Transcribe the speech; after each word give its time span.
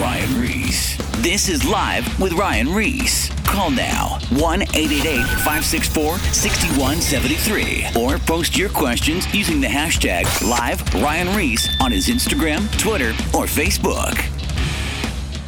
Ryan 0.00 0.40
Ries. 0.40 0.96
This 1.22 1.48
is 1.48 1.64
Live 1.64 2.20
with 2.20 2.32
Ryan 2.34 2.72
Ries. 2.74 3.30
Call 3.44 3.70
now 3.70 4.18
1 4.32 4.62
888 4.62 5.24
564 5.44 6.18
6173 6.18 8.02
or 8.02 8.18
post 8.18 8.56
your 8.58 8.68
questions 8.68 9.32
using 9.34 9.60
the 9.60 9.66
hashtag 9.66 10.24
Live 10.48 10.82
Ryan 11.02 11.28
Ries 11.36 11.68
on 11.80 11.92
his 11.92 12.08
Instagram, 12.08 12.70
Twitter, 12.78 13.10
or 13.34 13.44
Facebook. 13.46 14.14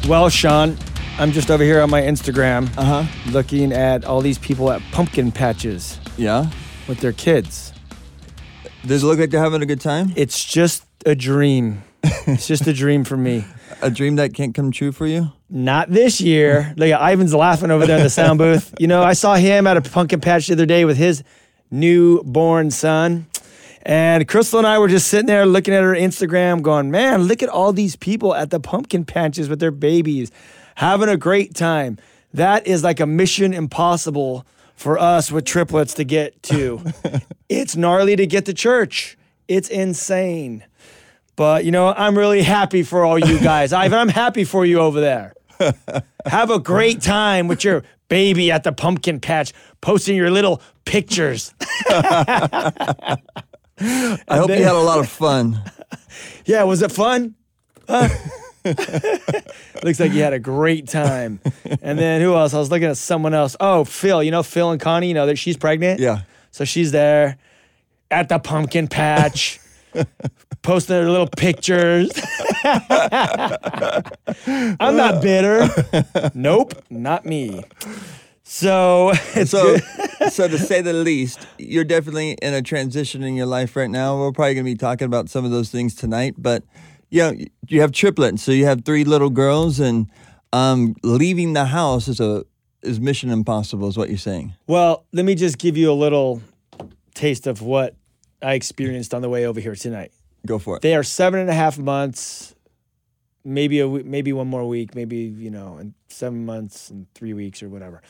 Well, 0.07 0.29
Sean, 0.29 0.77
I'm 1.19 1.31
just 1.31 1.51
over 1.51 1.63
here 1.63 1.81
on 1.81 1.89
my 1.89 2.01
Instagram 2.01 2.69
Uh 2.77 3.03
huh. 3.03 3.31
looking 3.31 3.71
at 3.71 4.05
all 4.05 4.21
these 4.21 4.39
people 4.39 4.71
at 4.71 4.81
pumpkin 4.91 5.31
patches 5.31 5.99
Yeah. 6.17 6.49
with 6.87 6.99
their 7.01 7.13
kids. 7.13 7.71
Does 8.85 9.03
it 9.03 9.05
look 9.05 9.19
like 9.19 9.29
they're 9.29 9.43
having 9.43 9.61
a 9.61 9.65
good 9.67 9.81
time? 9.81 10.13
It's 10.15 10.43
just 10.43 10.85
a 11.05 11.13
dream. 11.13 11.83
it's 12.03 12.47
just 12.47 12.65
a 12.65 12.73
dream 12.73 13.03
for 13.03 13.17
me. 13.17 13.45
A 13.81 13.89
dream 13.89 14.17
that 14.17 14.33
can't 14.33 14.53
come 14.53 14.71
true 14.71 14.91
for 14.91 15.07
you? 15.07 15.31
Not 15.49 15.89
this 15.89 16.19
year. 16.19 16.73
Look, 16.77 16.89
Ivan's 16.89 17.33
laughing 17.33 17.71
over 17.71 17.85
there 17.87 17.97
in 17.97 18.03
the 18.03 18.09
sound 18.09 18.37
booth. 18.37 18.73
You 18.79 18.87
know, 18.87 19.01
I 19.01 19.13
saw 19.13 19.35
him 19.35 19.67
at 19.67 19.77
a 19.77 19.81
pumpkin 19.81 20.19
patch 20.19 20.47
the 20.47 20.53
other 20.53 20.65
day 20.65 20.83
with 20.85 20.97
his 20.97 21.23
newborn 21.71 22.71
son. 22.71 23.27
And 23.83 24.27
Crystal 24.27 24.59
and 24.59 24.67
I 24.67 24.77
were 24.79 24.89
just 24.89 25.07
sitting 25.07 25.27
there 25.27 25.45
looking 25.45 25.73
at 25.73 25.81
her 25.83 25.93
Instagram, 25.93 26.61
going, 26.61 26.91
man, 26.91 27.23
look 27.23 27.41
at 27.41 27.49
all 27.49 27.71
these 27.71 27.95
people 27.95 28.35
at 28.35 28.49
the 28.49 28.59
pumpkin 28.59 29.05
patches 29.05 29.47
with 29.47 29.59
their 29.59 29.71
babies, 29.71 30.31
having 30.75 31.07
a 31.07 31.17
great 31.17 31.55
time. 31.55 31.97
That 32.33 32.67
is 32.67 32.83
like 32.83 32.99
a 32.99 33.05
mission 33.05 33.53
impossible 33.53 34.45
for 34.75 34.99
us 34.99 35.31
with 35.31 35.45
triplets 35.45 35.93
to 35.95 36.03
get 36.03 36.43
to. 36.43 36.83
it's 37.49 37.75
gnarly 37.75 38.15
to 38.15 38.27
get 38.27 38.45
to 38.45 38.53
church. 38.53 39.17
It's 39.47 39.69
insane. 39.69 40.65
But 41.39 41.63
you 41.63 41.71
know, 41.71 41.87
I'm 41.87 42.17
really 42.17 42.43
happy 42.43 42.83
for 42.83 43.05
all 43.05 43.17
you 43.17 43.39
guys. 43.39 43.71
Ivan, 43.71 43.97
I'm 43.97 44.09
happy 44.09 44.43
for 44.43 44.65
you 44.65 44.79
over 44.79 44.99
there. 44.99 45.33
Have 46.25 46.51
a 46.51 46.59
great 46.59 47.01
time 47.01 47.47
with 47.47 47.63
your 47.63 47.83
baby 48.09 48.51
at 48.51 48.65
the 48.65 48.73
pumpkin 48.73 49.21
patch, 49.21 49.53
posting 49.79 50.17
your 50.17 50.29
little 50.31 50.61
pictures. 50.83 51.53
I 51.87 53.15
hope 54.27 54.49
you 54.49 54.65
had 54.65 54.75
a 54.75 54.79
lot 54.79 54.99
of 54.99 55.07
fun. 55.07 55.61
Yeah, 56.45 56.63
was 56.63 56.81
it 56.81 56.91
fun? 56.91 57.35
Huh? 57.87 58.09
Looks 58.65 59.99
like 59.99 60.11
you 60.11 60.21
had 60.23 60.33
a 60.33 60.39
great 60.39 60.87
time. 60.89 61.39
And 61.81 61.97
then 61.97 62.21
who 62.21 62.33
else? 62.35 62.53
I 62.53 62.59
was 62.59 62.69
looking 62.71 62.89
at 62.89 62.97
someone 62.97 63.33
else. 63.33 63.55
Oh, 63.59 63.85
Phil. 63.85 64.23
You 64.23 64.31
know 64.31 64.43
Phil 64.43 64.71
and 64.71 64.81
Connie. 64.81 65.07
You 65.07 65.13
know 65.13 65.27
that 65.27 65.37
she's 65.37 65.55
pregnant. 65.55 65.99
Yeah. 65.99 66.21
So 66.51 66.65
she's 66.65 66.91
there 66.91 67.37
at 68.09 68.27
the 68.29 68.39
pumpkin 68.39 68.87
patch, 68.87 69.59
posting 70.61 70.95
her 70.95 71.09
little 71.09 71.27
pictures. 71.27 72.11
I'm 74.79 74.95
not 74.95 75.21
bitter. 75.21 75.67
Nope, 76.33 76.73
not 76.89 77.25
me. 77.25 77.63
So 78.43 79.13
So, 79.45 79.77
so 80.29 80.47
to 80.47 80.57
say 80.57 80.81
the 80.81 80.93
least, 80.93 81.45
you're 81.57 81.83
definitely 81.83 82.31
in 82.41 82.53
a 82.53 82.61
transition 82.61 83.23
in 83.23 83.35
your 83.35 83.45
life 83.45 83.75
right 83.75 83.89
now. 83.89 84.17
We're 84.17 84.31
probably 84.31 84.55
going 84.55 84.65
to 84.65 84.71
be 84.71 84.77
talking 84.77 85.05
about 85.05 85.29
some 85.29 85.45
of 85.45 85.51
those 85.51 85.69
things 85.69 85.95
tonight, 85.95 86.35
but 86.37 86.63
you 87.09 87.21
know, 87.21 87.33
you 87.67 87.81
have 87.81 87.91
triplets, 87.91 88.43
so 88.43 88.51
you 88.51 88.65
have 88.65 88.85
three 88.85 89.03
little 89.03 89.29
girls, 89.31 89.79
and 89.79 90.07
um, 90.53 90.95
leaving 91.03 91.53
the 91.53 91.65
house 91.65 92.07
is 92.07 92.19
a 92.19 92.45
is 92.81 92.99
mission 92.99 93.29
impossible, 93.29 93.87
is 93.87 93.97
what 93.97 94.09
you're 94.09 94.17
saying. 94.17 94.53
Well, 94.67 95.05
let 95.11 95.25
me 95.25 95.35
just 95.35 95.57
give 95.57 95.75
you 95.75 95.91
a 95.91 95.93
little 95.93 96.41
taste 97.15 97.47
of 97.47 97.61
what 97.61 97.95
I 98.41 98.53
experienced 98.53 99.13
on 99.13 99.21
the 99.21 99.29
way 99.29 99.45
over 99.45 99.59
here 99.59 99.75
tonight. 99.75 100.11
Go 100.45 100.59
for 100.59 100.77
it. 100.77 100.81
They 100.81 100.95
are 100.95 101.03
seven 101.03 101.39
and 101.39 101.49
a 101.49 101.53
half 101.53 101.77
months, 101.77 102.55
maybe 103.43 103.79
a 103.79 103.87
maybe 103.87 104.33
one 104.33 104.47
more 104.47 104.67
week, 104.67 104.95
maybe 104.95 105.17
you 105.17 105.51
know, 105.51 105.77
and 105.77 105.93
seven 106.07 106.45
months 106.45 106.89
and 106.89 107.07
three 107.13 107.33
weeks 107.33 107.61
or 107.61 107.69
whatever. 107.69 108.01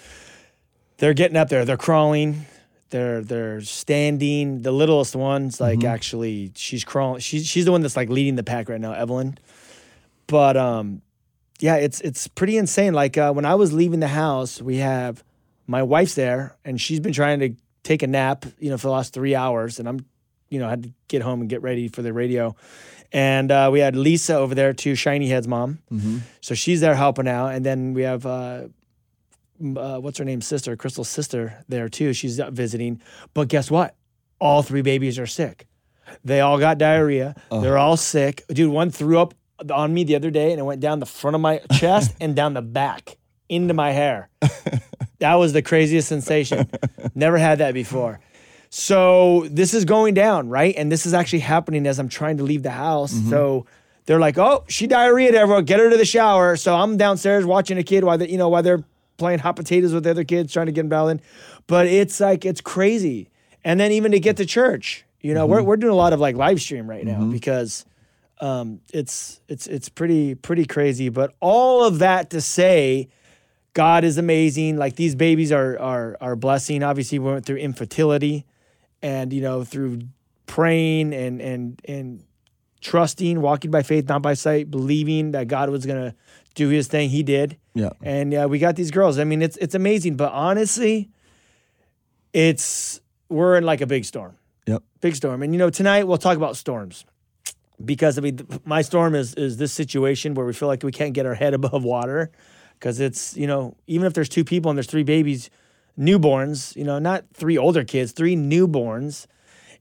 They're 0.98 1.14
getting 1.14 1.38
up 1.38 1.50
there. 1.50 1.66
They're 1.66 1.78
crawling. 1.78 2.46
They're 2.90 3.22
they're 3.22 3.62
standing. 3.62 4.62
The 4.62 4.72
littlest 4.72 5.16
one's 5.16 5.60
like 5.60 5.84
actually 5.84 6.52
she's 6.56 6.84
crawling. 6.84 7.20
She's 7.22 7.46
she's 7.46 7.66
the 7.66 7.72
one 7.72 7.82
that's 7.82 7.96
like 7.96 8.10
leading 8.10 8.36
the 8.36 8.44
pack 8.44 8.70
right 8.70 8.82
now, 8.82 8.94
Evelyn. 8.94 9.38
But 10.28 10.58
um, 10.58 11.02
yeah, 11.60 11.76
it's 11.76 12.02
it's 12.02 12.28
pretty 12.28 12.58
insane. 12.58 12.94
Like 12.94 13.18
uh, 13.18 13.32
when 13.34 13.46
I 13.46 13.56
was 13.56 13.74
leaving 13.74 14.00
the 14.00 14.08
house, 14.08 14.62
we 14.62 14.78
have 14.78 15.24
my 15.68 15.84
wife's 15.84 16.16
there, 16.16 16.58
and 16.66 16.80
she's 16.82 17.00
been 17.00 17.14
trying 17.14 17.40
to 17.40 17.54
take 17.84 18.02
a 18.04 18.08
nap, 18.08 18.46
you 18.60 18.70
know, 18.70 18.78
for 18.78 18.88
the 18.88 18.92
last 18.92 19.14
three 19.14 19.36
hours, 19.36 19.80
and 19.80 19.88
I'm, 19.88 20.06
you 20.50 20.60
know, 20.60 20.68
had 20.70 20.84
to 20.84 20.92
get 21.08 21.22
home 21.22 21.42
and 21.42 21.50
get 21.50 21.62
ready 21.62 21.88
for 21.88 22.02
the 22.02 22.14
radio. 22.14 22.56
And 23.12 23.52
uh, 23.52 23.70
we 23.72 23.80
had 23.80 23.96
Lisa 23.96 24.36
over 24.36 24.54
there 24.54 24.74
too, 24.74 24.96
Shiny 24.96 25.28
Head's 25.30 25.48
mom. 25.48 25.80
So 26.42 26.54
she's 26.56 26.82
there 26.82 26.96
helping 26.96 27.28
out, 27.28 27.54
and 27.56 27.66
then 27.66 27.94
we 27.94 28.04
have 28.04 28.26
uh, 28.26 28.68
uh, 29.76 29.98
what's 30.00 30.18
her 30.20 30.26
name, 30.26 30.42
sister, 30.42 30.76
Crystal's 30.76 31.10
sister 31.10 31.64
there 31.68 31.90
too. 31.90 32.14
She's 32.14 32.40
visiting. 32.40 33.02
But 33.34 33.48
guess 33.48 33.72
what? 33.72 33.96
All 34.40 34.62
three 34.62 34.82
babies 34.84 35.18
are 35.20 35.28
sick. 35.28 35.68
They 36.24 36.40
all 36.42 36.58
got 36.60 36.78
diarrhea. 36.78 37.36
They're 37.52 37.78
all 37.78 37.98
sick. 37.98 38.44
Dude, 38.48 38.72
one 38.72 38.90
threw 38.92 39.20
up 39.20 39.34
on 39.72 39.94
me 39.94 40.04
the 40.04 40.16
other 40.16 40.32
day, 40.32 40.52
and 40.52 40.60
it 40.60 40.64
went 40.64 40.80
down 40.82 41.00
the 41.00 41.06
front 41.06 41.36
of 41.36 41.42
my 41.42 41.60
chest 41.74 42.16
and 42.22 42.36
down 42.36 42.54
the 42.54 42.62
back 42.62 43.18
into 43.50 43.74
my 43.74 43.92
hair. 43.92 44.30
That 45.20 45.36
was 45.36 45.52
the 45.52 45.62
craziest 45.62 46.08
sensation. 46.08 46.70
Never 47.14 47.38
had 47.38 47.58
that 47.58 47.74
before. 47.74 48.22
So 48.70 49.48
this 49.50 49.74
is 49.74 49.86
going 49.86 50.14
down, 50.14 50.50
right? 50.50 50.76
And 50.78 50.92
this 50.92 51.06
is 51.06 51.14
actually 51.14 51.40
happening 51.40 51.88
as 51.88 52.00
I'm 52.00 52.10
trying 52.10 52.38
to 52.38 52.44
leave 52.44 52.64
the 52.64 52.72
house. 52.72 53.14
Mm-hmm. 53.14 53.30
So 53.30 53.66
they're 54.06 54.20
like, 54.20 54.38
"Oh, 54.38 54.64
she 54.68 54.88
diarrhea, 54.88 55.34
everyone, 55.34 55.66
get 55.66 55.80
her 55.80 55.90
to 55.90 55.98
the 55.98 56.06
shower." 56.06 56.56
So 56.56 56.76
I'm 56.76 56.98
downstairs 56.98 57.46
watching 57.46 57.78
a 57.78 57.84
kid 57.84 58.04
while 58.04 58.18
they, 58.18 58.30
you 58.30 58.38
know, 58.38 58.50
while 58.50 58.64
they're 58.64 58.84
playing 59.18 59.40
hot 59.40 59.56
potatoes 59.56 59.94
with 59.94 60.04
the 60.04 60.12
other 60.12 60.24
kids, 60.24 60.54
trying 60.54 60.68
to 60.68 60.72
get 60.72 60.82
them 60.82 60.90
dialed 60.90 61.12
in. 61.12 61.22
But 61.68 61.88
it's 61.88 62.20
like 62.20 62.46
it's 62.46 62.62
crazy. 62.62 63.30
And 63.64 63.80
then 63.80 63.92
even 63.92 64.12
to 64.14 64.20
get 64.20 64.38
to 64.38 64.46
church, 64.46 65.06
you 65.22 65.34
know, 65.34 65.46
we're 65.46 65.58
mm-hmm. 65.58 65.68
we're 65.68 65.78
doing 65.78 65.94
a 65.94 65.96
lot 65.96 66.14
of 66.14 66.20
like 66.20 66.36
live 66.36 66.62
stream 66.62 66.90
right 66.90 67.06
now 67.06 67.20
mm-hmm. 67.20 67.32
because 67.32 67.86
um, 68.40 68.82
it's 68.94 69.42
it's 69.48 69.68
it's 69.68 69.90
pretty 69.90 70.36
pretty 70.36 70.66
crazy. 70.66 71.10
But 71.10 71.36
all 71.40 71.84
of 71.84 72.00
that 72.00 72.30
to 72.32 72.42
say, 72.42 73.10
God 73.74 74.04
is 74.04 74.18
amazing. 74.18 74.78
Like 74.78 74.96
these 74.96 75.16
babies 75.16 75.52
are 75.52 75.78
are 75.80 76.18
are 76.22 76.36
blessing. 76.36 76.84
Obviously, 76.84 77.20
we 77.20 77.32
went 77.32 77.46
through 77.46 77.58
infertility, 77.58 78.46
and 79.02 79.32
you 79.34 79.42
know 79.42 79.64
through 79.64 80.02
praying 80.46 81.14
and 81.14 81.42
and 81.42 81.82
and 81.86 82.24
trusting, 82.82 83.42
walking 83.42 83.72
by 83.72 83.84
faith, 83.84 84.08
not 84.08 84.22
by 84.22 84.34
sight, 84.34 84.72
believing 84.72 85.32
that 85.32 85.48
God 85.48 85.70
was 85.70 85.86
gonna 85.86 86.16
do 86.56 86.70
His 86.70 86.88
thing. 86.88 87.10
He 87.10 87.24
did. 87.24 87.58
Yeah. 87.74 87.90
And 88.02 88.34
uh, 88.34 88.48
we 88.50 88.60
got 88.60 88.76
these 88.76 88.92
girls. 88.92 89.20
I 89.20 89.24
mean, 89.24 89.42
it's 89.42 89.58
it's 89.58 89.76
amazing. 89.76 90.16
But 90.16 90.32
honestly, 90.34 91.10
it's 92.34 93.00
we're 93.30 93.58
in 93.58 93.64
like 93.64 93.82
a 93.82 93.88
big 93.88 94.06
storm 94.06 94.36
Yep. 94.66 94.84
big 95.02 95.16
storm. 95.16 95.42
And 95.44 95.54
you 95.54 95.60
know, 95.60 95.70
tonight 95.70 96.04
we'll 96.06 96.18
talk 96.18 96.38
about 96.38 96.56
storms 96.56 97.06
because 97.84 98.18
I 98.18 98.22
mean, 98.22 98.38
th- 98.38 98.62
my 98.66 98.82
storm 98.82 99.16
is 99.16 99.34
is 99.36 99.58
this 99.58 99.72
situation 99.72 100.34
where 100.34 100.46
we 100.46 100.54
feel 100.54 100.68
like 100.68 100.84
we 100.84 100.92
can't 100.92 101.14
get 101.14 101.26
our 101.26 101.34
head 101.36 101.54
above 101.54 101.84
water 101.84 102.32
because 102.74 103.00
it's 103.00 103.36
you 103.36 103.48
know 103.48 103.76
even 103.88 104.06
if 104.08 104.14
there's 104.14 104.30
two 104.30 104.44
people 104.44 104.70
and 104.70 104.78
there's 104.78 104.88
three 104.88 105.04
babies, 105.04 105.50
newborns, 105.98 106.76
you 106.76 106.84
know, 106.84 107.00
not 107.00 107.26
three 107.34 107.58
older 107.58 107.84
kids, 107.84 108.12
three 108.12 108.36
newborns. 108.36 109.28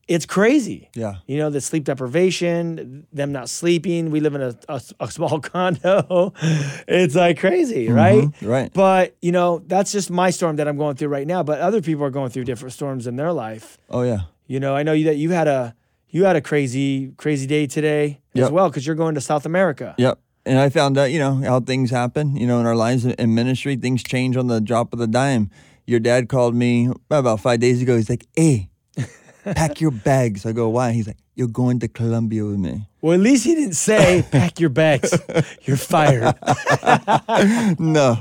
It's 0.06 0.24
crazy. 0.24 0.88
Yeah. 0.94 1.16
You 1.26 1.36
know, 1.36 1.50
the 1.50 1.60
sleep 1.60 1.84
deprivation, 1.84 3.06
them 3.12 3.30
not 3.30 3.50
sleeping. 3.50 4.10
We 4.10 4.20
live 4.20 4.34
in 4.34 4.40
a, 4.40 4.54
a, 4.68 4.80
a 5.00 5.10
small 5.10 5.38
condo. 5.40 6.32
It's 6.88 7.14
like 7.14 7.38
crazy, 7.38 7.88
mm-hmm. 7.88 7.94
right? 7.94 8.28
right. 8.40 8.72
But, 8.72 9.16
you 9.20 9.32
know, 9.32 9.62
that's 9.66 9.92
just 9.92 10.10
my 10.10 10.30
storm 10.30 10.56
that 10.56 10.66
I'm 10.66 10.78
going 10.78 10.96
through 10.96 11.08
right 11.08 11.26
now. 11.26 11.42
But 11.42 11.60
other 11.60 11.82
people 11.82 12.04
are 12.04 12.10
going 12.10 12.30
through 12.30 12.44
different 12.44 12.72
storms 12.72 13.06
in 13.06 13.16
their 13.16 13.32
life. 13.32 13.76
Oh 13.90 14.02
yeah. 14.02 14.20
You 14.46 14.60
know, 14.60 14.74
I 14.74 14.82
know 14.82 14.92
you 14.92 15.04
that 15.04 15.16
you 15.16 15.30
had 15.30 15.46
a 15.46 15.74
you 16.08 16.24
had 16.24 16.36
a 16.36 16.40
crazy 16.40 17.12
crazy 17.18 17.46
day 17.46 17.66
today 17.66 18.20
as 18.34 18.50
well 18.50 18.70
because 18.70 18.86
you're 18.86 18.96
going 18.96 19.14
to 19.14 19.20
South 19.20 19.44
America. 19.44 19.94
Yep. 19.98 20.18
And 20.46 20.58
I 20.58 20.70
found 20.70 20.96
out, 20.96 21.10
you 21.10 21.18
know, 21.18 21.34
how 21.36 21.60
things 21.60 21.90
happen, 21.90 22.34
you 22.34 22.46
know, 22.46 22.58
in 22.58 22.64
our 22.64 22.74
lives 22.74 23.04
in 23.04 23.34
ministry, 23.34 23.76
things 23.76 24.02
change 24.02 24.34
on 24.36 24.46
the 24.46 24.60
drop 24.60 24.94
of 24.94 24.98
the 24.98 25.06
dime. 25.06 25.50
Your 25.88 26.00
dad 26.00 26.28
called 26.28 26.54
me 26.54 26.90
about 27.10 27.40
five 27.40 27.60
days 27.60 27.80
ago. 27.80 27.96
He's 27.96 28.10
like, 28.10 28.26
hey, 28.36 28.68
pack 29.44 29.80
your 29.80 29.90
bags. 29.90 30.44
I 30.44 30.52
go, 30.52 30.68
why? 30.68 30.92
He's 30.92 31.06
like, 31.06 31.16
you're 31.34 31.48
going 31.48 31.80
to 31.80 31.88
Colombia 31.88 32.44
with 32.44 32.58
me. 32.58 32.86
Well, 33.00 33.14
at 33.14 33.20
least 33.20 33.46
he 33.46 33.54
didn't 33.54 33.72
say 33.72 34.22
pack 34.30 34.60
your 34.60 34.68
bags. 34.68 35.18
You're 35.62 35.78
fired. 35.78 36.34
no. 37.78 38.18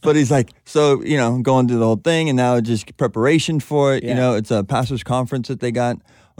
But 0.00 0.14
he's 0.14 0.30
like, 0.30 0.50
so, 0.64 1.02
you 1.02 1.16
know, 1.16 1.40
going 1.42 1.66
through 1.66 1.80
the 1.80 1.86
whole 1.86 1.96
thing 1.96 2.28
and 2.28 2.36
now 2.36 2.60
just 2.60 2.96
preparation 2.96 3.58
for 3.58 3.96
it. 3.96 4.04
Yeah. 4.04 4.10
You 4.10 4.14
know, 4.14 4.34
it's 4.34 4.52
a 4.52 4.62
pastor's 4.62 5.02
conference 5.02 5.48
that 5.48 5.58
they 5.58 5.72
got 5.72 5.96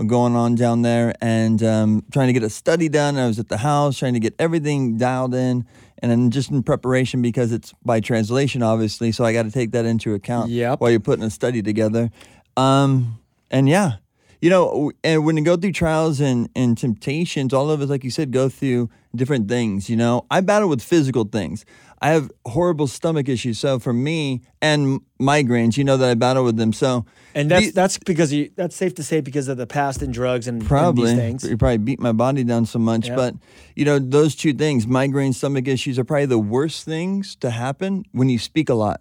going 0.06 0.36
on 0.36 0.54
down 0.54 0.82
there 0.82 1.12
and 1.20 1.60
um, 1.64 2.04
trying 2.12 2.28
to 2.28 2.32
get 2.32 2.44
a 2.44 2.50
study 2.50 2.88
done. 2.88 3.16
I 3.16 3.26
was 3.26 3.40
at 3.40 3.48
the 3.48 3.56
house 3.56 3.98
trying 3.98 4.14
to 4.14 4.20
get 4.20 4.34
everything 4.38 4.96
dialed 4.96 5.34
in 5.34 5.66
and 6.02 6.10
then 6.10 6.30
just 6.30 6.50
in 6.50 6.62
preparation 6.62 7.22
because 7.22 7.52
it's 7.52 7.72
by 7.84 8.00
translation, 8.00 8.62
obviously. 8.62 9.12
So 9.12 9.24
I 9.24 9.32
got 9.32 9.44
to 9.44 9.50
take 9.50 9.72
that 9.72 9.84
into 9.84 10.14
account 10.14 10.50
Yep. 10.50 10.80
while 10.80 10.90
you're 10.90 11.00
putting 11.00 11.24
a 11.24 11.30
study 11.30 11.62
together. 11.62 12.10
Um, 12.56 13.18
and 13.50 13.68
yeah, 13.68 13.96
you 14.40 14.50
know, 14.50 14.92
and 15.02 15.24
when 15.24 15.36
you 15.36 15.44
go 15.44 15.56
through 15.56 15.72
trials 15.72 16.20
and, 16.20 16.48
and 16.54 16.78
temptations, 16.78 17.52
all 17.52 17.70
of 17.70 17.80
us, 17.80 17.88
like 17.88 18.04
you 18.04 18.10
said, 18.10 18.30
go 18.30 18.48
through 18.48 18.88
different 19.14 19.48
things. 19.48 19.88
You 19.90 19.96
know, 19.96 20.26
I 20.30 20.40
battle 20.40 20.68
with 20.68 20.82
physical 20.82 21.24
things. 21.24 21.64
I 22.00 22.10
have 22.10 22.30
horrible 22.46 22.86
stomach 22.86 23.28
issues. 23.28 23.58
So 23.58 23.78
for 23.78 23.92
me 23.92 24.42
and 24.62 25.00
migraines, 25.20 25.76
you 25.76 25.84
know 25.84 25.96
that 25.96 26.08
I 26.08 26.14
battle 26.14 26.44
with 26.44 26.56
them. 26.56 26.72
So 26.72 27.04
And 27.34 27.50
that's 27.50 27.66
the- 27.66 27.72
that's 27.72 27.98
because 27.98 28.32
you 28.32 28.50
that's 28.56 28.76
safe 28.76 28.94
to 28.96 29.02
say 29.02 29.20
because 29.20 29.48
of 29.48 29.56
the 29.56 29.66
past 29.66 30.00
and 30.02 30.12
drugs 30.14 30.46
and, 30.46 30.60
and 30.60 30.68
probably 30.68 31.06
these 31.10 31.16
things. 31.18 31.44
you 31.44 31.56
probably 31.56 31.78
beat 31.78 31.98
my 32.00 32.12
body 32.12 32.44
down 32.44 32.66
so 32.66 32.78
much. 32.78 33.08
Yeah. 33.08 33.16
But 33.16 33.34
you 33.74 33.84
know, 33.84 33.98
those 33.98 34.34
two 34.36 34.52
things, 34.52 34.86
migraine, 34.86 35.32
stomach 35.32 35.66
issues, 35.66 35.98
are 35.98 36.04
probably 36.04 36.26
the 36.26 36.38
worst 36.38 36.84
things 36.84 37.34
to 37.36 37.50
happen 37.50 38.04
when 38.12 38.28
you 38.28 38.38
speak 38.38 38.68
a 38.68 38.74
lot. 38.74 39.00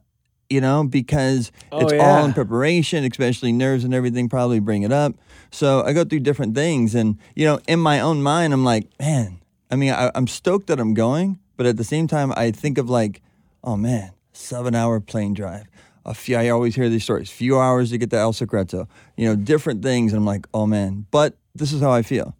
You 0.49 0.61
know, 0.61 0.85
because 0.85 1.51
Oh, 1.73 1.79
it's 1.79 1.93
all 2.01 2.23
in 2.25 2.33
preparation, 2.33 3.03
especially 3.03 3.51
nerves 3.51 3.83
and 3.83 3.93
everything 3.93 4.29
probably 4.29 4.59
bring 4.61 4.83
it 4.83 4.93
up. 4.93 5.13
So 5.51 5.83
I 5.83 5.91
go 5.93 6.03
through 6.05 6.21
different 6.21 6.55
things, 6.55 6.95
and 6.95 7.17
you 7.35 7.45
know, 7.45 7.59
in 7.67 7.79
my 7.79 7.99
own 7.99 8.21
mind, 8.23 8.53
I'm 8.53 8.63
like, 8.63 8.87
man. 8.99 9.39
I 9.69 9.75
mean, 9.75 9.91
I, 9.91 10.09
I'm 10.15 10.27
stoked 10.27 10.67
that 10.67 10.79
I'm 10.79 10.93
going, 10.93 11.39
but 11.57 11.65
at 11.65 11.77
the 11.77 11.83
same 11.83 12.07
time, 12.07 12.31
I 12.37 12.51
think 12.51 12.77
of 12.77 12.89
like, 12.89 13.21
oh 13.63 13.75
man, 13.75 14.11
seven 14.31 14.75
hour 14.75 14.99
plane 14.99 15.33
drive. 15.33 15.65
A 16.05 16.13
few, 16.13 16.37
I 16.37 16.49
always 16.49 16.75
hear 16.75 16.87
these 16.87 17.03
stories. 17.03 17.29
Few 17.29 17.59
hours 17.59 17.89
to 17.89 17.97
get 17.97 18.11
to 18.11 18.17
El 18.17 18.31
Secreto. 18.31 18.87
You 19.17 19.27
know, 19.27 19.35
different 19.35 19.83
things. 19.83 20.13
And 20.13 20.19
I'm 20.19 20.25
like, 20.25 20.47
oh 20.53 20.65
man. 20.65 21.05
But 21.11 21.35
this 21.53 21.73
is 21.73 21.81
how 21.81 21.91
I 21.91 22.01
feel. 22.01 22.37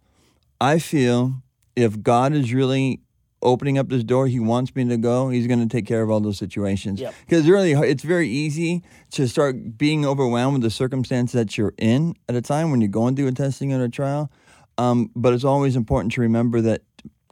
I 0.62 0.80
feel 0.80 1.42
if 1.76 2.02
God 2.02 2.34
is 2.34 2.54
really 2.54 3.02
opening 3.42 3.78
up 3.78 3.90
this 3.90 4.04
door, 4.04 4.28
He 4.28 4.40
wants 4.40 4.76
me 4.76 4.86
to 4.86 4.98
go. 4.98 5.30
He's 5.30 5.48
going 5.48 5.60
to 5.60 5.68
take 5.68 5.86
care 5.86 6.02
of 6.02 6.10
all 6.10 6.20
those 6.20 6.38
situations. 6.38 7.00
Yep. 7.00 7.14
Because 7.26 7.48
really, 7.48 7.74
it's 7.74 8.04
very 8.04 8.30
easy 8.30 8.84
to 9.12 9.28
start 9.28 9.78
being 9.78 10.06
overwhelmed 10.06 10.54
with 10.54 10.64
the 10.64 10.70
circumstance 10.70 11.32
that 11.34 11.58
you're 11.58 11.74
in 11.78 12.16
at 12.30 12.36
a 12.36 12.42
time 12.42 12.72
when 12.72 12.82
you're 12.82 12.88
going 12.90 13.16
through 13.16 13.28
a 13.28 13.32
testing 13.32 13.74
and 13.74 13.82
a 13.82 13.90
trial. 13.90 14.32
Um, 14.78 15.12
but 15.16 15.34
it's 15.34 15.44
always 15.44 15.76
important 15.76 16.14
to 16.14 16.22
remember 16.22 16.62
that 16.62 16.82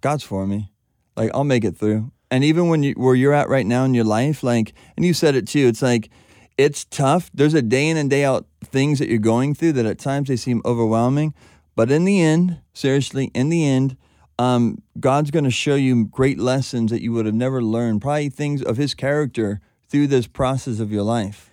God's 0.01 0.23
for 0.23 0.45
me. 0.45 0.71
Like 1.15 1.31
I'll 1.33 1.43
make 1.43 1.63
it 1.63 1.77
through. 1.77 2.11
And 2.31 2.43
even 2.43 2.67
when 2.69 2.83
you 2.83 2.93
where 2.93 3.15
you're 3.15 3.33
at 3.33 3.49
right 3.49 3.65
now 3.65 3.85
in 3.85 3.93
your 3.93 4.03
life, 4.03 4.43
like, 4.43 4.73
and 4.97 5.05
you 5.05 5.13
said 5.13 5.35
it 5.35 5.47
too. 5.47 5.67
It's 5.67 5.81
like 5.81 6.09
it's 6.57 6.85
tough. 6.85 7.29
There's 7.33 7.53
a 7.53 7.61
day 7.61 7.89
in 7.89 7.97
and 7.97 8.09
day 8.09 8.23
out 8.23 8.47
things 8.63 8.99
that 8.99 9.09
you're 9.09 9.19
going 9.19 9.53
through 9.53 9.73
that 9.73 9.85
at 9.85 9.99
times 9.99 10.27
they 10.27 10.35
seem 10.35 10.61
overwhelming, 10.65 11.33
but 11.75 11.91
in 11.91 12.05
the 12.05 12.21
end, 12.21 12.59
seriously, 12.73 13.31
in 13.33 13.49
the 13.49 13.65
end, 13.65 13.97
um, 14.39 14.81
God's 14.99 15.31
going 15.31 15.45
to 15.45 15.51
show 15.51 15.75
you 15.75 16.05
great 16.05 16.39
lessons 16.39 16.91
that 16.91 17.01
you 17.01 17.11
would 17.13 17.25
have 17.25 17.35
never 17.35 17.61
learned. 17.61 18.01
Probably 18.01 18.29
things 18.29 18.61
of 18.61 18.77
His 18.77 18.93
character 18.93 19.61
through 19.87 20.07
this 20.07 20.27
process 20.27 20.79
of 20.79 20.91
your 20.91 21.03
life. 21.03 21.49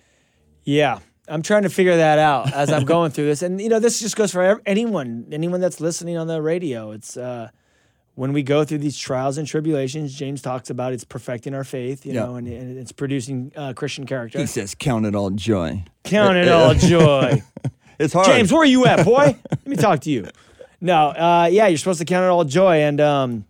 Yeah. 0.63 0.99
I'm 1.27 1.41
trying 1.41 1.63
to 1.63 1.69
figure 1.69 1.95
that 1.95 2.19
out 2.19 2.51
as 2.53 2.69
I'm 2.69 2.83
going 2.85 3.11
through 3.11 3.27
this. 3.27 3.41
And, 3.41 3.61
you 3.61 3.69
know, 3.69 3.79
this 3.79 3.99
just 3.99 4.17
goes 4.17 4.31
for 4.31 4.61
anyone, 4.65 5.27
anyone 5.31 5.61
that's 5.61 5.79
listening 5.79 6.17
on 6.17 6.27
the 6.27 6.41
radio. 6.41 6.91
It's 6.91 7.15
uh, 7.15 7.49
when 8.15 8.31
we 8.33 8.43
go 8.43 8.63
through 8.63 8.77
these 8.79 8.97
trials 8.97 9.37
and 9.37 9.47
tribulations, 9.47 10.13
James 10.13 10.41
talks 10.41 10.69
about 10.69 10.93
it's 10.93 11.03
perfecting 11.03 11.53
our 11.55 11.63
faith, 11.63 12.05
you 12.05 12.13
Yeah. 12.13 12.25
know, 12.25 12.35
and, 12.35 12.47
and 12.47 12.77
it's 12.77 12.91
producing 12.91 13.51
uh, 13.55 13.73
Christian 13.73 14.05
character. 14.05 14.37
He 14.39 14.45
says, 14.45 14.75
"Count 14.75 15.05
it 15.05 15.15
all 15.15 15.31
joy." 15.31 15.83
Count 16.03 16.37
it 16.37 16.47
all 16.51 16.73
joy. 16.73 17.41
It's 17.99 18.11
hard. 18.11 18.25
James, 18.25 18.51
where 18.51 18.63
are 18.63 18.65
you 18.65 18.85
at, 18.87 19.05
boy? 19.05 19.37
Let 19.49 19.67
me 19.67 19.75
talk 19.75 19.99
to 20.01 20.09
you. 20.09 20.27
No, 20.81 21.09
uh, 21.09 21.47
yeah, 21.51 21.67
you're 21.67 21.77
supposed 21.77 21.99
to 21.99 22.05
count 22.05 22.25
it 22.25 22.27
all 22.29 22.43
joy, 22.43 22.77
and 22.81 22.99
um, 22.99 23.45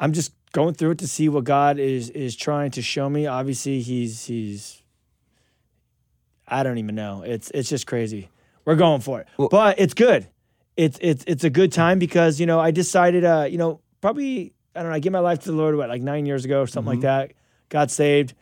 I'm 0.00 0.12
just 0.12 0.32
going 0.52 0.74
through 0.74 0.90
it 0.90 0.98
to 0.98 1.06
see 1.08 1.28
what 1.28 1.44
God 1.44 1.78
is 1.78 2.10
is 2.10 2.34
trying 2.34 2.72
to 2.72 2.82
show 2.82 3.08
me. 3.08 3.26
Obviously, 3.28 3.80
he's 3.80 4.24
he's. 4.26 4.82
I 6.48 6.62
don't 6.64 6.78
even 6.78 6.96
know. 6.96 7.22
It's 7.22 7.50
it's 7.54 7.68
just 7.68 7.86
crazy. 7.86 8.28
We're 8.64 8.74
going 8.74 9.00
for 9.00 9.20
it, 9.20 9.28
but 9.50 9.78
it's 9.78 9.94
good. 9.94 10.26
It's 10.76 10.98
it's 11.00 11.24
it's 11.26 11.44
a 11.44 11.50
good 11.50 11.72
time 11.72 11.98
because 11.98 12.40
you 12.40 12.46
know 12.46 12.58
I 12.60 12.70
decided 12.70 13.24
uh 13.24 13.46
you 13.50 13.58
know 13.58 13.80
probably 14.00 14.52
I 14.74 14.80
don't 14.80 14.90
know 14.90 14.96
I 14.96 15.00
gave 15.00 15.12
my 15.12 15.18
life 15.18 15.40
to 15.40 15.50
the 15.50 15.56
Lord 15.56 15.76
what 15.76 15.88
like 15.88 16.02
nine 16.02 16.26
years 16.26 16.44
ago 16.44 16.62
or 16.62 16.66
something 16.66 16.92
like 16.92 17.00
that. 17.00 17.32
Got 17.68 17.90
saved. 17.90 18.34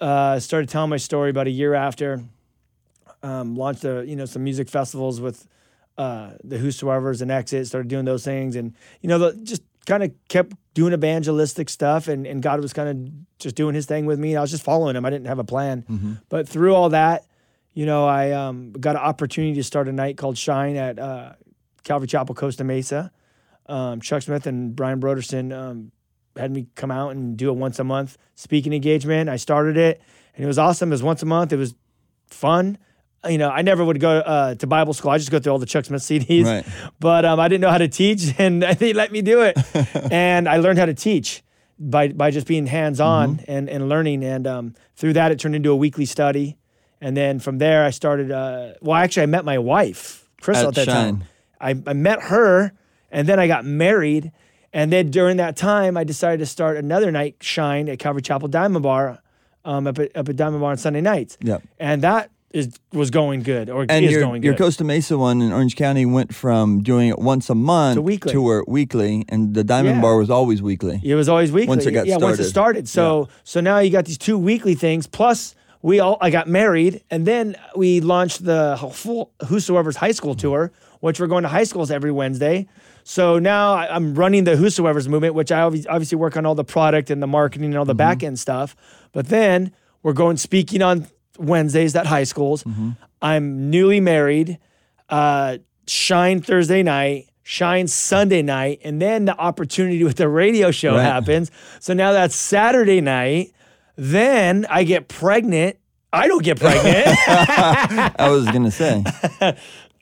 Uh, 0.00 0.38
started 0.38 0.68
telling 0.68 0.90
my 0.90 0.98
story 0.98 1.30
about 1.30 1.46
a 1.46 1.50
year 1.50 1.72
after 1.72 2.22
um, 3.22 3.56
launched 3.56 3.84
a, 3.84 4.04
you 4.06 4.16
know 4.16 4.26
some 4.26 4.44
music 4.44 4.68
festivals 4.68 5.20
with 5.20 5.46
uh, 5.96 6.32
the 6.44 6.58
Whosoever's 6.58 7.22
and 7.22 7.30
Exit. 7.30 7.66
Started 7.66 7.88
doing 7.88 8.04
those 8.04 8.24
things, 8.24 8.56
and 8.56 8.74
you 9.00 9.08
know 9.08 9.18
the, 9.18 9.34
just 9.42 9.62
kind 9.86 10.02
of 10.02 10.12
kept 10.28 10.54
doing 10.74 10.92
evangelistic 10.92 11.68
stuff, 11.68 12.08
and 12.08 12.26
and 12.26 12.42
God 12.42 12.60
was 12.60 12.72
kind 12.72 12.88
of 12.88 13.38
just 13.38 13.54
doing 13.56 13.74
His 13.74 13.86
thing 13.86 14.06
with 14.06 14.18
me. 14.18 14.36
I 14.36 14.40
was 14.40 14.50
just 14.50 14.62
following 14.62 14.96
Him. 14.96 15.04
I 15.04 15.10
didn't 15.10 15.26
have 15.26 15.38
a 15.38 15.44
plan, 15.44 15.84
but 16.28 16.48
through 16.48 16.74
all 16.74 16.90
that, 16.90 17.24
you 17.74 17.86
know, 17.86 18.06
I 18.06 18.32
um, 18.32 18.72
got 18.72 18.94
an 18.96 19.02
opportunity 19.02 19.54
to 19.54 19.64
start 19.64 19.88
a 19.88 19.92
night 19.92 20.16
called 20.16 20.38
Shine 20.38 20.76
at 20.76 20.98
uh, 20.98 21.32
Calvary 21.88 22.06
Chapel, 22.06 22.34
Costa 22.34 22.64
Mesa. 22.64 23.10
Um, 23.66 24.00
Chuck 24.00 24.22
Smith 24.22 24.46
and 24.46 24.76
Brian 24.76 25.00
Brodersen 25.00 25.52
um, 25.58 25.90
had 26.36 26.50
me 26.52 26.66
come 26.74 26.90
out 26.90 27.10
and 27.12 27.36
do 27.36 27.48
a 27.48 27.52
once 27.52 27.78
a 27.78 27.84
month 27.84 28.18
speaking 28.34 28.72
engagement. 28.74 29.28
I 29.30 29.36
started 29.36 29.76
it, 29.76 30.00
and 30.34 30.44
it 30.44 30.46
was 30.46 30.58
awesome. 30.58 30.90
It 30.90 30.94
was 30.94 31.02
once 31.02 31.22
a 31.22 31.26
month. 31.26 31.52
It 31.52 31.56
was 31.56 31.74
fun. 32.28 32.76
You 33.28 33.38
know, 33.38 33.50
I 33.50 33.62
never 33.62 33.84
would 33.84 34.00
go 34.00 34.18
uh, 34.18 34.54
to 34.56 34.66
Bible 34.66 34.92
school. 34.92 35.10
I 35.10 35.18
just 35.18 35.30
go 35.30 35.38
through 35.38 35.52
all 35.52 35.58
the 35.58 35.66
Chuck 35.66 35.86
Smith 35.86 36.02
CDs. 36.02 36.44
Right. 36.44 36.66
But 37.00 37.24
um, 37.24 37.40
I 37.40 37.48
didn't 37.48 37.62
know 37.62 37.70
how 37.70 37.78
to 37.78 37.88
teach, 37.88 38.34
and 38.38 38.62
they 38.78 38.92
let 38.92 39.10
me 39.10 39.22
do 39.22 39.42
it. 39.42 39.56
and 40.12 40.48
I 40.48 40.58
learned 40.58 40.78
how 40.78 40.86
to 40.86 40.94
teach 40.94 41.42
by 41.78 42.08
by 42.08 42.30
just 42.30 42.46
being 42.46 42.66
hands 42.66 43.00
on 43.00 43.40
and, 43.48 43.68
and 43.68 43.88
learning. 43.88 44.24
And 44.24 44.46
um, 44.46 44.74
through 44.94 45.14
that, 45.14 45.32
it 45.32 45.38
turned 45.40 45.56
into 45.56 45.70
a 45.70 45.76
weekly 45.76 46.04
study. 46.04 46.58
And 47.00 47.16
then 47.16 47.38
from 47.38 47.58
there, 47.58 47.84
I 47.84 47.90
started. 47.90 48.30
Uh, 48.30 48.74
well, 48.82 48.96
actually, 48.96 49.22
I 49.24 49.26
met 49.26 49.44
my 49.44 49.58
wife, 49.58 50.28
Crystal, 50.40 50.68
At 50.68 50.78
at, 50.78 50.86
that 50.86 50.92
Shine. 50.92 51.18
time. 51.18 51.28
I, 51.60 51.70
I 51.86 51.92
met 51.92 52.22
her, 52.22 52.72
and 53.10 53.28
then 53.28 53.38
I 53.40 53.46
got 53.46 53.64
married. 53.64 54.32
And 54.72 54.92
then 54.92 55.10
during 55.10 55.38
that 55.38 55.56
time, 55.56 55.96
I 55.96 56.04
decided 56.04 56.38
to 56.40 56.46
start 56.46 56.76
another 56.76 57.10
night 57.10 57.36
shine 57.40 57.88
at 57.88 57.98
Calvary 57.98 58.22
Chapel 58.22 58.48
Diamond 58.48 58.82
Bar, 58.82 59.18
um, 59.64 59.86
up 59.86 59.98
at 59.98 60.14
up 60.16 60.28
at 60.28 60.36
Diamond 60.36 60.60
Bar 60.60 60.72
on 60.72 60.76
Sunday 60.76 61.00
nights. 61.00 61.38
Yep. 61.42 61.62
And 61.78 62.02
that 62.02 62.30
is 62.52 62.78
was 62.92 63.10
going 63.10 63.42
good, 63.42 63.68
or 63.70 63.84
And 63.88 64.04
is 64.04 64.12
your, 64.12 64.20
going 64.20 64.42
your. 64.42 64.54
Costa 64.54 64.84
Mesa 64.84 65.18
one 65.18 65.42
in 65.42 65.52
Orange 65.52 65.76
County 65.76 66.06
went 66.06 66.34
from 66.34 66.82
doing 66.82 67.08
it 67.08 67.18
once 67.18 67.50
a 67.50 67.54
month 67.54 67.96
To 67.96 68.02
weekly. 68.02 68.32
to 68.32 68.40
where 68.42 68.62
weekly, 68.66 69.24
and 69.28 69.54
the 69.54 69.64
Diamond 69.64 69.96
Yeah. 69.96 70.02
Bar 70.02 70.16
was 70.16 70.30
always 70.30 70.60
weekly. 70.62 71.00
It 71.02 71.14
was 71.14 71.28
always 71.28 71.50
weekly. 71.52 71.68
Once 71.68 71.86
it 71.86 71.92
got 71.92 72.06
yeah, 72.06 72.16
once 72.16 72.38
it 72.38 72.44
started. 72.44 72.88
started. 72.88 72.88
So 72.88 73.28
so 73.44 73.60
now 73.60 73.78
you 73.80 73.90
got 73.90 74.04
these 74.04 74.18
two 74.18 74.38
weekly 74.38 74.74
things. 74.74 75.06
Plus, 75.06 75.54
we 75.82 76.00
all 76.00 76.16
I 76.20 76.30
got 76.30 76.46
married, 76.46 77.02
and 77.10 77.26
then 77.26 77.56
we 77.76 78.00
launched 78.00 78.44
the 78.44 78.78
full 78.92 79.30
Whosoever's 79.46 79.96
High 79.96 80.12
School 80.12 80.34
tour, 80.34 80.72
which 81.00 81.20
we're 81.20 81.26
going 81.26 81.42
to 81.42 81.48
high 81.48 81.64
schools 81.64 81.90
every 81.90 82.12
Wednesday. 82.12 82.66
So 83.04 83.38
now 83.38 83.74
I'm 83.74 84.14
running 84.14 84.44
the 84.44 84.56
Whosoever's 84.56 85.08
movement, 85.08 85.34
which 85.34 85.50
I 85.50 85.62
obviously 85.62 86.16
work 86.16 86.36
on 86.36 86.44
all 86.44 86.54
the 86.54 86.64
product 86.64 87.10
and 87.10 87.22
the 87.22 87.26
marketing 87.26 87.66
and 87.66 87.78
all 87.78 87.84
the 87.84 87.92
mm-hmm. 87.92 87.98
back 87.98 88.22
end 88.22 88.38
stuff. 88.38 88.76
But 89.12 89.28
then 89.28 89.72
we're 90.02 90.12
going 90.12 90.36
speaking 90.36 90.82
on 90.82 91.06
Wednesdays 91.38 91.96
at 91.96 92.06
high 92.06 92.24
schools. 92.24 92.64
Mm-hmm. 92.64 92.90
I'm 93.22 93.70
newly 93.70 94.00
married. 94.00 94.58
Uh, 95.08 95.58
shine 95.86 96.42
Thursday 96.42 96.82
night. 96.82 97.28
Shine 97.42 97.88
Sunday 97.88 98.42
night, 98.42 98.82
and 98.84 99.00
then 99.00 99.24
the 99.24 99.34
opportunity 99.34 100.04
with 100.04 100.16
the 100.16 100.28
radio 100.28 100.70
show 100.70 100.96
Right. 100.96 101.02
happens. 101.02 101.50
So 101.80 101.94
now 101.94 102.12
that's 102.12 102.36
Saturday 102.36 103.00
night. 103.00 103.54
Then 103.96 104.66
I 104.68 104.84
get 104.84 105.08
pregnant. 105.08 105.78
I 106.12 106.28
don't 106.28 106.42
get 106.44 106.60
pregnant. 106.60 107.06
I 107.26 108.28
was 108.28 108.44
gonna 108.50 108.70
say, 108.70 109.02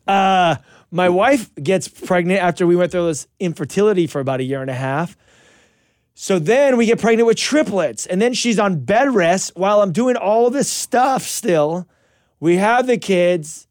uh, 0.09 0.56
My 0.90 1.09
wife 1.09 1.55
gets 1.55 1.88
pregnant 1.88 2.40
after 2.40 2.66
we 2.66 2.76
went 2.76 2.93
through 2.93 3.07
this 3.07 3.26
infertility 3.40 4.07
for 4.07 4.21
about 4.21 4.40
a 4.40 4.45
year 4.45 4.61
and 4.61 4.71
a 4.71 4.75
half. 4.75 5.16
So 6.14 6.38
then 6.38 6.76
we 6.78 6.87
get 6.87 6.99
pregnant 6.99 7.26
with 7.26 7.37
triplets, 7.37 8.07
and 8.07 8.23
then 8.23 8.33
she's 8.33 8.59
on 8.59 8.81
bed 8.81 9.14
rest 9.14 9.52
while 9.55 9.83
I'm 9.83 9.93
doing 9.93 10.16
all 10.16 10.49
this 10.49 10.71
stuff 10.71 11.23
still. 11.23 11.87
We 12.40 12.57
have 12.57 12.87
the 12.87 12.97
kids, 12.97 13.66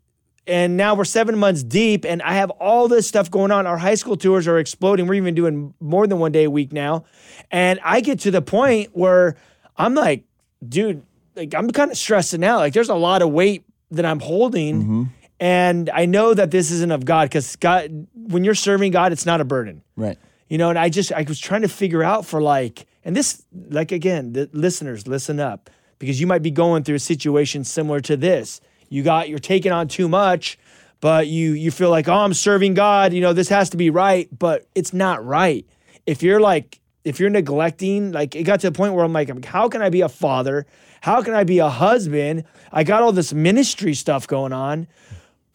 and 0.45 0.77
now 0.77 0.93
we're 0.93 1.05
seven 1.05 1.37
months 1.37 1.63
deep, 1.63 2.05
and 2.05 2.21
I 2.21 2.35
have 2.35 2.51
all 2.51 2.87
this 2.87 3.07
stuff 3.07 3.31
going 3.31 3.51
on. 3.51 3.65
Our 3.65 3.79
high 3.79 3.95
school 3.95 4.15
tours 4.15 4.47
are 4.47 4.59
exploding. 4.59 5.07
We're 5.07 5.15
even 5.15 5.33
doing 5.33 5.73
more 5.79 6.05
than 6.05 6.19
one 6.19 6.31
day 6.31 6.43
a 6.43 6.51
week 6.51 6.71
now. 6.71 7.05
And 7.49 7.79
I 7.83 8.01
get 8.01 8.19
to 8.21 8.31
the 8.31 8.43
point 8.43 8.91
where 8.93 9.37
I'm 9.75 9.95
like, 9.95 10.25
dude, 10.67 11.01
like 11.35 11.55
I'm 11.55 11.71
kind 11.71 11.89
of 11.89 11.97
stressing 11.97 12.43
out. 12.43 12.59
Like 12.59 12.73
there's 12.73 12.89
a 12.89 12.95
lot 12.95 13.23
of 13.23 13.31
weight 13.31 13.65
that 13.91 14.05
I'm 14.05 14.19
holding. 14.19 14.83
Mm-hmm. 14.83 15.03
And 15.39 15.89
I 15.89 16.05
know 16.05 16.33
that 16.33 16.51
this 16.51 16.71
isn't 16.71 16.91
of 16.91 17.05
God 17.05 17.29
because 17.29 17.55
God, 17.57 18.07
when 18.13 18.43
you're 18.43 18.55
serving 18.55 18.91
God, 18.91 19.11
it's 19.11 19.25
not 19.25 19.41
a 19.41 19.45
burden. 19.45 19.83
Right? 19.95 20.17
you 20.47 20.57
know 20.57 20.69
and 20.69 20.79
i 20.79 20.89
just 20.89 21.11
i 21.13 21.23
was 21.27 21.39
trying 21.39 21.61
to 21.61 21.67
figure 21.67 22.03
out 22.03 22.25
for 22.25 22.41
like 22.41 22.85
and 23.03 23.15
this 23.15 23.43
like 23.69 23.91
again 23.91 24.33
the 24.33 24.49
listeners 24.53 25.07
listen 25.07 25.39
up 25.39 25.69
because 25.99 26.19
you 26.19 26.27
might 26.27 26.41
be 26.41 26.51
going 26.51 26.83
through 26.83 26.95
a 26.95 26.99
situation 26.99 27.63
similar 27.63 28.01
to 28.01 28.17
this. 28.17 28.59
You 28.89 29.01
got 29.01 29.29
you're 29.29 29.39
taking 29.39 29.71
on 29.71 29.87
too 29.87 30.09
much 30.09 30.57
but 31.01 31.27
you 31.27 31.51
you 31.51 31.71
feel 31.71 31.89
like 31.89 32.07
oh 32.07 32.13
i'm 32.13 32.33
serving 32.33 32.73
god 32.73 33.13
you 33.13 33.21
know 33.21 33.33
this 33.33 33.49
has 33.49 33.69
to 33.71 33.77
be 33.77 33.89
right 33.89 34.27
but 34.37 34.67
it's 34.75 34.93
not 34.93 35.25
right. 35.25 35.65
If 36.05 36.21
you're 36.21 36.39
like 36.39 36.79
if 37.03 37.19
you're 37.19 37.29
neglecting 37.29 38.11
like 38.11 38.35
it 38.35 38.43
got 38.43 38.59
to 38.61 38.69
the 38.69 38.77
point 38.77 38.93
where 38.93 39.05
i'm 39.05 39.13
like 39.13 39.45
how 39.45 39.69
can 39.69 39.81
i 39.81 39.89
be 39.89 40.01
a 40.01 40.09
father? 40.09 40.65
How 41.01 41.21
can 41.21 41.33
i 41.33 41.43
be 41.43 41.59
a 41.59 41.69
husband? 41.69 42.43
I 42.71 42.83
got 42.83 43.03
all 43.03 43.11
this 43.11 43.33
ministry 43.33 43.93
stuff 43.93 44.27
going 44.27 44.53
on 44.53 44.87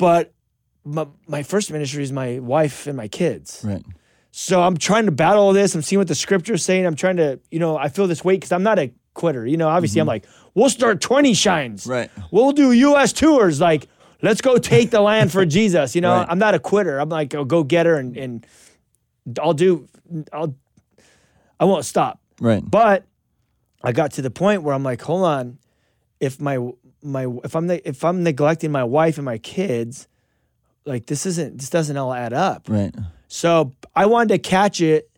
but 0.00 0.32
my, 0.82 1.06
my 1.28 1.42
first 1.42 1.70
ministry 1.70 2.02
is 2.02 2.10
my 2.10 2.38
wife 2.38 2.86
and 2.86 2.96
my 2.96 3.06
kids. 3.06 3.60
Right. 3.62 3.84
So 4.30 4.62
I'm 4.62 4.78
trying 4.78 5.04
to 5.04 5.12
battle 5.12 5.42
all 5.42 5.52
this. 5.52 5.74
I'm 5.74 5.82
seeing 5.82 5.98
what 5.98 6.08
the 6.08 6.14
scripture 6.14 6.54
is 6.54 6.64
saying. 6.64 6.86
I'm 6.86 6.96
trying 6.96 7.18
to, 7.18 7.38
you 7.50 7.58
know, 7.58 7.76
I 7.76 7.90
feel 7.90 8.06
this 8.06 8.24
weight 8.24 8.40
because 8.40 8.50
I'm 8.50 8.62
not 8.62 8.78
a 8.78 8.90
quitter. 9.12 9.46
You 9.46 9.58
know, 9.58 9.68
obviously 9.68 10.00
I'm 10.00 10.06
like, 10.06 10.24
we'll 10.54 10.70
start 10.70 11.02
20 11.02 11.34
shines. 11.34 11.82
Mm-hmm. 11.82 11.90
Right. 11.90 12.10
We'll 12.30 12.52
do 12.52 12.72
US 12.72 13.12
tours. 13.12 13.60
Like, 13.60 13.88
let's 14.22 14.40
go 14.40 14.56
take 14.56 14.90
the 14.90 15.02
land 15.02 15.32
for 15.32 15.44
Jesus. 15.58 15.94
You 15.94 16.00
know, 16.00 16.14
Right. 16.14 16.26
I'm 16.30 16.38
not 16.38 16.54
a 16.54 16.58
quitter. 16.58 16.98
I'm 16.98 17.10
like 17.10 17.34
a 17.34 17.44
go 17.44 17.62
getter 17.62 17.96
and, 17.96 18.16
and 18.16 18.46
I'll 19.38 19.52
do, 19.52 19.86
I'll, 20.32 20.54
I 21.58 21.66
won't 21.66 21.84
stop. 21.84 22.22
Right. 22.40 22.62
But 22.64 23.04
I 23.82 23.92
got 23.92 24.12
to 24.12 24.22
the 24.22 24.30
point 24.30 24.62
where 24.62 24.74
I'm 24.74 24.82
like, 24.82 25.02
hold 25.02 25.24
on, 25.24 25.58
if 26.20 26.40
my 26.40 26.56
my 27.02 27.26
if 27.44 27.54
I'm 27.56 27.66
ne- 27.66 27.82
if 27.84 28.04
I'm 28.04 28.22
neglecting 28.22 28.70
my 28.72 28.84
wife 28.84 29.18
and 29.18 29.24
my 29.24 29.38
kids, 29.38 30.08
like 30.84 31.06
this 31.06 31.26
isn't 31.26 31.58
this 31.58 31.70
doesn't 31.70 31.96
all 31.96 32.12
add 32.12 32.32
up. 32.32 32.68
Right. 32.68 32.94
So 33.28 33.72
I 33.94 34.06
wanted 34.06 34.28
to 34.28 34.38
catch 34.38 34.80
it 34.80 35.10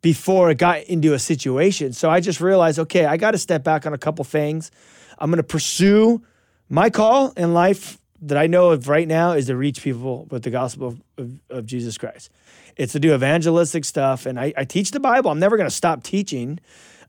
before 0.00 0.50
it 0.50 0.58
got 0.58 0.82
into 0.84 1.12
a 1.12 1.18
situation. 1.18 1.92
So 1.92 2.08
I 2.08 2.20
just 2.20 2.40
realized, 2.40 2.78
okay, 2.78 3.04
I 3.04 3.16
got 3.16 3.32
to 3.32 3.38
step 3.38 3.64
back 3.64 3.86
on 3.86 3.92
a 3.92 3.98
couple 3.98 4.24
things. 4.24 4.70
I'm 5.18 5.30
going 5.30 5.38
to 5.38 5.42
pursue 5.42 6.22
my 6.68 6.88
call 6.90 7.32
in 7.36 7.52
life 7.52 7.98
that 8.22 8.38
I 8.38 8.46
know 8.46 8.70
of 8.70 8.88
right 8.88 9.06
now 9.06 9.32
is 9.32 9.46
to 9.46 9.56
reach 9.56 9.82
people 9.82 10.26
with 10.30 10.42
the 10.42 10.50
gospel 10.50 10.88
of, 10.88 11.02
of, 11.16 11.40
of 11.50 11.66
Jesus 11.66 11.98
Christ. 11.98 12.30
It's 12.76 12.92
to 12.92 13.00
do 13.00 13.14
evangelistic 13.14 13.84
stuff, 13.84 14.26
and 14.26 14.38
I, 14.38 14.52
I 14.56 14.64
teach 14.64 14.92
the 14.92 15.00
Bible. 15.00 15.30
I'm 15.30 15.40
never 15.40 15.56
going 15.56 15.68
to 15.68 15.74
stop 15.74 16.02
teaching. 16.02 16.60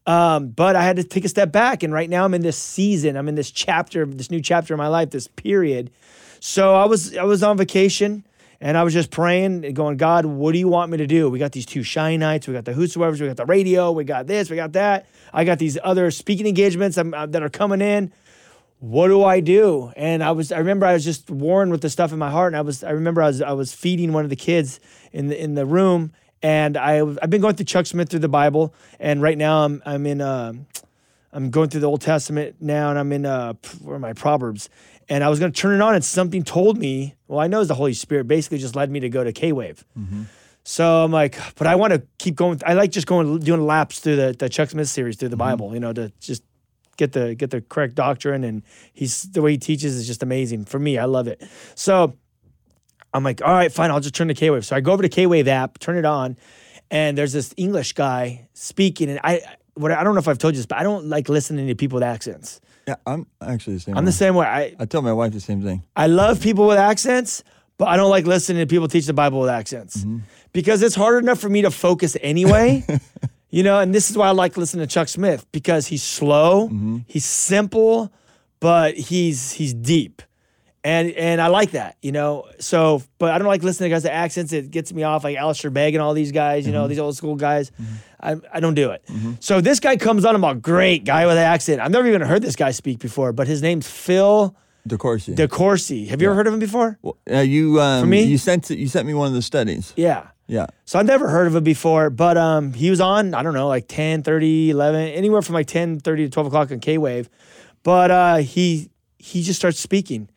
Um, 0.10 0.48
but 0.48 0.76
I 0.76 0.82
had 0.82 0.96
to 0.96 1.04
take 1.04 1.24
a 1.24 1.30
step 1.30 1.52
back, 1.52 1.84
and 1.84 1.94
right 1.94 2.10
now 2.10 2.26
I'm 2.26 2.34
in 2.34 2.42
this 2.42 2.58
season. 2.58 3.16
I'm 3.16 3.28
in 3.28 3.36
this 3.36 3.52
chapter, 3.52 4.08
this 4.08 4.32
new 4.32 4.42
chapter 4.42 4.74
of 4.74 4.80
my 4.80 4.88
life, 4.88 5.12
this 5.12 5.28
period. 5.28 5.92
So 6.40 6.74
I 6.74 6.86
was 6.86 7.16
I 7.16 7.26
was 7.26 7.44
on 7.44 7.58
vacation, 7.58 8.26
and 8.60 8.76
I 8.76 8.82
was 8.82 8.92
just 8.92 9.12
praying 9.12 9.64
and 9.64 9.76
going, 9.76 9.98
God, 9.98 10.26
what 10.26 10.54
do 10.54 10.58
you 10.58 10.68
want 10.68 10.90
me 10.90 10.98
to 10.98 11.06
do? 11.06 11.30
We 11.30 11.38
got 11.38 11.52
these 11.52 11.68
two 11.68 11.84
shine 11.84 12.22
nights, 12.22 12.48
we 12.48 12.56
got 12.56 12.66
the 12.66 12.74
whosoever's, 12.74 13.22
we 13.22 13.28
got 13.28 13.38
the 13.38 13.46
radio, 13.46 13.92
we 13.92 14.04
got 14.04 14.26
this, 14.26 14.50
we 14.50 14.56
got 14.56 14.74
that. 14.74 15.06
I 15.32 15.44
got 15.44 15.60
these 15.60 15.78
other 15.84 16.10
speaking 16.10 16.48
engagements 16.48 16.98
um, 16.98 17.14
uh, 17.14 17.28
that 17.28 17.44
are 17.44 17.50
coming 17.50 17.80
in 17.80 18.12
what 18.80 19.10
do 19.10 19.26
I 19.26 19.42
do? 19.42 19.92
And 19.98 20.24
I 20.24 20.32
was 20.32 20.54
I 20.54 20.60
remember 20.60 20.86
I 20.86 20.94
was 20.94 21.04
just 21.04 21.30
worn 21.30 21.70
with 21.70 21.82
the 21.82 21.90
stuff 21.90 22.14
in 22.14 22.18
my 22.18 22.32
heart 22.32 22.54
and 22.54 22.58
I 22.58 22.62
was 22.62 22.82
I 22.82 22.92
remember 22.92 23.22
I 23.22 23.28
was 23.28 23.42
I 23.42 23.52
was 23.52 23.74
feeding 23.74 24.14
one 24.14 24.24
of 24.24 24.30
the 24.30 24.38
kids 24.38 24.80
in 25.12 25.28
the 25.28 25.38
in 25.38 25.56
the 25.56 25.66
room 25.66 26.14
and 26.42 26.78
I 26.78 27.02
I've 27.02 27.30
been 27.30 27.42
going 27.42 27.56
through 27.56 27.66
Chuck 27.66 27.86
Smith 27.86 28.10
through 28.10 28.20
the 28.20 28.30
Bible 28.30 28.74
and 29.00 29.22
right 29.22 29.38
now 29.38 29.66
I'm 29.66 29.82
I'm 29.86 30.06
in 30.06 30.22
um 30.22 30.68
I'm 31.32 31.50
going 31.52 31.70
through 31.70 31.82
the 31.82 31.88
Old 31.88 32.02
Testament 32.02 32.56
now 32.60 32.90
and 32.90 33.00
I'm 33.00 33.12
in 33.12 33.26
uh 33.26 33.54
where 33.82 33.96
are 33.96 34.00
my 34.00 34.14
Proverbs 34.14 34.70
and 35.10 35.24
I 35.24 35.30
was 35.30 35.40
going 35.40 35.52
to 35.52 35.60
turn 35.60 35.76
it 35.76 35.82
on 35.82 35.96
and 35.96 36.04
something 36.06 36.44
told 36.44 36.78
me 36.78 37.16
well 37.28 37.40
I 37.40 37.48
know 37.48 37.60
it's 37.60 37.68
the 37.68 37.76
Holy 37.76 37.94
Spirit 37.94 38.28
basically 38.28 38.58
just 38.58 38.76
led 38.76 38.90
me 38.90 39.00
to 39.02 39.10
go 39.10 39.24
to 39.24 39.32
K-Wave. 39.32 39.84
So 40.64 41.04
I'm 41.04 41.12
like, 41.12 41.38
but 41.56 41.66
I 41.68 41.76
want 41.76 41.94
to 41.94 42.04
keep 42.20 42.36
going. 42.36 42.62
I 42.66 42.74
like 42.74 42.92
just 42.92 43.08
going 43.08 43.40
doing 43.40 43.66
laps 43.66 44.00
through 44.00 44.18
the, 44.18 44.36
the 44.38 44.50
Chuck 44.50 44.70
Smith 44.70 44.88
series 44.88 45.16
through 45.18 45.30
the 45.30 45.38
Bible, 45.38 45.74
you 45.74 45.80
know, 45.80 45.94
to 45.94 46.12
just 46.20 46.44
get 46.98 47.14
the 47.14 47.34
get 47.34 47.50
the 47.50 47.62
correct 47.62 47.96
doctrine 47.96 48.44
and 48.44 48.62
he's 48.94 49.24
the 49.32 49.42
way 49.42 49.52
he 49.52 49.58
teaches 49.58 49.96
is 49.96 50.06
just 50.06 50.22
amazing 50.22 50.66
for 50.66 50.78
me. 50.78 50.98
I 50.98 51.06
love 51.06 51.28
it. 51.28 51.42
So 51.76 52.14
I'm 53.14 53.24
like, 53.24 53.42
all 53.42 53.54
right, 53.54 53.72
fine, 53.72 53.92
I'll 53.92 54.00
just 54.00 54.16
turn 54.16 54.28
to 54.28 54.34
K 54.34 54.50
Wave. 54.50 54.66
So 54.66 54.76
I 54.76 54.82
go 54.82 54.92
over 54.92 55.04
to 55.04 55.10
K 55.10 55.26
Wave 55.26 55.48
app, 55.48 55.80
turn 55.80 55.98
it 55.98 56.06
on, 56.06 56.38
and 56.92 57.18
there's 57.18 57.34
this 57.34 57.54
English 57.58 57.94
guy 57.94 58.48
speaking, 58.54 59.10
and 59.10 59.20
I 59.24 59.42
what 59.76 59.92
I 59.92 60.04
don't 60.04 60.14
know 60.14 60.20
if 60.20 60.28
I've 60.28 60.38
told 60.38 60.54
you 60.54 60.60
this, 60.60 60.66
but 60.66 60.78
I 60.78 60.84
don't 60.84 61.06
like 61.06 61.30
listening 61.30 61.68
to 61.68 61.76
people 61.76 61.96
with 61.96 62.04
accents. 62.04 62.62
Yeah, 62.88 62.96
I'm 63.06 63.28
actually 63.42 63.76
the 63.76 63.80
same. 63.82 63.98
I'm 63.98 64.04
way. 64.04 64.06
the 64.08 64.12
same 64.12 64.36
way. 64.36 64.46
I 64.46 64.76
I 64.80 64.86
tell 64.86 65.02
my 65.02 65.14
wife 65.14 65.32
the 65.32 65.40
same 65.40 65.62
thing. 65.64 65.84
I 65.96 66.08
love 66.08 66.42
people 66.42 66.68
with 66.68 66.78
accents, 66.78 67.44
but 67.78 67.88
I 67.88 67.98
don't 67.98 68.10
like 68.10 68.26
listening 68.26 68.62
to 68.62 68.68
people 68.68 68.88
teach 68.88 69.06
the 69.06 69.14
Bible 69.14 69.40
with 69.40 69.50
accents 69.50 69.98
mm-hmm. 69.98 70.20
because 70.54 70.82
it's 70.82 70.96
hard 70.96 71.24
enough 71.24 71.40
for 71.40 71.50
me 71.50 71.62
to 71.62 71.72
focus 71.72 72.18
anyway. 72.22 72.86
you 73.50 73.64
know, 73.64 73.80
and 73.80 73.94
this 73.94 74.10
is 74.10 74.18
why 74.18 74.28
I 74.28 74.32
like 74.32 74.58
listening 74.58 74.86
to 74.86 74.94
Chuck 74.94 75.08
Smith 75.08 75.46
because 75.52 75.88
he's 75.88 76.04
slow, 76.04 76.68
mm-hmm. 76.68 76.98
he's 77.08 77.26
simple, 77.26 78.12
but 78.60 78.96
he's 78.96 79.54
he's 79.54 79.74
deep. 79.74 80.22
And 80.84 81.12
and 81.12 81.42
I 81.42 81.48
like 81.48 81.72
that, 81.72 81.98
you 82.02 82.14
know. 82.14 82.46
So, 82.60 83.04
but 83.18 83.32
I 83.32 83.38
don't 83.38 83.48
like 83.48 83.64
listening 83.64 83.90
to 83.90 83.96
guys 83.96 84.04
with 84.04 84.14
accents. 84.14 84.54
It 84.54 84.72
gets 84.72 84.94
me 84.94 85.04
off, 85.04 85.26
like 85.26 85.36
Alistair 85.36 85.72
Begg 85.72 85.94
and 85.94 86.02
all 86.02 86.14
these 86.14 86.32
guys, 86.32 86.66
you 86.66 86.72
know, 86.72 86.88
these 86.88 87.00
old 87.00 87.18
school 87.18 87.36
guys. 87.36 87.72
I, 88.22 88.38
I 88.54 88.60
don't 88.62 88.76
do 88.76 88.92
it. 88.92 89.04
So 89.42 89.60
this 89.60 89.80
guy 89.80 89.98
comes 89.98 90.24
on, 90.24 90.36
I'm 90.36 90.44
a 90.44 90.56
great 90.56 91.04
guy 91.04 91.26
with 91.26 91.38
an 91.38 91.44
accent. 91.44 91.82
I've 91.82 91.92
never 91.92 92.08
even 92.08 92.22
heard 92.22 92.42
this 92.42 92.56
guy 92.56 92.72
speak 92.72 93.00
before, 93.00 93.34
but 93.34 93.48
his 93.48 93.62
name's 93.62 93.90
Phil 93.90 94.56
De 94.88 94.98
Courcy. 94.98 95.36
DeCourcy. 95.36 96.08
Have 96.08 96.22
you 96.22 96.28
ever 96.30 96.36
heard 96.36 96.48
of 96.48 96.54
him 96.54 96.60
before? 96.60 96.98
Well, 97.02 97.18
uh, 97.30 97.40
you 97.40 97.80
um, 97.82 98.10
me? 98.10 98.24
you 98.24 98.38
sent 98.38 98.70
you 98.70 98.88
sent 98.88 99.06
me 99.06 99.14
one 99.14 99.28
of 99.28 99.34
the 99.34 99.42
studies. 99.42 99.94
Yeah. 99.96 100.28
Yeah. 100.48 100.66
So 100.86 100.98
I've 100.98 101.06
never 101.06 101.30
heard 101.30 101.46
of 101.46 101.56
him 101.56 101.64
before, 101.64 102.10
but 102.10 102.36
um, 102.36 102.74
he 102.74 102.90
was 102.90 103.00
on, 103.00 103.36
I 103.36 103.44
don't 103.44 103.54
know, 103.54 103.68
like 103.68 103.88
10, 103.88 104.24
30, 104.24 104.72
11, 104.72 105.10
anywhere 105.10 105.44
from 105.44 105.54
like 105.54 105.68
10, 105.68 106.00
30 106.00 106.24
to 106.24 106.30
12 106.32 106.48
o'clock 106.48 106.72
on 106.72 106.80
K-Wave. 106.80 107.30
But 107.84 108.10
uh, 108.10 108.38
he 108.38 108.90
he 109.18 109.44
just 109.44 109.60
starts 109.60 109.80
speaking. 109.80 110.30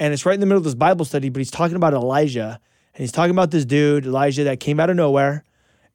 And 0.00 0.14
it's 0.14 0.24
right 0.24 0.34
in 0.34 0.40
the 0.40 0.46
middle 0.46 0.58
of 0.58 0.64
this 0.64 0.74
Bible 0.74 1.04
study, 1.04 1.28
but 1.28 1.38
he's 1.38 1.50
talking 1.50 1.76
about 1.76 1.92
Elijah. 1.92 2.58
And 2.94 3.00
he's 3.02 3.12
talking 3.12 3.32
about 3.32 3.50
this 3.50 3.66
dude, 3.66 4.06
Elijah, 4.06 4.44
that 4.44 4.58
came 4.58 4.80
out 4.80 4.88
of 4.88 4.96
nowhere. 4.96 5.44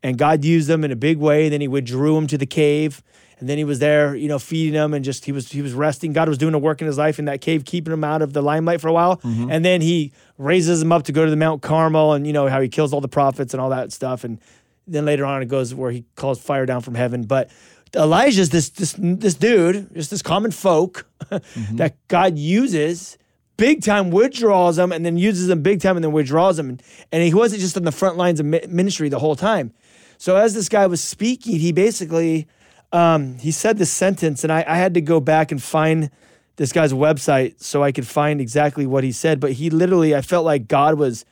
And 0.04 0.16
God 0.16 0.46
used 0.46 0.70
him 0.70 0.84
in 0.84 0.92
a 0.92 0.96
big 0.96 1.18
way. 1.18 1.50
Then 1.50 1.60
he 1.60 1.68
withdrew 1.68 2.16
him 2.16 2.28
to 2.28 2.38
the 2.38 2.46
cave. 2.46 3.02
And 3.40 3.50
then 3.50 3.58
he 3.58 3.64
was 3.64 3.80
there, 3.80 4.16
you 4.16 4.28
know, 4.28 4.40
feeding 4.40 4.74
them 4.74 4.94
and 4.94 5.04
just 5.04 5.26
he 5.26 5.32
was 5.32 5.52
he 5.52 5.62
was 5.62 5.74
resting. 5.74 6.14
God 6.14 6.30
was 6.30 6.38
doing 6.38 6.54
a 6.54 6.60
work 6.60 6.80
in 6.82 6.88
his 6.88 6.98
life 6.98 7.20
in 7.20 7.26
that 7.26 7.42
cave, 7.42 7.66
keeping 7.66 7.92
him 7.92 8.04
out 8.04 8.22
of 8.22 8.32
the 8.32 8.42
limelight 8.42 8.80
for 8.80 8.88
a 8.88 8.94
while. 8.94 9.18
Mm-hmm. 9.18 9.52
And 9.52 9.66
then 9.66 9.82
he 9.82 10.14
raises 10.38 10.82
him 10.82 10.92
up 10.92 11.04
to 11.04 11.12
go 11.12 11.26
to 11.26 11.32
the 11.32 11.36
Mount 11.36 11.62
Carmel 11.62 12.14
and 12.14 12.26
you 12.26 12.32
know 12.32 12.48
how 12.48 12.62
he 12.62 12.70
kills 12.70 12.94
all 12.94 13.02
the 13.02 13.10
prophets 13.10 13.54
and 13.54 13.60
all 13.60 13.72
that 13.72 13.92
stuff. 13.92 14.24
And 14.24 14.40
then 14.88 15.04
later 15.04 15.26
on 15.26 15.42
it 15.42 15.48
goes 15.48 15.74
where 15.74 15.92
he 15.92 16.06
calls 16.16 16.40
fire 16.40 16.66
down 16.66 16.82
from 16.82 16.96
heaven. 16.96 17.24
But 17.24 17.50
Elijah's 17.94 18.52
this 18.52 18.70
this 18.70 18.96
this 18.98 19.34
dude, 19.34 19.94
just 19.94 20.12
this 20.12 20.22
common 20.22 20.52
folk 20.52 21.06
mm-hmm. 21.24 21.76
that 21.78 21.96
God 22.08 22.38
uses 22.38 23.18
big 23.58 23.84
time 23.84 24.12
withdraws 24.12 24.76
them 24.76 24.92
and 24.92 25.06
then 25.06 25.18
uses 25.18 25.48
them 25.48 25.62
big 25.62 25.82
time 25.82 25.98
and 25.98 26.04
then 26.04 26.12
withdraws 26.12 26.58
them. 26.58 26.78
And, 27.12 27.24
he 27.24 27.34
wasn't 27.34 27.62
just 27.62 27.78
on 27.78 27.84
the 27.84 27.92
front 27.92 28.18
lines 28.18 28.40
of 28.40 28.46
ministry 28.46 29.10
the 29.10 29.20
whole 29.20 29.36
time. 29.36 29.74
So 30.18 30.36
as 30.36 30.54
this 30.54 30.70
guy 30.70 30.88
was 30.88 31.02
speaking, 31.02 31.60
he 31.60 31.72
basically 31.72 32.48
um, 32.92 33.38
he 33.40 33.52
said 33.52 33.78
this 33.78 33.92
sentence, 33.92 34.44
and 34.44 34.54
I, 34.54 34.64
I 34.66 34.78
had 34.78 34.94
to 34.94 35.02
go 35.02 35.20
back 35.20 35.52
and 35.52 35.62
find 35.62 36.10
this 36.56 36.72
guy's 36.72 36.94
website 36.94 37.62
so 37.62 37.84
I 37.84 37.92
could 37.92 38.08
find 38.08 38.40
exactly 38.40 38.86
what 38.86 39.04
he 39.04 39.12
said. 39.12 39.40
But 39.42 39.54
he 39.54 39.70
literally, 39.70 40.16
I 40.16 40.22
felt 40.22 40.46
like 40.46 40.68
God 40.68 40.98
was 40.98 41.26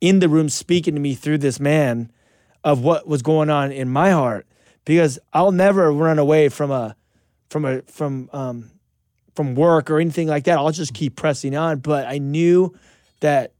in 0.00 0.20
the 0.20 0.28
room 0.28 0.48
speaking 0.48 0.94
to 0.94 1.00
me 1.00 1.14
through 1.14 1.38
this 1.38 1.58
man 1.58 2.12
of 2.62 2.80
what 2.80 3.08
was 3.08 3.22
going 3.22 3.50
on 3.50 3.72
in 3.72 3.88
my 3.88 4.10
heart 4.10 4.46
because 4.84 5.18
I'll 5.32 5.52
never 5.52 5.92
run 5.92 6.18
away 6.18 6.48
from 6.48 6.70
a 6.70 6.96
from 7.48 7.64
a 7.64 7.82
from 7.82 8.28
um 8.32 8.70
from 9.34 9.54
work 9.54 9.90
or 9.90 9.98
anything 9.98 10.28
like 10.28 10.44
that. 10.44 10.58
I'll 10.58 10.70
just 10.70 10.94
keep 10.94 11.16
pressing 11.16 11.56
on. 11.56 11.78
But 11.78 12.06
I 12.06 12.18
knew 12.18 12.74
that 13.20 13.52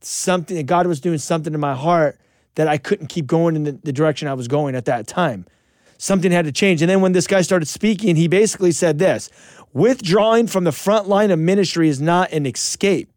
something 0.00 0.56
that 0.56 0.66
God 0.66 0.86
was 0.86 1.00
doing 1.00 1.18
something 1.18 1.54
in 1.54 1.60
my 1.60 1.74
heart 1.74 2.18
that 2.54 2.68
I 2.68 2.78
couldn't 2.78 3.06
keep 3.06 3.26
going 3.26 3.56
in 3.56 3.64
the, 3.64 3.72
the 3.72 3.92
direction 3.92 4.28
I 4.28 4.34
was 4.34 4.48
going 4.48 4.74
at 4.74 4.84
that 4.86 5.06
time. 5.06 5.46
Something 5.98 6.32
had 6.32 6.46
to 6.46 6.52
change. 6.52 6.82
And 6.82 6.90
then 6.90 7.00
when 7.00 7.12
this 7.12 7.26
guy 7.26 7.42
started 7.42 7.66
speaking, 7.66 8.16
he 8.16 8.28
basically 8.28 8.72
said 8.72 8.98
this 8.98 9.30
withdrawing 9.72 10.46
from 10.46 10.64
the 10.64 10.72
front 10.72 11.08
line 11.08 11.30
of 11.30 11.38
ministry 11.38 11.88
is 11.88 12.00
not 12.00 12.32
an 12.32 12.44
escape. 12.44 13.10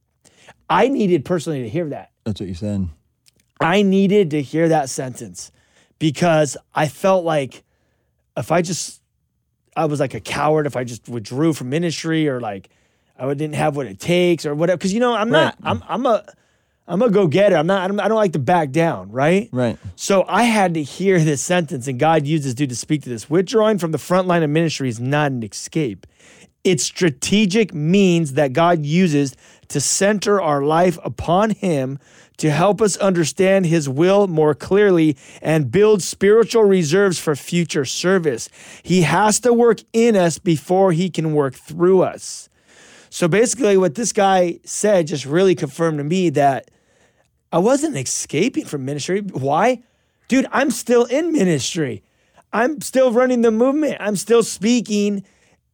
I 0.69 0.88
needed 0.88 1.25
personally 1.25 1.63
to 1.63 1.69
hear 1.69 1.89
that. 1.89 2.12
That's 2.24 2.39
what 2.39 2.47
you 2.47 2.55
said. 2.55 2.88
I 3.59 3.81
needed 3.81 4.31
to 4.31 4.41
hear 4.41 4.69
that 4.69 4.89
sentence 4.89 5.51
because 6.00 6.57
I 6.74 6.88
felt 6.88 7.25
like 7.25 7.63
if 8.38 8.51
I 8.51 8.62
just, 8.62 9.01
I 9.75 9.86
was 9.86 10.00
like 10.00 10.13
a 10.13 10.20
coward 10.20 10.67
if 10.67 10.75
I 10.75 10.84
just 10.84 11.10
withdrew 11.10 11.53
from 11.53 11.70
ministry 11.70 12.27
or 12.29 12.39
like 12.39 12.70
I 13.17 13.27
didn't 13.34 13.55
have 13.55 13.75
what 13.75 13.88
it 13.88 14.00
takes 14.00 14.46
or 14.46 14.55
whatever. 14.55 14.77
Because 14.77 14.94
you 14.94 15.00
know, 15.00 15.13
I'm 15.13 15.29
not, 15.29 15.58
I'm, 15.63 15.84
I'm 15.88 16.05
a, 16.05 16.25
I'm 16.88 17.01
a 17.01 17.10
go 17.10 17.27
getter. 17.27 17.55
I'm 17.55 17.67
not, 17.67 17.89
I'm, 17.89 18.00
I 18.00 18.08
don't 18.08 18.17
like 18.17 18.34
to 18.34 18.39
back 18.39 18.72
down, 18.72 19.12
right? 19.12 19.50
Right. 19.51 19.77
So 19.96 20.25
I 20.27 20.44
had 20.44 20.75
to 20.75 20.84
hear 20.84 21.20
this 21.20 21.41
sentence, 21.41 21.88
and 21.88 22.00
God 22.00 22.27
used 22.27 22.44
this 22.44 22.53
dude 22.53 22.70
to 22.70 22.75
speak 22.75 23.03
to 23.03 23.10
this. 23.10 23.29
Withdrawing 23.29 23.79
from 23.79 23.91
the 23.91 23.98
front 23.98 24.27
line 24.27 24.44
of 24.44 24.50
ministry 24.50 24.89
is 24.89 25.00
not 25.00 25.32
an 25.32 25.44
escape. 25.44 26.05
It's 26.63 26.84
strategic 26.84 27.74
means 27.74 28.34
that 28.34 28.53
God 28.53 28.86
uses 28.86 29.36
to 29.70 29.79
center 29.79 30.41
our 30.41 30.63
life 30.63 30.98
upon 31.03 31.51
Him 31.51 32.00
to 32.38 32.51
help 32.51 32.82
us 32.82 32.98
understand 32.98 33.65
His 33.65 33.88
will 33.88 34.27
more 34.27 34.54
clearly 34.54 35.18
and 35.42 35.72
build 35.72 36.01
spiritual 36.01 36.63
reserves 36.63 37.20
for 37.20 37.36
future 37.36 37.86
service. 37.86 38.50
He 38.84 39.04
has 39.04 39.39
to 39.42 39.54
work 39.54 39.80
in 39.94 40.15
us 40.15 40.38
before 40.39 40.92
He 40.92 41.10
can 41.10 41.34
work 41.34 41.56
through 41.56 42.04
us. 42.04 42.50
So 43.10 43.27
basically, 43.27 43.77
what 43.77 43.96
this 43.96 44.12
guy 44.12 44.60
said 44.65 45.08
just 45.08 45.25
really 45.25 45.56
confirmed 45.56 46.00
to 46.00 46.04
me 46.04 46.30
that 46.32 46.70
I 47.51 47.60
wasn't 47.60 47.96
escaping 47.96 48.65
from 48.65 48.84
ministry. 48.84 49.22
Why? 49.22 49.84
Dude, 50.27 50.48
I'm 50.51 50.72
still 50.72 51.06
in 51.06 51.32
ministry. 51.32 52.04
I'm 52.51 52.82
still 52.82 53.12
running 53.12 53.42
the 53.42 53.51
movement. 53.51 53.98
I'm 54.00 54.15
still 54.15 54.44
speaking 54.44 55.24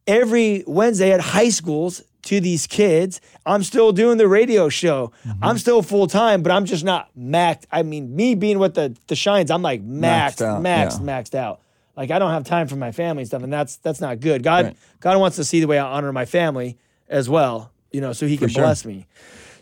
every 0.06 0.64
Wednesday 0.66 1.12
at 1.12 1.20
high 1.20 1.48
schools 1.50 2.02
to 2.22 2.40
these 2.40 2.66
kids. 2.66 3.20
I'm 3.44 3.62
still 3.62 3.92
doing 3.92 4.16
the 4.18 4.28
radio 4.28 4.68
show. 4.68 5.12
Mm-hmm. 5.26 5.44
I'm 5.44 5.58
still 5.58 5.82
full 5.82 6.06
time, 6.06 6.42
but 6.42 6.52
I'm 6.52 6.64
just 6.64 6.84
not 6.84 7.10
maxed. 7.18 7.64
I 7.70 7.82
mean, 7.82 8.14
me 8.14 8.34
being 8.34 8.58
with 8.58 8.74
the 8.74 8.96
the 9.08 9.16
shines, 9.16 9.50
I'm 9.50 9.62
like 9.62 9.82
maxed, 9.84 10.38
Maxed 10.38 10.42
out, 10.42 10.62
maxed, 10.62 11.00
yeah. 11.00 11.20
maxed 11.22 11.34
out. 11.34 11.60
Like 11.96 12.10
I 12.10 12.18
don't 12.18 12.30
have 12.30 12.44
time 12.44 12.68
for 12.68 12.76
my 12.76 12.92
family 12.92 13.22
and 13.22 13.28
stuff, 13.28 13.42
and 13.42 13.52
that's 13.52 13.76
that's 13.76 14.00
not 14.00 14.20
good. 14.20 14.42
God 14.42 14.66
Right. 14.66 14.76
God 15.00 15.18
wants 15.18 15.36
to 15.36 15.44
see 15.44 15.60
the 15.60 15.66
way 15.66 15.78
I 15.78 15.86
honor 15.86 16.12
my 16.12 16.24
family 16.24 16.78
as 17.08 17.28
well, 17.28 17.70
you 17.90 18.00
know, 18.00 18.12
so 18.12 18.26
He 18.26 18.36
can 18.36 18.48
sure. 18.48 18.62
bless 18.62 18.84
me. 18.84 19.06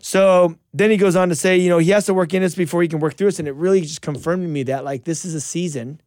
So 0.03 0.55
then 0.73 0.89
he 0.89 0.97
goes 0.97 1.15
on 1.15 1.29
to 1.29 1.35
say, 1.35 1.57
you 1.57 1.69
know, 1.69 1.77
he 1.77 1.91
has 1.91 2.07
to 2.07 2.13
work 2.15 2.33
in 2.33 2.41
us 2.41 2.55
before 2.55 2.81
he 2.81 2.87
can 2.87 2.99
work 2.99 3.15
through 3.15 3.27
us, 3.27 3.37
and 3.37 3.47
it 3.47 3.53
really 3.53 3.81
just 3.81 4.01
confirmed 4.01 4.41
to 4.43 4.47
me 4.49 4.63
that 4.63 4.83
like 4.83 5.03
this 5.03 5.25
is 5.25 5.35
a 5.35 5.41
season 5.41 6.01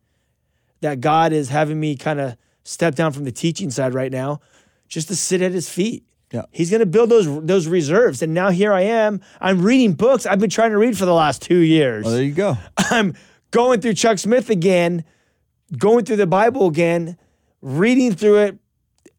that 0.81 1.01
God 1.01 1.33
is 1.33 1.49
having 1.49 1.79
me 1.79 1.95
kind 1.97 2.21
of 2.21 2.37
step 2.65 2.95
down 2.95 3.13
from 3.13 3.25
the 3.25 3.33
teaching 3.33 3.71
side 3.71 3.95
right 3.95 4.11
now, 4.11 4.41
just 4.89 5.09
to 5.09 5.17
sit 5.17 5.43
at 5.43 5.53
His 5.53 5.69
feet. 5.69 6.05
Yeah. 6.33 6.43
He's 6.51 6.71
going 6.71 6.81
to 6.81 6.87
build 6.87 7.11
those 7.11 7.27
those 7.45 7.69
reserves, 7.69 8.21
and 8.21 8.35
now 8.35 8.51
here 8.51 8.73
I 8.73 8.83
am. 8.83 9.21
I'm 9.41 9.63
reading 9.63 9.93
books 9.93 10.27
I've 10.27 10.41
been 10.41 10.51
trying 10.51 10.71
to 10.71 10.79
read 10.79 10.99
for 10.99 11.05
the 11.05 11.15
last 11.15 11.43
two 11.43 11.59
years. 11.59 12.05
Well, 12.05 12.15
there 12.15 12.25
you 12.25 12.33
go. 12.33 12.57
I'm 12.77 13.15
going 13.53 13.81
through 13.81 13.95
Chuck 13.95 14.19
Smith 14.19 14.51
again, 14.51 15.05
going 15.79 16.05
through 16.05 16.17
the 16.17 16.27
Bible 16.27 16.67
again, 16.67 17.17
reading 17.63 18.15
through 18.15 18.39
it 18.39 18.59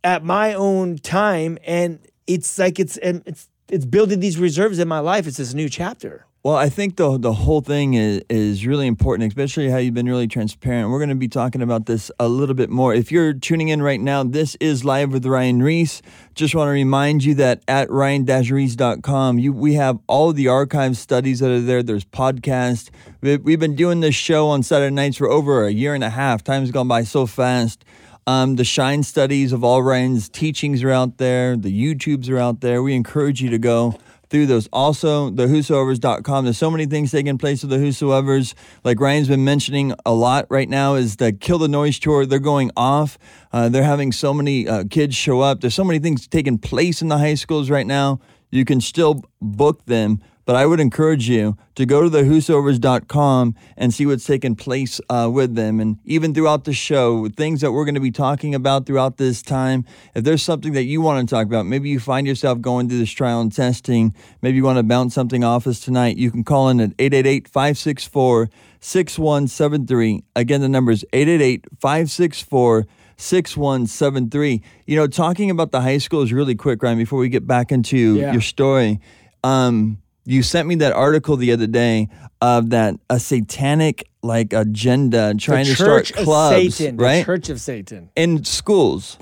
at 0.03 0.23
my 0.23 0.53
own 0.53 0.97
time, 0.97 1.57
and 1.65 1.99
it's 2.27 2.59
like 2.59 2.79
it's 2.79 2.97
and 2.97 3.23
it's 3.25 3.47
it's 3.69 3.85
building 3.85 4.19
these 4.19 4.37
reserves 4.37 4.79
in 4.79 4.87
my 4.87 4.99
life. 4.99 5.25
It's 5.25 5.37
this 5.37 5.53
new 5.53 5.69
chapter. 5.69 6.24
Well, 6.45 6.57
I 6.57 6.69
think 6.69 6.97
the 6.97 7.17
the 7.17 7.33
whole 7.33 7.61
thing 7.61 7.95
is 7.95 8.21
is 8.29 8.67
really 8.67 8.85
important, 8.85 9.27
especially 9.27 9.67
how 9.67 9.77
you've 9.77 9.95
been 9.95 10.05
really 10.05 10.27
transparent. 10.27 10.91
We're 10.91 10.99
going 10.99 11.09
to 11.09 11.15
be 11.15 11.27
talking 11.27 11.63
about 11.63 11.87
this 11.87 12.11
a 12.19 12.27
little 12.27 12.53
bit 12.53 12.69
more. 12.69 12.93
If 12.93 13.11
you're 13.11 13.33
tuning 13.33 13.69
in 13.69 13.81
right 13.81 13.99
now, 13.99 14.23
this 14.23 14.53
is 14.59 14.85
live 14.85 15.11
with 15.11 15.25
Ryan 15.25 15.63
Ries. 15.63 16.03
Just 16.35 16.53
want 16.53 16.67
to 16.67 16.71
remind 16.71 17.23
you 17.23 17.33
that 17.33 17.63
at 17.67 17.89
ryan-reese.com, 17.89 19.39
you 19.39 19.53
we 19.53 19.73
have 19.73 19.97
all 20.05 20.33
the 20.33 20.47
archive 20.47 20.97
studies 20.97 21.39
that 21.39 21.49
are 21.49 21.61
there. 21.61 21.81
There's 21.81 22.05
podcasts. 22.05 22.91
We, 23.21 23.37
we've 23.37 23.59
been 23.59 23.75
doing 23.75 24.01
this 24.01 24.13
show 24.13 24.47
on 24.49 24.61
Saturday 24.61 24.93
nights 24.93 25.17
for 25.17 25.27
over 25.27 25.65
a 25.65 25.71
year 25.71 25.95
and 25.95 26.03
a 26.03 26.11
half. 26.11 26.43
Time's 26.43 26.69
gone 26.69 26.87
by 26.87 27.05
so 27.05 27.25
fast. 27.25 27.83
Um, 28.27 28.55
the 28.55 28.63
Shine 28.63 29.01
studies 29.01 29.51
of 29.51 29.63
all 29.63 29.81
Ryan's 29.81 30.29
teachings 30.29 30.83
are 30.83 30.91
out 30.91 31.17
there. 31.17 31.57
The 31.57 31.73
YouTubes 31.73 32.29
are 32.29 32.37
out 32.37 32.61
there. 32.61 32.83
We 32.83 32.93
encourage 32.93 33.41
you 33.41 33.49
to 33.49 33.57
go 33.57 33.97
through 34.29 34.45
those. 34.47 34.67
Also, 34.73 35.29
the 35.29 35.47
whosoevers.com. 35.47 36.45
There's 36.45 36.57
so 36.57 36.71
many 36.71 36.85
things 36.85 37.11
taking 37.11 37.37
place 37.37 37.63
with 37.63 37.71
the 37.71 37.77
whosoevers. 37.77 38.53
Like 38.83 38.99
Ryan's 38.99 39.27
been 39.27 39.43
mentioning 39.43 39.93
a 40.05 40.13
lot 40.13 40.47
right 40.49 40.69
now 40.69 40.95
is 40.95 41.17
the 41.17 41.31
Kill 41.31 41.57
the 41.57 41.67
Noise 41.67 41.99
tour. 41.99 42.25
They're 42.25 42.39
going 42.39 42.71
off. 42.75 43.17
Uh, 43.51 43.69
they're 43.69 43.83
having 43.83 44.11
so 44.11 44.33
many 44.33 44.67
uh, 44.67 44.83
kids 44.89 45.15
show 45.15 45.41
up. 45.41 45.61
There's 45.61 45.75
so 45.75 45.83
many 45.83 45.99
things 45.99 46.27
taking 46.27 46.57
place 46.57 47.01
in 47.01 47.07
the 47.07 47.17
high 47.17 47.35
schools 47.35 47.69
right 47.69 47.87
now. 47.87 48.19
You 48.51 48.65
can 48.65 48.81
still 48.81 49.23
book 49.41 49.85
them. 49.85 50.21
But 50.45 50.55
I 50.55 50.67
would 50.67 50.79
encourage 50.79 51.27
you 51.27 51.57
to 51.73 51.87
go 51.87 52.03
to 52.03 52.09
the 52.09 52.21
whosoevers.com 52.21 53.55
and 53.77 53.91
see 53.93 54.05
what's 54.05 54.25
taking 54.25 54.55
place 54.55 55.01
uh, 55.09 55.27
with 55.33 55.55
them. 55.55 55.79
And 55.79 55.97
even 56.05 56.35
throughout 56.35 56.65
the 56.65 56.73
show, 56.73 57.27
things 57.29 57.61
that 57.61 57.71
we're 57.71 57.83
going 57.85 57.95
to 57.95 58.01
be 58.01 58.11
talking 58.11 58.53
about 58.53 58.85
throughout 58.85 59.17
this 59.17 59.41
time, 59.41 59.85
if 60.13 60.23
there's 60.23 60.43
something 60.43 60.73
that 60.73 60.83
you 60.83 61.01
want 61.01 61.27
to 61.27 61.35
talk 61.35 61.47
about, 61.47 61.65
maybe 61.65 61.89
you 61.89 61.99
find 61.99 62.27
yourself 62.27 62.61
going 62.61 62.87
through 62.89 62.99
this 62.99 63.09
trial 63.11 63.41
and 63.41 63.51
testing, 63.51 64.13
maybe 64.43 64.57
you 64.57 64.63
want 64.63 64.77
to 64.77 64.83
bounce 64.83 65.15
something 65.15 65.43
off 65.43 65.65
us 65.65 65.79
tonight, 65.79 66.17
you 66.17 66.29
can 66.29 66.43
call 66.43 66.69
in 66.69 66.79
at 66.79 66.91
888 66.99 67.47
564 67.47 68.49
6173. 68.79 70.23
Again, 70.35 70.61
the 70.61 70.69
number 70.69 70.91
is 70.91 71.03
888 71.11 71.65
564 71.81 72.85
6173. 73.17 74.61
You 74.85 74.95
know, 74.95 75.07
talking 75.07 75.49
about 75.49 75.71
the 75.71 75.81
high 75.81 75.97
schools 75.97 76.31
really 76.31 76.53
quick, 76.55 76.83
Ryan, 76.83 76.97
before 76.99 77.17
we 77.17 77.29
get 77.29 77.47
back 77.47 77.71
into 77.71 78.15
Yeah. 78.17 78.31
your 78.31 78.41
story. 78.41 78.99
Um, 79.43 79.97
you 80.25 80.43
sent 80.43 80.67
me 80.67 80.75
that 80.75 80.91
article 80.93 81.37
the 81.37 81.51
other 81.51 81.67
day 81.67 82.09
of 82.41 82.71
that 82.71 82.95
a 83.09 83.19
satanic 83.19 84.07
like 84.21 84.53
agenda 84.53 85.33
trying 85.37 85.65
to 85.65 85.75
start 85.75 86.05
Church 86.05 86.23
clubs, 86.23 86.65
of 86.67 86.73
Satan, 86.73 86.97
right? 86.97 87.19
the 87.19 87.25
Church 87.25 87.49
of 87.49 87.61
Satan. 87.61 88.09
in 88.15 88.43
schools. 88.43 89.17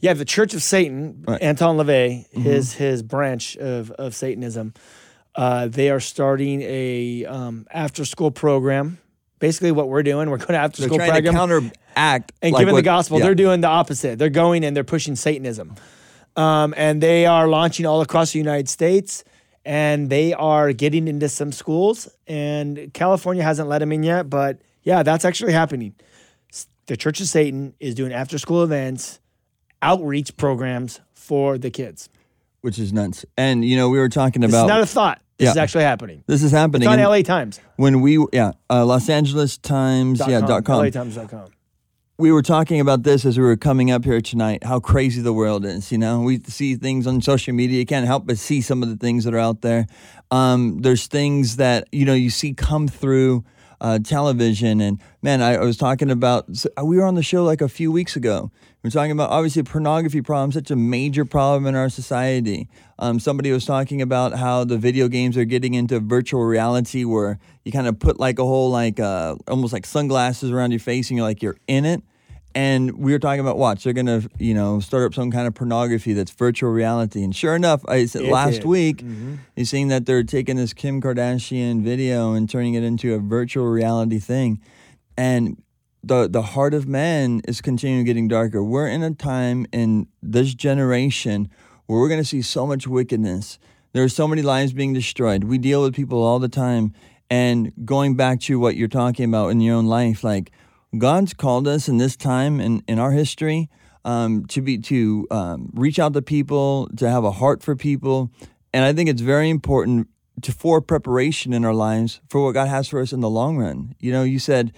Yeah, 0.00 0.14
the 0.14 0.24
Church 0.24 0.54
of 0.54 0.62
Satan, 0.62 1.24
Right. 1.28 1.42
Anton 1.42 1.76
LaVey, 1.76 2.26
Mm-hmm. 2.30 2.40
his 2.42 2.72
his 2.74 3.02
branch 3.02 3.56
of, 3.58 3.90
of 3.92 4.14
Satanism, 4.14 4.72
uh, 5.34 5.68
they 5.68 5.90
are 5.90 6.00
starting 6.00 6.62
a 6.62 7.26
um, 7.26 7.66
after 7.70 8.04
school 8.06 8.30
program. 8.30 8.98
Basically, 9.40 9.72
what 9.72 9.88
we're 9.88 10.02
doing, 10.02 10.28
we're 10.30 10.36
going 10.38 10.48
to 10.48 10.56
after 10.58 10.82
school 10.82 10.96
trying 10.98 11.22
to 11.22 11.30
program 11.30 11.34
counteract 11.34 12.32
and 12.42 12.52
like 12.52 12.60
giving 12.60 12.74
the 12.74 12.82
gospel. 12.82 13.18
yeah. 13.18 13.24
They're 13.26 13.34
doing 13.34 13.60
the 13.60 13.68
opposite. 13.68 14.18
They're 14.18 14.28
going 14.30 14.64
and 14.64 14.74
they're 14.76 14.84
pushing 14.84 15.16
Satanism, 15.16 15.74
um, 16.36 16.72
and 16.76 17.02
they 17.02 17.26
are 17.26 17.46
launching 17.48 17.84
all 17.86 18.00
across 18.00 18.32
the 18.32 18.38
United 18.38 18.68
States. 18.70 19.22
And 19.64 20.08
they 20.08 20.32
are 20.32 20.72
getting 20.72 21.06
into 21.06 21.28
some 21.28 21.52
schools, 21.52 22.08
and 22.26 22.90
California 22.94 23.42
hasn't 23.42 23.68
let 23.68 23.80
them 23.80 23.92
in 23.92 24.02
yet. 24.02 24.30
But 24.30 24.60
yeah, 24.82 25.02
that's 25.02 25.24
actually 25.24 25.52
happening. 25.52 25.94
The 26.86 26.96
Church 26.96 27.20
of 27.20 27.26
Satan 27.28 27.74
is 27.78 27.94
doing 27.94 28.12
after 28.12 28.38
school 28.38 28.62
events, 28.64 29.20
outreach 29.82 30.36
programs 30.36 31.00
for 31.14 31.58
the 31.58 31.70
kids. 31.70 32.08
which 32.62 32.78
is 32.78 32.92
nuts. 32.92 33.24
And 33.36 33.64
you 33.64 33.76
know, 33.76 33.88
we 33.90 33.98
were 33.98 34.08
talking 34.08 34.44
about 34.44 34.64
is 34.64 34.68
not 34.68 34.80
a 34.80 34.86
thought. 34.86 35.20
This 35.38 35.50
is 35.50 35.56
actually 35.56 35.84
happening. 35.84 36.22
this 36.26 36.42
is 36.42 36.52
happening 36.52 36.82
It's 36.82 36.92
on 36.92 36.98
and 36.98 37.08
LA 37.08 37.22
Times. 37.22 37.60
when 37.76 38.00
we 38.02 38.18
yeah 38.32 38.52
uh, 38.68 38.84
Los 38.84 39.08
Angeles 39.08 39.56
Times 39.56 40.18
Dot 40.18 40.28
yeah 40.30 40.40
com, 40.40 40.48
dot 40.48 40.64
com. 40.64 40.84
LATimes.com. 40.84 41.48
we 42.20 42.30
were 42.30 42.42
talking 42.42 42.80
about 42.80 43.02
this 43.02 43.24
as 43.24 43.38
we 43.38 43.44
were 43.44 43.56
coming 43.56 43.90
up 43.90 44.04
here 44.04 44.20
tonight 44.20 44.62
how 44.62 44.78
crazy 44.78 45.22
the 45.22 45.32
world 45.32 45.64
is 45.64 45.90
you 45.90 45.96
know? 45.96 46.20
We 46.20 46.38
see 46.40 46.76
things 46.76 47.06
on 47.06 47.22
social 47.22 47.54
media 47.54 47.78
you 47.78 47.86
can't 47.86 48.06
help 48.06 48.26
but 48.26 48.36
see 48.36 48.60
some 48.60 48.82
of 48.82 48.90
the 48.90 48.96
things 48.96 49.24
that 49.24 49.32
are 49.32 49.38
out 49.38 49.62
there. 49.62 49.86
Um, 50.30 50.82
there's 50.82 51.06
things 51.06 51.56
that 51.56 51.88
you 51.92 52.04
know 52.04 52.12
you 52.12 52.28
see 52.28 52.52
come 52.52 52.88
through 52.88 53.44
uh, 53.80 53.98
television. 53.98 54.80
And 54.80 55.00
man 55.22 55.42
I, 55.42 55.54
I 55.54 55.64
was 55.64 55.76
talking 55.76 56.10
about 56.10 56.48
uh, 56.78 56.84
we 56.84 56.96
were 56.96 57.04
on 57.04 57.14
the 57.14 57.22
show 57.22 57.44
like 57.44 57.60
a 57.60 57.68
few 57.68 57.90
weeks 57.90 58.16
ago. 58.16 58.50
We 58.82 58.88
were 58.88 58.92
talking 58.92 59.12
about 59.12 59.30
obviously 59.30 59.62
pornography 59.62 60.22
problem 60.22 60.52
such 60.52 60.70
a 60.70 60.76
major 60.76 61.24
problem 61.24 61.66
in 61.66 61.74
our 61.74 61.88
society. 61.88 62.68
Um, 62.98 63.20
somebody 63.20 63.52
was 63.52 63.64
talking 63.64 64.00
about 64.00 64.34
how 64.34 64.64
the 64.64 64.78
video 64.78 65.08
games 65.08 65.36
are 65.36 65.44
getting 65.44 65.74
into 65.74 66.00
virtual 66.00 66.44
reality 66.44 67.04
where 67.04 67.38
you 67.64 67.72
kind 67.72 67.86
of 67.86 67.98
put 67.98 68.18
like 68.18 68.38
a 68.38 68.44
whole 68.44 68.70
like 68.70 68.98
uh, 69.00 69.36
almost 69.48 69.72
like 69.72 69.86
sunglasses 69.86 70.50
around 70.50 70.70
your 70.70 70.80
face 70.80 71.10
and 71.10 71.16
you're 71.18 71.26
like 71.26 71.42
you're 71.42 71.58
in 71.66 71.84
it 71.84 72.02
and 72.54 72.98
we 72.98 73.12
were 73.12 73.18
talking 73.18 73.40
about 73.40 73.58
watch 73.58 73.84
they're 73.84 73.92
gonna 73.92 74.22
you 74.38 74.54
know 74.54 74.80
start 74.80 75.04
up 75.04 75.14
some 75.14 75.30
kind 75.30 75.46
of 75.46 75.54
pornography 75.54 76.12
that's 76.12 76.30
virtual 76.32 76.70
reality. 76.70 77.22
And 77.22 77.34
sure 77.34 77.54
enough 77.54 77.82
i 77.88 78.06
said 78.06 78.22
It 78.22 78.32
last 78.32 78.56
did. 78.56 78.64
week 78.64 78.98
mm-hmm. 78.98 79.36
you 79.56 79.64
seen 79.64 79.88
that 79.88 80.06
they're 80.06 80.24
taking 80.24 80.56
this 80.56 80.72
kim 80.72 81.00
kardashian 81.00 81.82
video 81.82 82.32
and 82.32 82.48
turning 82.50 82.74
it 82.74 82.82
into 82.82 83.14
a 83.14 83.18
virtual 83.18 83.66
reality 83.66 84.18
thing. 84.18 84.60
And 85.16 85.62
the 86.02 86.28
the 86.28 86.42
heart 86.42 86.74
of 86.74 86.88
man 86.88 87.42
is 87.46 87.60
continuing 87.60 88.04
getting 88.04 88.28
darker. 88.28 88.64
We're 88.64 88.88
in 88.88 89.02
a 89.02 89.14
time 89.14 89.66
in 89.72 90.08
this 90.22 90.54
generation 90.54 91.48
where 91.86 92.00
we're 92.00 92.08
going 92.08 92.20
to 92.20 92.26
see 92.28 92.42
so 92.42 92.66
much 92.66 92.86
wickedness. 92.86 93.58
There 93.92 94.04
are 94.04 94.08
so 94.08 94.28
many 94.28 94.42
lives 94.42 94.72
being 94.72 94.92
destroyed. 94.92 95.44
We 95.44 95.58
deal 95.58 95.82
with 95.82 95.94
people 95.94 96.22
all 96.22 96.38
the 96.38 96.48
time. 96.48 96.94
And 97.28 97.72
going 97.84 98.16
back 98.16 98.40
to 98.40 98.58
what 98.58 98.76
you're 98.76 98.88
talking 98.88 99.24
about 99.24 99.48
in 99.48 99.60
your 99.60 99.76
own 99.76 99.86
life 99.86 100.24
like 100.24 100.50
God's 100.96 101.34
called 101.34 101.68
us 101.68 101.88
in 101.88 101.98
this 101.98 102.16
time 102.16 102.60
in, 102.60 102.82
in 102.88 102.98
our 102.98 103.12
history 103.12 103.68
um, 104.04 104.46
to 104.46 104.60
be 104.60 104.78
to 104.78 105.26
um, 105.30 105.70
reach 105.74 105.98
out 105.98 106.14
to 106.14 106.22
people, 106.22 106.88
to 106.96 107.08
have 107.08 107.24
a 107.24 107.30
heart 107.30 107.62
for 107.62 107.76
people, 107.76 108.30
and 108.72 108.84
I 108.84 108.92
think 108.92 109.08
it's 109.08 109.20
very 109.20 109.50
important 109.50 110.08
to 110.42 110.52
for 110.52 110.80
preparation 110.80 111.52
in 111.52 111.64
our 111.64 111.74
lives 111.74 112.20
for 112.28 112.44
what 112.44 112.52
God 112.52 112.68
has 112.68 112.88
for 112.88 113.00
us 113.00 113.12
in 113.12 113.20
the 113.20 113.30
long 113.30 113.56
run. 113.56 113.94
You 114.00 114.12
know, 114.12 114.22
you 114.22 114.38
said 114.38 114.72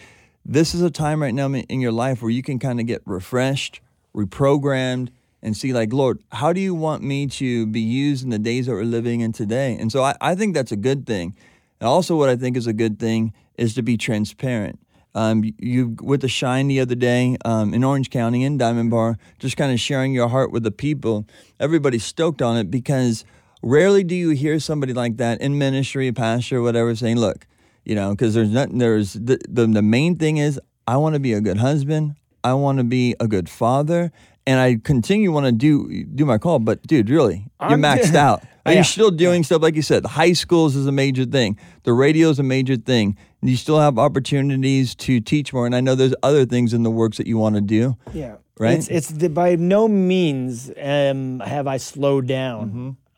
this 0.45 0.75
is 0.75 0.83
a 0.83 0.91
time 0.91 1.23
right 1.23 1.35
now 1.35 1.53
in 1.53 1.81
your 1.81 1.93
life 1.93 2.21
where 2.21 2.31
you 2.31 2.43
can 2.43 2.59
kind 2.59 2.81
of 2.81 2.87
get 2.87 3.03
refreshed, 3.07 3.81
reprogrammed, 4.15 5.11
and 5.41 5.57
see 5.57 5.73
like, 5.73 5.93
Lord, 5.93 6.23
how 6.33 6.53
do 6.53 6.61
you 6.61 6.75
want 6.75 7.03
me 7.03 7.27
to 7.29 7.67
be 7.67 7.81
used 7.81 8.25
in 8.25 8.31
the 8.31 8.39
days 8.39 8.67
that 8.67 8.73
we're 8.73 8.85
living 8.85 9.21
in 9.21 9.33
today? 9.33 9.77
And 9.79 9.91
so 9.91 10.03
I, 10.03 10.15
I 10.21 10.35
think 10.35 10.55
that's 10.55 10.73
a 10.73 10.77
good 10.77 11.07
thing. 11.07 11.37
And 11.81 11.89
also, 11.89 12.17
what 12.17 12.29
I 12.29 12.37
think 12.37 12.57
is 12.57 12.67
a 12.67 12.73
good 12.73 12.99
thing 12.99 13.33
is 13.57 13.75
to 13.75 13.83
be 13.83 13.97
transparent. 13.97 14.79
Um, 15.15 15.45
you 15.59 15.97
with 16.01 16.23
the 16.23 16.29
shine 16.29 16.69
the 16.69 16.81
other 16.81 16.95
day 16.95 17.37
um, 17.45 17.75
in 17.75 17.85
Orange 17.85 18.09
County 18.09 18.45
in 18.45 18.57
Diamond 18.57 18.91
Bar, 18.91 19.19
just 19.39 19.57
kind 19.57 19.73
of 19.73 19.79
sharing 19.79 20.13
your 20.13 20.29
heart 20.29 20.53
with 20.53 20.63
the 20.63 20.71
people. 20.71 21.27
Everybody's 21.61 22.05
stoked 22.05 22.41
on 22.41 22.57
it 22.57 22.71
because 22.71 23.25
rarely 23.63 24.05
do 24.05 24.15
you 24.15 24.31
hear 24.31 24.59
somebody 24.59 24.95
like 24.95 25.19
that 25.19 25.41
in 25.41 25.59
ministry, 25.59 26.11
pastor, 26.13 26.63
whatever, 26.63 26.95
saying, 26.95 27.19
"Look, 27.19 27.47
you 27.85 27.95
know," 27.95 28.13
because 28.13 28.33
there's 28.35 28.51
nothing. 28.51 28.79
There's 28.79 29.13
the, 29.13 29.39
the 29.49 29.67
the 29.67 29.83
main 29.83 30.17
thing 30.17 30.39
is 30.39 30.59
I 30.87 30.97
want 30.97 31.15
to 31.15 31.21
be 31.21 31.33
a 31.35 31.41
good 31.41 31.59
husband. 31.59 32.17
I 32.45 32.55
want 32.55 32.79
to 32.79 32.85
be 32.85 33.15
a 33.21 33.29
good 33.29 33.49
father, 33.49 34.11
and 34.47 34.59
I 34.61 34.77
continue 34.83 35.31
want 35.33 35.47
to 35.47 35.53
do 35.53 36.05
do 36.05 36.25
my 36.25 36.39
call. 36.39 36.59
But 36.59 36.83
dude, 36.87 37.11
really, 37.11 37.47
you're 37.61 37.71
I'm- 37.71 37.83
maxed 37.83 38.15
out. 38.29 38.43
Are 38.65 38.71
Yeah. 38.71 38.79
you're 38.79 38.85
still 38.85 39.11
doing 39.11 39.43
stuff 39.43 39.61
like 39.61 39.75
you 39.75 39.83
said. 39.83 40.07
High 40.07 40.35
schools 40.35 40.77
is 40.77 40.87
a 40.87 40.93
major 40.93 41.25
thing. 41.25 41.59
The 41.83 41.93
radio 41.93 42.29
is 42.31 42.39
a 42.39 42.45
major 42.45 42.77
thing. 42.77 43.17
And 43.41 43.51
you 43.51 43.57
still 43.57 43.81
have 43.81 43.99
opportunities 43.99 44.95
to 44.97 45.19
teach 45.21 45.53
more. 45.53 45.67
And 45.67 45.75
I 45.75 45.81
know 45.81 45.97
there's 45.97 46.15
other 46.23 46.47
things 46.47 46.73
in 46.73 46.85
the 46.85 46.91
works 46.91 47.17
that 47.17 47.27
you 47.27 47.39
want 47.39 47.57
to 47.57 47.61
do. 47.61 47.97
Yeah. 48.15 48.37
Right? 48.61 48.79
It's 48.79 48.87
it's 48.89 49.09
the, 49.09 49.29
by 49.29 49.57
no 49.57 49.89
means 49.89 50.71
um, 50.81 51.41
have 51.41 51.67
I 51.67 51.79
slowed 51.79 52.29
down. 52.29 52.69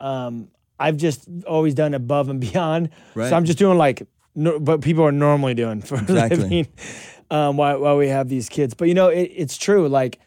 Mm-hmm. 0.00 0.06
Um, 0.06 0.48
I've 0.80 0.96
just 0.96 1.28
always 1.46 1.74
done 1.74 1.92
above 1.92 2.30
and 2.30 2.40
beyond. 2.40 2.88
Right. 3.14 3.28
So 3.28 3.36
I'm 3.36 3.44
just 3.44 3.58
doing 3.58 3.76
like 3.76 4.06
no, 4.34 4.56
what 4.58 4.80
people 4.80 5.04
are 5.04 5.12
normally 5.12 5.52
doing 5.54 5.82
for 5.88 5.96
Exactly. 5.96 6.36
a 6.38 6.40
living 6.40 6.66
um, 7.30 7.56
while, 7.58 7.80
while 7.80 7.98
we 7.98 8.08
have 8.08 8.30
these 8.30 8.48
kids. 8.48 8.72
But 8.72 8.88
you 8.88 8.94
know, 8.94 9.08
it, 9.08 9.30
it's 9.36 9.58
true. 9.58 9.88
Like, 9.88 10.20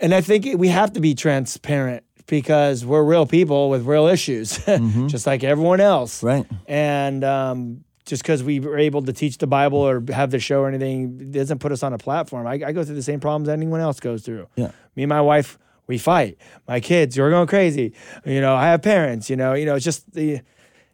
and 0.00 0.14
I 0.14 0.20
think 0.20 0.46
we 0.58 0.68
have 0.68 0.92
to 0.94 1.00
be 1.00 1.14
transparent 1.14 2.04
because 2.26 2.84
we're 2.84 3.04
real 3.04 3.26
people 3.26 3.70
with 3.70 3.86
real 3.86 4.06
issues, 4.06 4.58
just 5.06 5.26
like 5.26 5.44
everyone 5.44 5.80
else. 5.80 6.18
Mm-hmm. 6.18 6.26
Right. 6.26 6.46
And 6.66 7.22
um, 7.24 7.84
just 8.04 8.22
because 8.22 8.42
we 8.42 8.60
were 8.60 8.78
able 8.78 9.02
to 9.02 9.12
teach 9.12 9.38
the 9.38 9.46
Bible 9.46 9.78
or 9.78 10.02
have 10.12 10.30
the 10.30 10.38
show 10.38 10.60
or 10.60 10.68
anything 10.68 11.30
doesn't 11.30 11.58
put 11.60 11.72
us 11.72 11.82
on 11.82 11.92
a 11.92 11.98
platform. 11.98 12.46
I, 12.46 12.54
I 12.54 12.72
go 12.72 12.84
through 12.84 12.96
the 12.96 13.02
same 13.02 13.20
problems 13.20 13.48
anyone 13.48 13.80
else 13.80 14.00
goes 14.00 14.22
through. 14.22 14.48
Yeah. 14.56 14.70
Me 14.96 15.02
and 15.04 15.08
my 15.08 15.20
wife, 15.20 15.58
we 15.86 15.98
fight. 15.98 16.36
My 16.66 16.80
kids, 16.80 17.16
you're 17.16 17.30
going 17.30 17.46
crazy. 17.46 17.92
You 18.24 18.40
know, 18.40 18.54
I 18.56 18.66
have 18.66 18.82
parents. 18.82 19.30
You 19.30 19.36
know, 19.36 19.54
you 19.54 19.64
know, 19.66 19.76
it's 19.76 19.84
just 19.84 20.12
the, 20.12 20.40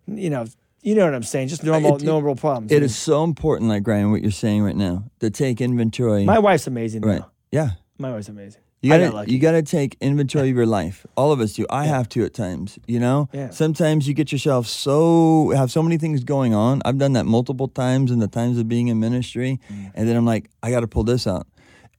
you 0.07 0.29
know, 0.31 0.45
you 0.83 0.95
know 0.95 1.05
what 1.07 1.15
I'm 1.15 1.23
saying. 1.23 1.49
Just 1.49 1.65
normal, 1.65 1.97
It- 1.97 2.03
normal 2.03 2.37
problems. 2.37 2.73
It 2.73 2.83
is 2.83 2.95
so 2.97 3.25
important, 3.25 3.71
like 3.71 3.87
Ryan, 3.87 4.11
what 4.11 4.21
you're 4.21 4.31
saying 4.33 4.63
right 4.63 4.77
now, 4.77 5.05
to 5.21 5.31
take 5.31 5.61
inventory. 5.63 6.25
My 6.25 6.39
wife's 6.41 6.67
amazing. 6.67 7.03
right. 7.03 7.21
Though. 7.21 7.31
Yeah. 7.51 7.71
My 7.99 8.13
wife's 8.13 8.29
amazing. 8.29 8.61
You 8.83 8.91
gotta, 8.91 9.11
got 9.11 9.29
you 9.29 9.39
gotta 9.39 9.63
take 9.63 9.97
inventory 10.01 10.51
of 10.51 10.57
your 10.57 10.67
life. 10.67 11.07
All 11.17 11.31
of 11.31 11.41
us 11.41 11.53
do. 11.53 11.65
I 11.71 11.85
have 11.87 12.09
to 12.11 12.25
at 12.25 12.35
times. 12.35 12.79
You 12.89 12.99
know. 12.99 13.29
Yeah. 13.33 13.51
Sometimes 13.51 14.09
you 14.09 14.15
get 14.15 14.33
yourself 14.33 14.67
so 14.67 15.51
have 15.55 15.71
so 15.71 15.83
many 15.83 15.99
things 15.99 16.25
going 16.25 16.53
on. 16.53 16.83
I've 16.85 16.99
done 16.99 17.13
that 17.13 17.25
multiple 17.25 17.69
times 17.69 18.11
in 18.11 18.19
the 18.19 18.27
times 18.29 18.59
of 18.59 18.69
being 18.69 18.89
in 18.89 18.99
ministry, 18.99 19.61
Mm. 19.71 19.93
and 19.95 20.09
then 20.09 20.17
I'm 20.17 20.27
like, 20.27 20.51
I 20.63 20.71
got 20.71 20.81
to 20.81 20.89
pull 20.89 21.05
this 21.05 21.27
out, 21.29 21.47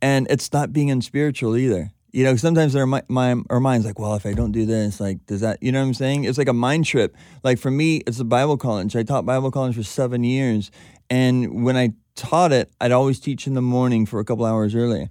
and 0.02 0.28
it's 0.30 0.52
not 0.52 0.74
being 0.74 0.91
unspiritual 0.91 1.56
either. 1.56 1.91
You 2.12 2.26
know, 2.26 2.36
sometimes 2.36 2.76
our, 2.76 2.86
my, 2.86 3.36
our 3.50 3.60
mind's 3.60 3.88
like, 3.88 3.98
well, 3.98 4.13
if 4.13 4.28
I 4.28 4.34
don't 4.34 4.52
do 4.52 4.67
this, 4.67 5.00
like, 5.00 5.26
does 5.26 5.41
that, 5.41 5.63
you 5.63 5.72
know 5.72 5.80
what 5.82 5.88
I'm 5.88 5.93
saying? 5.96 6.26
It's 6.26 6.38
like 6.38 6.48
a 6.48 6.54
mind 6.54 6.86
trip. 6.86 7.15
Like 7.43 7.58
for 7.58 7.72
me, 7.72 8.04
it's 8.06 8.19
a 8.19 8.24
Bible 8.24 8.56
college. 8.56 8.96
I 8.96 9.02
taught 9.02 9.26
Bible 9.26 9.50
college 9.50 9.76
for 9.76 9.82
seven 9.82 10.24
years. 10.24 10.69
And 11.10 11.63
when 11.63 11.76
I 11.76 11.89
taught 12.15 12.52
it, 12.52 12.72
I'd 12.80 12.91
always 12.91 13.19
teach 13.19 13.48
in 13.48 13.56
the 13.56 13.63
morning 13.63 14.06
for 14.06 14.19
a 14.19 14.26
couple 14.26 14.46
hours 14.46 14.76
earlier. 14.76 15.10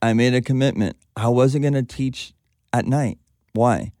I 0.00 0.12
made 0.12 0.34
a 0.34 0.40
commitment. 0.40 0.96
I 1.16 1.28
wasn't 1.28 1.62
going 1.62 1.74
to 1.74 1.82
teach 1.82 2.32
at 2.72 2.86
night. 2.86 3.18
Why? 3.52 3.92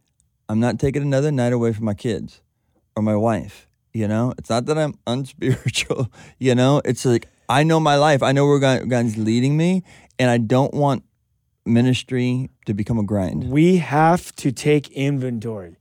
I'm 0.48 0.60
not 0.60 0.78
taking 0.78 1.02
another 1.02 1.30
night 1.30 1.52
away 1.52 1.72
from 1.72 1.84
my 1.84 1.94
kids 1.94 2.40
or 2.96 3.02
my 3.02 3.16
wife. 3.16 3.66
You 3.92 4.06
know, 4.06 4.32
it's 4.38 4.50
not 4.50 4.66
that 4.66 4.78
I'm 4.78 4.94
unspiritual. 5.06 6.12
You 6.38 6.54
know, 6.54 6.80
it's 6.84 7.04
like 7.04 7.28
I 7.48 7.62
know 7.64 7.80
my 7.80 7.96
life. 7.96 8.22
I 8.22 8.32
know 8.32 8.46
where 8.46 8.58
God, 8.58 8.88
God's 8.88 9.16
leading 9.16 9.56
me, 9.56 9.82
and 10.18 10.30
I 10.30 10.38
don't 10.38 10.74
want 10.74 11.04
ministry 11.64 12.50
to 12.66 12.74
become 12.74 12.98
a 12.98 13.02
grind. 13.02 13.50
we 13.50 13.76
have 13.76 14.34
to 14.36 14.50
take 14.52 14.90
inventory. 14.92 15.76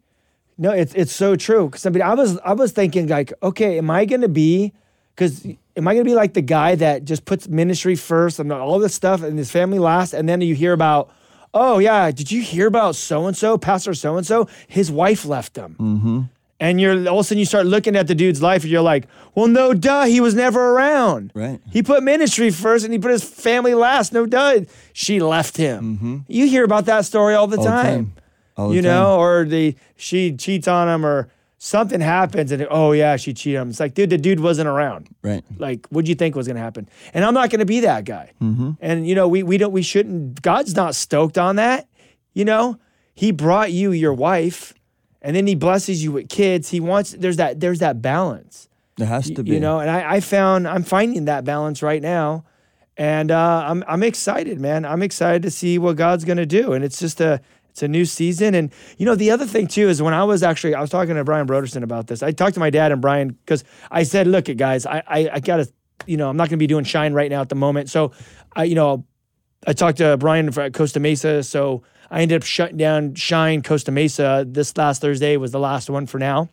No, 0.57 0.71
it's 0.71 0.93
it's 0.95 1.13
so 1.13 1.35
true. 1.35 1.67
Because 1.67 1.85
I 1.85 1.89
mean, 1.89 2.01
I 2.01 2.13
was 2.13 2.39
I 2.39 2.53
was 2.53 2.71
thinking 2.71 3.07
like, 3.07 3.31
okay, 3.43 3.77
am 3.77 3.91
I 3.91 4.05
going 4.05 4.21
to 4.21 4.29
be? 4.29 4.73
Because 5.15 5.45
am 5.77 5.87
I 5.87 5.93
going 5.93 6.03
to 6.03 6.09
be 6.09 6.15
like 6.15 6.33
the 6.33 6.41
guy 6.41 6.75
that 6.75 7.05
just 7.05 7.23
puts 7.25 7.47
ministry 7.47 7.95
first 7.95 8.39
and 8.39 8.51
all 8.51 8.79
this 8.79 8.95
stuff 8.95 9.23
and 9.23 9.37
his 9.37 9.51
family 9.51 9.79
last, 9.79 10.13
and 10.13 10.27
then 10.27 10.41
you 10.41 10.55
hear 10.55 10.73
about, 10.73 11.09
oh 11.53 11.79
yeah, 11.79 12.11
did 12.11 12.31
you 12.31 12.41
hear 12.41 12.67
about 12.67 12.95
so 12.95 13.27
and 13.27 13.37
so, 13.37 13.57
Pastor 13.57 13.93
so 13.93 14.17
and 14.17 14.25
so? 14.25 14.47
His 14.67 14.91
wife 14.91 15.23
left 15.25 15.55
him. 15.55 15.75
Mm-hmm. 15.79 16.21
And 16.59 16.81
you're 16.81 17.07
all 17.07 17.19
of 17.19 17.25
a 17.25 17.27
sudden 17.27 17.37
you 17.37 17.45
start 17.45 17.67
looking 17.67 17.95
at 17.95 18.07
the 18.07 18.15
dude's 18.15 18.41
life 18.41 18.63
and 18.63 18.71
you're 18.71 18.81
like, 18.81 19.05
well, 19.35 19.47
no, 19.47 19.75
duh, 19.75 20.05
he 20.05 20.19
was 20.19 20.33
never 20.33 20.71
around. 20.71 21.31
Right. 21.35 21.61
He 21.71 21.83
put 21.83 22.01
ministry 22.01 22.49
first 22.49 22.83
and 22.83 22.91
he 22.91 22.97
put 22.97 23.11
his 23.11 23.23
family 23.23 23.75
last. 23.75 24.11
No 24.11 24.25
duh. 24.25 24.61
She 24.91 25.19
left 25.19 25.57
him. 25.57 26.25
You 26.27 26.47
hear 26.47 26.63
about 26.63 26.85
that 26.85 27.05
story 27.05 27.35
all 27.35 27.45
the 27.45 27.57
Mm-hmm. 27.57 27.67
All 27.67 27.83
time. 27.83 28.05
time. 28.05 28.13
All 28.57 28.69
the 28.69 28.75
you 28.75 28.81
time. 28.81 28.91
know, 28.91 29.19
or 29.19 29.45
the 29.45 29.75
she 29.97 30.35
cheats 30.35 30.67
on 30.67 30.89
him 30.89 31.05
or 31.05 31.29
something 31.57 32.01
happens 32.01 32.51
and 32.51 32.67
oh 32.69 32.91
yeah, 32.91 33.15
she 33.17 33.33
cheated 33.33 33.57
on 33.57 33.63
him. 33.63 33.69
It's 33.69 33.79
like, 33.79 33.93
dude, 33.93 34.09
the 34.09 34.17
dude 34.17 34.39
wasn't 34.39 34.67
around. 34.67 35.09
Right. 35.21 35.43
Like, 35.57 35.87
what 35.89 36.05
do 36.05 36.09
you 36.09 36.15
think 36.15 36.35
was 36.35 36.47
gonna 36.47 36.59
happen? 36.59 36.87
And 37.13 37.25
I'm 37.25 37.33
not 37.33 37.49
gonna 37.49 37.65
be 37.65 37.81
that 37.81 38.05
guy. 38.05 38.31
Mm-hmm. 38.41 38.71
And 38.79 39.07
you 39.07 39.15
know, 39.15 39.27
we 39.27 39.43
we 39.43 39.57
don't 39.57 39.71
we 39.71 39.81
shouldn't 39.81 40.41
God's 40.41 40.75
not 40.75 40.95
stoked 40.95 41.37
on 41.37 41.57
that. 41.57 41.87
You 42.33 42.45
know, 42.45 42.79
He 43.13 43.31
brought 43.31 43.71
you 43.71 43.91
your 43.91 44.13
wife 44.13 44.73
and 45.21 45.35
then 45.35 45.45
he 45.45 45.55
blesses 45.55 46.03
you 46.03 46.11
with 46.13 46.29
kids. 46.29 46.69
He 46.69 46.79
wants 46.79 47.11
there's 47.11 47.37
that 47.37 47.59
there's 47.59 47.79
that 47.79 48.01
balance. 48.01 48.69
There 48.95 49.07
has 49.07 49.29
to 49.31 49.43
be. 49.43 49.51
You 49.51 49.59
know, 49.59 49.79
and 49.79 49.89
I, 49.89 50.15
I 50.15 50.19
found 50.21 50.67
I'm 50.67 50.83
finding 50.83 51.25
that 51.25 51.43
balance 51.43 51.83
right 51.83 52.01
now, 52.01 52.45
and 52.95 53.29
uh, 53.29 53.65
I'm 53.67 53.83
I'm 53.87 54.03
excited, 54.03 54.59
man. 54.59 54.85
I'm 54.85 55.03
excited 55.03 55.41
to 55.43 55.51
see 55.51 55.77
what 55.77 55.97
God's 55.97 56.23
gonna 56.23 56.45
do, 56.45 56.73
and 56.73 56.83
it's 56.83 56.99
just 56.99 57.19
a 57.21 57.41
it's 57.77 57.83
a 57.83 57.87
new 57.87 58.05
season. 58.05 58.55
And 58.55 58.71
you 58.97 59.05
know, 59.05 59.13
the 59.13 59.29
other 59.29 59.45
thing 59.45 59.67
too 59.67 59.87
is 59.87 60.01
when 60.01 60.15
I 60.15 60.23
was 60.23 60.41
actually 60.41 60.73
I 60.73 60.81
was 60.81 60.89
talking 60.89 61.13
to 61.13 61.23
Brian 61.23 61.47
Brodersen 61.47 61.83
about 61.83 62.07
this. 62.07 62.23
I 62.23 62.31
talked 62.31 62.55
to 62.55 62.59
my 62.59 62.71
dad 62.71 62.91
and 62.91 62.99
Brian 62.99 63.29
because 63.29 63.63
I 63.91 64.01
said, 64.01 64.25
look, 64.25 64.45
guys, 64.57 64.87
I, 64.87 65.03
I 65.07 65.29
I 65.33 65.39
gotta, 65.39 65.71
you 66.07 66.17
know, 66.17 66.27
I'm 66.27 66.37
not 66.37 66.49
gonna 66.49 66.57
be 66.57 66.65
doing 66.65 66.85
Shine 66.85 67.13
right 67.13 67.29
now 67.29 67.41
at 67.41 67.49
the 67.49 67.55
moment, 67.55 67.89
so 67.89 68.11
I 68.55 68.63
you 68.65 68.75
know. 68.75 69.05
I 69.65 69.73
talked 69.73 69.97
to 69.97 70.15
Brian 70.17 70.47
at 70.59 70.73
Costa 70.73 70.99
Mesa, 70.99 71.41
so 71.41 71.81
I 72.11 72.21
ended 72.21 72.41
up 72.41 72.45
shutting 72.45 72.77
down 72.77 73.15
Shine 73.15 73.63
Costa 73.63 73.91
Mesa. 73.91 74.45
This 74.47 74.77
last 74.77 75.01
Thursday 75.01 75.35
was 75.35 75.51
the 75.51 75.59
last 75.59 75.89
one 75.89 76.05
for 76.05 76.19
now. 76.19 76.47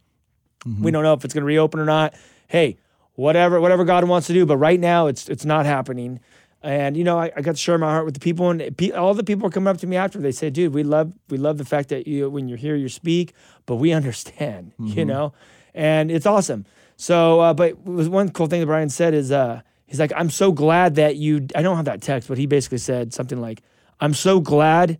We 0.64 0.72
mm-hmm. 0.72 0.88
don't 0.88 1.02
know 1.02 1.12
if 1.12 1.22
it's 1.24 1.34
going 1.34 1.42
to 1.42 1.46
reopen 1.46 1.78
or 1.78 1.84
not. 1.84 2.14
Hey, 2.48 2.78
whatever, 3.12 3.60
whatever 3.60 3.84
God 3.84 4.04
wants 4.04 4.26
to 4.28 4.32
do. 4.32 4.46
But 4.46 4.56
right 4.56 4.80
now, 4.80 5.06
it's 5.06 5.28
it's 5.28 5.44
not 5.44 5.66
happening. 5.66 6.18
And 6.64 6.96
you 6.96 7.04
know, 7.04 7.18
I, 7.18 7.30
I 7.36 7.42
got 7.42 7.52
to 7.52 7.60
share 7.60 7.76
my 7.76 7.90
heart 7.90 8.06
with 8.06 8.14
the 8.14 8.20
people, 8.20 8.48
and 8.48 8.74
pe- 8.78 8.92
all 8.92 9.12
the 9.12 9.22
people 9.22 9.46
are 9.46 9.50
coming 9.50 9.68
up 9.68 9.76
to 9.78 9.86
me 9.86 9.96
after. 9.96 10.18
They 10.18 10.32
say, 10.32 10.48
"Dude, 10.48 10.72
we 10.72 10.82
love 10.82 11.12
we 11.28 11.36
love 11.36 11.58
the 11.58 11.64
fact 11.64 11.90
that 11.90 12.06
you 12.06 12.30
when 12.30 12.48
you're 12.48 12.56
here, 12.56 12.74
you 12.74 12.88
speak, 12.88 13.34
but 13.66 13.76
we 13.76 13.92
understand, 14.00 14.72
you 14.78 15.04
know." 15.04 15.34
And 15.74 16.10
it's 16.10 16.24
awesome. 16.24 16.64
So, 16.96 17.40
uh, 17.40 17.52
but 17.52 17.76
one 17.80 18.30
cool 18.30 18.46
thing 18.46 18.60
that 18.60 18.66
Brian 18.66 18.88
said 18.88 19.12
is, 19.12 19.30
uh, 19.30 19.60
he's 19.84 20.00
like, 20.00 20.12
"I'm 20.16 20.30
so 20.30 20.52
glad 20.52 20.94
that 20.94 21.16
you." 21.16 21.46
I 21.54 21.60
don't 21.60 21.76
have 21.76 21.84
that 21.84 22.00
text, 22.00 22.28
but 22.28 22.38
he 22.38 22.46
basically 22.46 22.78
said 22.78 23.12
something 23.12 23.42
like, 23.42 23.60
"I'm 24.00 24.14
so 24.14 24.40
glad 24.40 24.98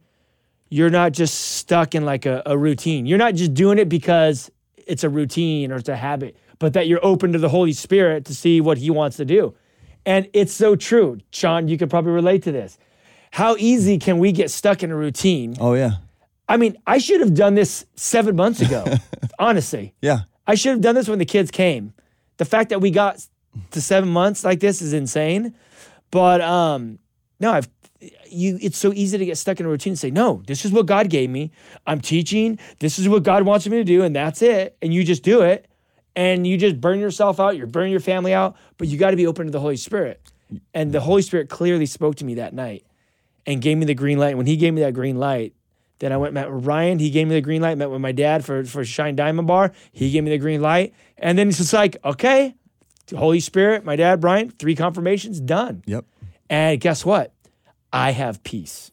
you're 0.69 0.91
not 0.91 1.13
just 1.13 1.57
stuck 1.57 1.95
in 1.95 2.05
like 2.05 2.27
a, 2.27 2.43
a 2.45 2.59
routine. 2.59 3.07
You're 3.07 3.17
not 3.17 3.37
just 3.37 3.55
doing 3.55 3.79
it 3.79 3.89
because 3.89 4.51
it's 4.87 5.03
a 5.05 5.09
routine 5.09 5.73
or 5.73 5.77
it's 5.77 5.89
a 5.89 5.97
habit, 5.97 6.37
but 6.59 6.75
that 6.75 6.89
you're 6.89 7.03
open 7.03 7.33
to 7.33 7.39
the 7.39 7.49
Holy 7.49 7.73
Spirit 7.73 8.27
to 8.27 8.35
see 8.35 8.61
what 8.61 8.77
He 8.77 8.91
wants 8.91 9.17
to 9.17 9.25
do. 9.25 9.55
And 10.07 10.29
it's 10.33 10.53
so 10.53 10.77
true. 10.77 11.19
Sean, 11.31 11.69
you 11.69 11.79
could 11.79 11.91
probably 11.91 12.13
relate 12.13 12.43
to 12.45 12.53
this. 12.53 12.79
How 13.31 13.57
easy 13.59 13.99
can 13.99 14.19
we 14.19 14.33
get 14.33 14.51
stuck 14.51 14.83
in 14.83 14.91
a 14.91 14.97
routine? 14.97 15.57
Oh 15.59 15.75
yeah. 15.75 15.93
I 16.49 16.57
mean, 16.57 16.77
I 16.87 16.99
should 16.99 17.21
have 17.21 17.35
done 17.35 17.55
this 17.55 17.87
seven 17.97 18.37
months 18.37 18.61
ago, 18.61 18.85
honestly. 19.39 19.95
Yeah. 20.03 20.21
I 20.47 20.57
should 20.57 20.73
have 20.73 20.83
done 20.83 20.95
this 20.95 21.09
when 21.09 21.19
the 21.19 21.25
kids 21.25 21.51
came. 21.51 21.95
The 22.37 22.45
fact 22.45 22.69
that 22.69 22.81
we 22.81 22.91
got 22.91 23.27
to 23.71 23.81
seven 23.81 24.11
months 24.11 24.45
like 24.45 24.61
this 24.61 24.83
is 24.83 24.93
insane. 24.93 25.55
But 26.11 26.41
um, 26.41 26.99
no, 27.41 27.53
I've 27.53 27.69
you. 28.29 28.59
It's 28.61 28.79
so 28.79 28.93
easy 28.93 29.19
to 29.19 29.25
get 29.25 29.39
stuck 29.39 29.61
in 29.61 29.67
a 29.67 29.69
routine 29.69 29.93
and 29.93 29.99
say, 29.99 30.11
"No, 30.11 30.43
this 30.47 30.65
is 30.65 30.73
what 30.73 30.87
God 30.87 31.09
gave 31.09 31.31
me. 31.31 31.51
I'm 31.87 32.01
teaching. 32.01 32.59
This 32.79 32.99
is 32.99 33.09
what 33.09 33.23
God 33.23 33.45
wants 33.45 33.67
me 33.67 33.79
to 33.79 33.85
do, 33.85 34.03
and 34.03 34.15
that's 34.15 34.43
it." 34.43 34.77
And 34.83 34.93
you 34.93 35.05
just 35.05 35.23
do 35.23 35.43
it, 35.43 35.67
and 36.17 36.47
you 36.47 36.57
just 36.57 36.81
burn 36.81 37.01
yourself 37.01 37.41
out. 37.41 37.57
You're 37.57 37.67
burning 37.67 37.91
your 37.91 38.01
family 38.01 38.33
out. 38.33 38.57
But 38.79 38.89
you 38.89 38.99
got 38.99 39.11
to 39.11 39.17
be 39.17 39.27
open 39.27 39.47
to 39.47 39.53
the 39.53 39.61
Holy 39.61 39.77
Spirit. 39.77 40.21
And 40.73 40.93
the 40.93 41.01
Holy 41.01 41.23
Spirit 41.23 41.49
clearly 41.49 41.87
spoke 41.87 42.17
to 42.17 42.25
me 42.25 42.35
that 42.35 42.55
night 42.55 42.85
and 43.47 43.61
gave 43.61 43.79
me 43.79 43.85
the 43.85 43.95
green 43.95 44.19
light. 44.19 44.37
When 44.37 44.47
He 44.47 44.57
gave 44.57 44.75
me 44.75 44.83
that 44.83 44.95
green 44.95 45.19
light, 45.19 45.55
then 45.99 46.13
I 46.13 46.17
went 46.17 46.35
met 46.35 46.53
with 46.53 46.67
Ryan. 46.67 46.99
He 46.99 47.11
gave 47.11 47.29
me 47.29 47.35
the 47.35 47.41
green 47.41 47.63
light. 47.63 47.79
Met 47.79 47.91
with 47.91 48.01
my 48.01 48.13
dad 48.13 48.45
for 48.45 48.65
for 48.65 48.85
Shine 48.85 49.17
Diamond 49.17 49.49
Bar. 49.49 49.73
He 49.93 50.11
gave 50.11 50.25
me 50.25 50.31
the 50.31 50.39
green 50.39 50.61
light. 50.61 50.93
And 51.19 51.39
then 51.39 51.49
it's 51.49 51.59
just 51.59 51.73
like, 51.73 51.97
okay, 52.05 52.55
Holy 53.17 53.41
Spirit, 53.41 53.85
my 53.85 53.97
dad, 53.97 54.21
Brian, 54.21 54.51
three 54.51 54.75
confirmations, 54.75 55.41
done. 55.41 55.83
Yep. 55.87 56.05
And 56.51 56.81
guess 56.81 57.05
what? 57.05 57.33
I 57.93 58.11
have 58.11 58.43
peace. 58.43 58.91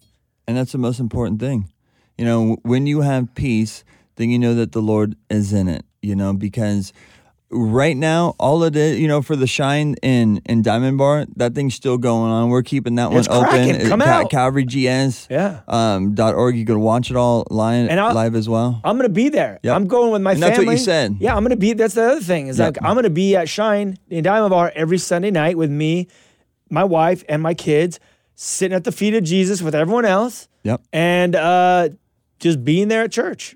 And 0.47 0.57
that's 0.57 0.71
the 0.71 0.77
most 0.77 0.99
important 0.99 1.39
thing. 1.39 1.71
You 2.17 2.25
know, 2.25 2.57
when 2.63 2.87
you 2.87 3.01
have 3.01 3.33
peace, 3.35 3.83
then 4.15 4.29
you 4.29 4.37
know 4.37 4.53
that 4.53 4.73
the 4.73 4.81
Lord 4.81 5.15
is 5.29 5.53
in 5.53 5.67
it, 5.67 5.85
you 6.01 6.15
know, 6.15 6.33
because 6.33 6.93
right 7.51 7.95
now, 7.97 8.35
all 8.39 8.63
it 8.63 8.75
is, 8.75 8.99
you 8.99 9.07
know, 9.07 9.21
for 9.21 9.35
the 9.35 9.45
shine 9.47 9.95
in, 10.01 10.41
in 10.45 10.61
Diamond 10.61 10.97
Bar, 10.97 11.25
that 11.35 11.53
thing's 11.53 11.75
still 11.75 11.97
going 11.97 12.31
on. 12.31 12.49
We're 12.49 12.63
keeping 12.63 12.95
that 12.95 13.11
It's 13.11 13.27
one 13.27 13.43
cracking. 13.47 13.75
open. 13.75 13.89
Come 13.89 13.99
Cal- 13.99 14.21
out. 14.23 14.31
Calvary 14.31 14.63
GS. 14.65 15.27
Yeah. 15.29 15.59
Um, 15.67 16.15
dot 16.15 16.35
org. 16.35 16.55
You 16.55 16.65
can 16.65 16.79
watch 16.79 17.11
it 17.11 17.17
all 17.17 17.45
live, 17.49 17.89
And 17.89 17.99
I'll- 17.99 18.13
live 18.13 18.35
as 18.35 18.47
well. 18.47 18.79
I'm 18.83 18.95
gonna 18.97 19.09
be 19.09 19.29
there. 19.29 19.59
Yep. 19.63 19.75
I'm 19.75 19.87
going 19.87 20.11
with 20.11 20.21
my 20.21 20.31
And 20.31 20.39
family. 20.39 20.55
that's 20.57 20.65
what 20.65 20.71
you 20.71 20.77
said. 20.77 21.17
Yeah, 21.19 21.35
I'm 21.35 21.43
gonna 21.43 21.55
be. 21.57 21.73
That's 21.73 21.93
the 21.93 22.03
other 22.03 22.21
thing 22.21 22.47
is 22.47 22.57
Yep. 22.57 22.77
like 22.77 22.83
I'm 22.89 22.95
gonna 22.95 23.09
be 23.09 23.35
at 23.35 23.49
Shine 23.49 23.97
in 24.09 24.23
Diamond 24.23 24.51
Bar 24.51 24.71
every 24.75 24.97
Sunday 24.97 25.31
night 25.31 25.57
with 25.57 25.69
me, 25.69 26.07
my 26.69 26.83
wife, 26.83 27.23
and 27.27 27.41
my 27.41 27.53
kids, 27.53 27.99
sitting 28.35 28.75
at 28.75 28.85
the 28.85 28.91
feet 28.91 29.13
of 29.13 29.23
Jesus 29.23 29.61
with 29.61 29.75
everyone 29.75 30.05
else, 30.05 30.47
Yep. 30.63 30.81
and 30.93 31.35
uh, 31.35 31.89
just 32.39 32.63
being 32.63 32.87
there 32.87 33.03
at 33.03 33.11
church. 33.11 33.55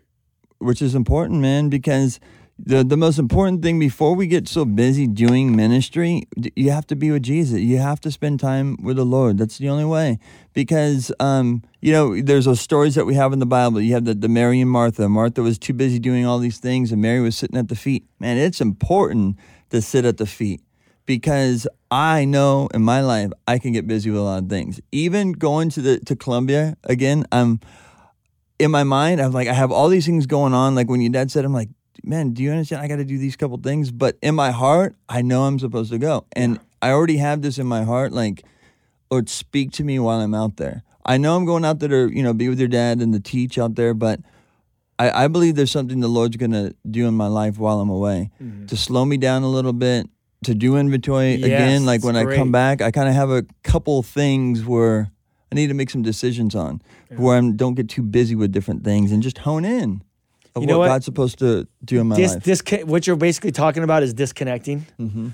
which 0.59 0.81
is 0.81 0.95
important, 0.95 1.39
man, 1.41 1.69
because 1.69 2.19
the 2.57 2.83
the 2.83 2.95
most 2.95 3.19
important 3.19 3.61
thing 3.61 3.79
before 3.79 4.15
we 4.15 4.27
get 4.27 4.47
so 4.47 4.63
busy 4.63 5.07
doing 5.07 5.55
ministry, 5.55 6.27
you 6.55 6.71
have 6.71 6.87
to 6.87 6.95
be 6.95 7.11
with 7.11 7.23
Jesus. 7.23 7.59
You 7.59 7.77
have 7.77 7.99
to 8.01 8.11
spend 8.11 8.39
time 8.39 8.77
with 8.81 8.95
the 8.95 9.05
Lord. 9.05 9.37
That's 9.37 9.57
the 9.57 9.69
only 9.69 9.85
way. 9.85 10.19
Because 10.53 11.11
um, 11.19 11.63
you 11.81 11.91
know, 11.91 12.19
there's 12.21 12.45
those 12.45 12.61
stories 12.61 12.95
that 12.95 13.05
we 13.05 13.15
have 13.15 13.33
in 13.33 13.39
the 13.39 13.45
Bible. 13.45 13.81
You 13.81 13.93
have 13.93 14.05
the, 14.05 14.13
the 14.13 14.29
Mary 14.29 14.61
and 14.61 14.69
Martha. 14.69 15.09
Martha 15.09 15.41
was 15.41 15.59
too 15.59 15.73
busy 15.73 15.99
doing 15.99 16.25
all 16.25 16.39
these 16.39 16.57
things, 16.57 16.91
and 16.91 17.01
Mary 17.01 17.19
was 17.19 17.35
sitting 17.37 17.57
at 17.57 17.67
the 17.67 17.75
feet. 17.75 18.05
Man, 18.19 18.37
it's 18.37 18.61
important 18.61 19.37
to 19.71 19.81
sit 19.81 20.05
at 20.05 20.17
the 20.17 20.25
feet 20.25 20.61
because 21.05 21.67
I 21.91 22.23
know 22.23 22.69
in 22.73 22.81
my 22.81 23.01
life 23.01 23.31
I 23.47 23.59
can 23.59 23.73
get 23.73 23.85
busy 23.85 24.09
with 24.09 24.19
a 24.19 24.23
lot 24.23 24.43
of 24.43 24.49
things. 24.49 24.79
Even 24.93 25.33
going 25.33 25.69
to 25.71 25.81
the 25.81 25.99
to 25.99 26.15
Colombia 26.15 26.77
again, 26.85 27.25
I'm 27.33 27.59
in 28.59 28.71
my 28.71 28.85
mind, 28.85 29.19
I'm 29.19 29.33
like, 29.33 29.49
I 29.49 29.53
have 29.53 29.73
all 29.73 29.89
these 29.89 30.05
things 30.05 30.25
going 30.25 30.53
on. 30.53 30.75
Like 30.75 30.89
when 30.89 31.01
your 31.01 31.11
dad 31.11 31.29
said, 31.29 31.43
I'm 31.43 31.53
like, 31.53 31.69
man, 32.03 32.31
do 32.31 32.43
you 32.43 32.51
understand? 32.51 32.81
I 32.81 32.87
got 32.87 32.97
to 32.97 33.05
do 33.05 33.17
these 33.17 33.35
couple 33.35 33.57
things. 33.57 33.91
But 33.91 34.17
in 34.21 34.35
my 34.35 34.51
heart, 34.51 34.95
I 35.09 35.21
know 35.21 35.43
I'm 35.43 35.59
supposed 35.59 35.91
to 35.91 35.97
go. 35.97 36.25
And 36.33 36.59
I 36.81 36.91
already 36.91 37.17
have 37.17 37.41
this 37.41 37.57
in 37.57 37.67
my 37.67 37.83
heart. 37.83 38.11
Like, 38.11 38.43
Lord, 39.09 39.29
speak 39.29 39.71
to 39.73 39.83
me 39.83 39.99
while 39.99 40.19
I'm 40.19 40.33
out 40.33 40.57
there. 40.57 40.83
I 41.05 41.17
know 41.17 41.35
I'm 41.35 41.45
going 41.45 41.65
out 41.65 41.79
there 41.79 41.89
to, 41.89 42.15
you 42.15 42.23
know, 42.23 42.33
be 42.33 42.49
with 42.49 42.59
your 42.59 42.67
dad 42.67 42.99
and 42.99 43.13
to 43.13 43.19
teach 43.19 43.59
out 43.59 43.75
there, 43.75 43.93
but 43.93 44.19
I, 44.97 45.25
I 45.25 45.27
believe 45.27 45.55
there's 45.55 45.71
something 45.71 45.99
the 45.99 46.07
Lord's 46.07 46.37
going 46.37 46.51
to 46.51 46.75
do 46.89 47.07
in 47.07 47.13
my 47.13 47.27
life 47.27 47.59
while 47.59 47.79
I'm 47.79 47.89
away 47.89 48.31
mm-hmm. 48.41 48.65
to 48.65 48.77
slow 48.77 49.05
me 49.05 49.17
down 49.17 49.43
a 49.43 49.47
little 49.47 49.73
bit, 49.73 50.09
to 50.45 50.55
do 50.55 50.77
inventory 50.77 51.35
Yes, 51.35 51.45
again. 51.45 51.85
Like 51.85 52.03
when 52.03 52.15
it's 52.15 52.31
I 52.31 52.35
come 52.35 52.51
back, 52.51 52.81
I 52.81 52.91
kind 52.91 53.07
of 53.07 53.13
have 53.13 53.29
a 53.29 53.45
couple 53.63 54.01
things 54.01 54.65
where 54.65 55.11
I 55.51 55.55
need 55.55 55.67
to 55.67 55.73
make 55.73 55.89
some 55.89 56.01
decisions 56.01 56.55
on 56.55 56.81
where 57.15 57.37
I 57.37 57.51
don't 57.51 57.75
get 57.75 57.87
too 57.87 58.01
busy 58.01 58.35
with 58.35 58.51
different 58.51 58.83
things 58.83 59.11
and 59.11 59.21
just 59.21 59.39
hone 59.39 59.63
in 59.63 60.01
of 60.55 60.61
You 60.63 60.67
know 60.67 60.79
what, 60.79 60.85
what? 60.87 60.93
God's 60.95 61.05
supposed 61.05 61.39
to 61.39 61.67
do 61.83 61.99
in 62.01 62.07
my 62.07 62.15
Dis- 62.15 62.33
life. 62.35 62.43
disca- 62.43 62.83
what 62.85 63.05
you're 63.07 63.15
basically 63.15 63.51
talking 63.51 63.83
about 63.83 64.03
is 64.03 64.13
disconnecting. 64.13 64.85
Mm-hmm. 64.99 65.27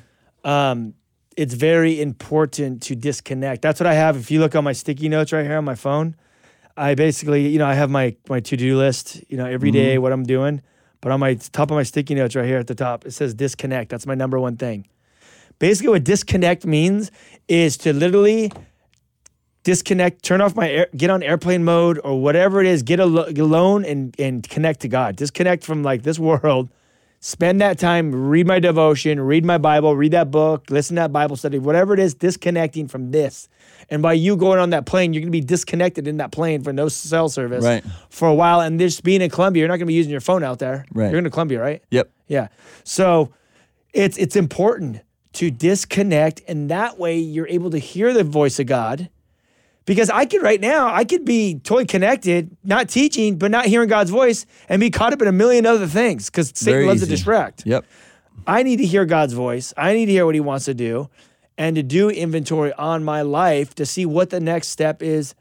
Um, 0.49 0.93
it's 1.37 1.53
very 1.53 2.01
important 2.01 2.81
to 2.83 2.95
disconnect. 2.95 3.61
That's 3.61 3.79
what 3.79 3.87
I 3.87 3.93
have. 3.93 4.17
If 4.17 4.31
you 4.31 4.39
look 4.39 4.55
on 4.55 4.63
my 4.63 4.73
sticky 4.73 5.07
notes 5.09 5.31
right 5.31 5.45
here 5.45 5.57
on 5.57 5.63
my 5.65 5.75
phone, 5.75 6.15
I 6.75 6.95
basically, 6.95 7.47
you 7.47 7.59
know, 7.59 7.67
I 7.67 7.73
have 7.75 7.89
my 7.89 8.15
my 8.29 8.39
to 8.41 8.57
do 8.57 8.77
list. 8.77 9.21
You 9.29 9.37
know, 9.37 9.45
every 9.45 9.71
day 9.71 9.93
Mm-hmm. 9.95 10.01
what 10.01 10.11
I'm 10.11 10.23
doing. 10.23 10.61
But 11.01 11.11
on 11.11 11.19
my 11.19 11.33
top 11.35 11.71
of 11.71 11.75
my 11.75 11.83
sticky 11.83 12.15
notes 12.15 12.35
right 12.35 12.45
here 12.45 12.57
at 12.59 12.67
the 12.67 12.75
top, 12.75 13.05
it 13.05 13.11
says 13.11 13.33
disconnect. 13.33 13.89
That's 13.89 14.05
my 14.05 14.13
number 14.15 14.39
one 14.39 14.55
thing. 14.57 14.87
Basically, 15.57 15.89
what 15.91 16.03
disconnect 16.03 16.65
means 16.65 17.11
is 17.47 17.77
to 17.77 17.93
literally 17.93 18.51
disconnect, 19.63 20.23
turn 20.23 20.41
off 20.41 20.55
my 20.55 20.69
air, 20.69 20.87
get 20.95 21.09
on 21.09 21.21
airplane 21.23 21.63
mode 21.63 21.99
or 22.03 22.19
whatever 22.21 22.61
it 22.61 22.67
is, 22.67 22.83
get, 22.83 22.99
alo- 22.99 23.27
get 23.31 23.39
alone 23.39 23.85
and 23.85 24.15
and 24.19 24.47
connect 24.49 24.81
to 24.81 24.87
God. 24.87 25.15
Disconnect 25.15 25.63
from 25.63 25.83
like 25.83 26.03
this 26.03 26.17
world. 26.19 26.69
Spend 27.23 27.61
that 27.61 27.77
time, 27.77 28.29
read 28.29 28.47
my 28.47 28.57
devotion, 28.57 29.19
read 29.19 29.45
my 29.45 29.59
Bible, 29.59 29.95
read 29.95 30.11
that 30.13 30.31
book, 30.31 30.71
listen 30.71 30.95
to 30.95 31.01
that 31.03 31.13
Bible 31.13 31.35
study, 31.35 31.59
whatever 31.59 31.93
it 31.93 31.99
is, 31.99 32.15
disconnecting 32.15 32.87
from 32.87 33.11
this. 33.11 33.47
And 33.91 34.01
by 34.01 34.13
you 34.13 34.35
going 34.35 34.57
on 34.57 34.71
that 34.71 34.87
plane, 34.87 35.13
you're 35.13 35.21
gonna 35.21 35.29
be 35.29 35.39
disconnected 35.39 36.07
in 36.07 36.17
that 36.17 36.31
plane 36.31 36.63
for 36.63 36.73
no 36.73 36.87
cell 36.89 37.29
service 37.29 37.63
Right. 37.63 37.83
for 38.09 38.27
a 38.27 38.33
while. 38.33 38.59
And 38.61 38.79
just 38.79 39.03
being 39.03 39.21
in 39.21 39.29
Colombia, 39.29 39.61
you're 39.61 39.67
not 39.67 39.75
gonna 39.77 39.85
be 39.85 39.93
using 39.93 40.11
your 40.11 40.19
phone 40.19 40.43
out 40.43 40.57
there. 40.57 40.83
Right. 40.91 41.03
You're 41.05 41.11
going 41.11 41.25
to 41.25 41.29
Colombia, 41.29 41.61
right? 41.61 41.83
Yep. 41.91 42.09
Yeah. 42.27 42.47
So 42.83 43.31
it's 43.93 44.17
it's 44.17 44.35
important 44.35 45.01
to 45.33 45.51
disconnect, 45.51 46.41
and 46.47 46.69
that 46.71 46.97
way 46.97 47.17
you're 47.19 47.47
able 47.47 47.69
to 47.69 47.77
hear 47.77 48.13
the 48.13 48.23
voice 48.23 48.59
of 48.59 48.65
God. 48.65 49.09
Because 49.85 50.09
I 50.09 50.25
could 50.25 50.43
right 50.43 50.61
now, 50.61 50.93
I 50.93 51.03
could 51.05 51.25
be 51.25 51.55
totally 51.55 51.85
connected, 51.85 52.55
not 52.63 52.87
teaching, 52.87 53.37
but 53.37 53.49
not 53.49 53.65
hearing 53.65 53.89
God's 53.89 54.11
voice, 54.11 54.45
and 54.69 54.79
be 54.79 54.91
caught 54.91 55.11
up 55.11 55.21
in 55.21 55.27
a 55.27 55.31
million 55.31 55.65
other 55.65 55.87
things. 55.87 56.29
Because 56.29 56.49
Satan 56.49 56.73
Very 56.73 56.85
loves 56.85 57.01
to 57.01 57.07
distract. 57.07 57.65
Yep. 57.65 57.85
I 58.45 58.63
need 58.63 58.77
to 58.77 58.85
hear 58.85 59.05
God's 59.05 59.33
voice. 59.33 59.73
I 59.75 59.93
need 59.93 60.05
to 60.05 60.11
hear 60.11 60.25
what 60.25 60.35
He 60.35 60.41
wants 60.41 60.65
to 60.65 60.73
do, 60.73 61.09
and 61.57 61.75
to 61.75 61.83
do 61.83 62.09
inventory 62.09 62.73
on 62.73 63.03
my 63.03 63.21
life 63.21 63.75
to 63.75 63.85
see 63.85 64.05
what 64.05 64.29
the 64.29 64.39
next 64.39 64.69
step 64.69 65.01
is 65.01 65.35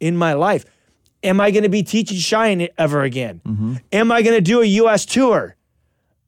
in 0.00 0.16
my 0.16 0.32
life. 0.34 0.64
Am 1.22 1.40
I 1.40 1.50
going 1.50 1.62
to 1.62 1.68
be 1.68 1.82
teaching 1.82 2.18
Shine 2.18 2.68
ever 2.76 3.02
again? 3.02 3.40
Mm-hmm. 3.44 3.74
Am 3.92 4.12
I 4.12 4.22
going 4.22 4.36
to 4.36 4.42
do 4.42 4.60
a 4.60 4.66
U.S. 4.66 5.06
tour 5.06 5.56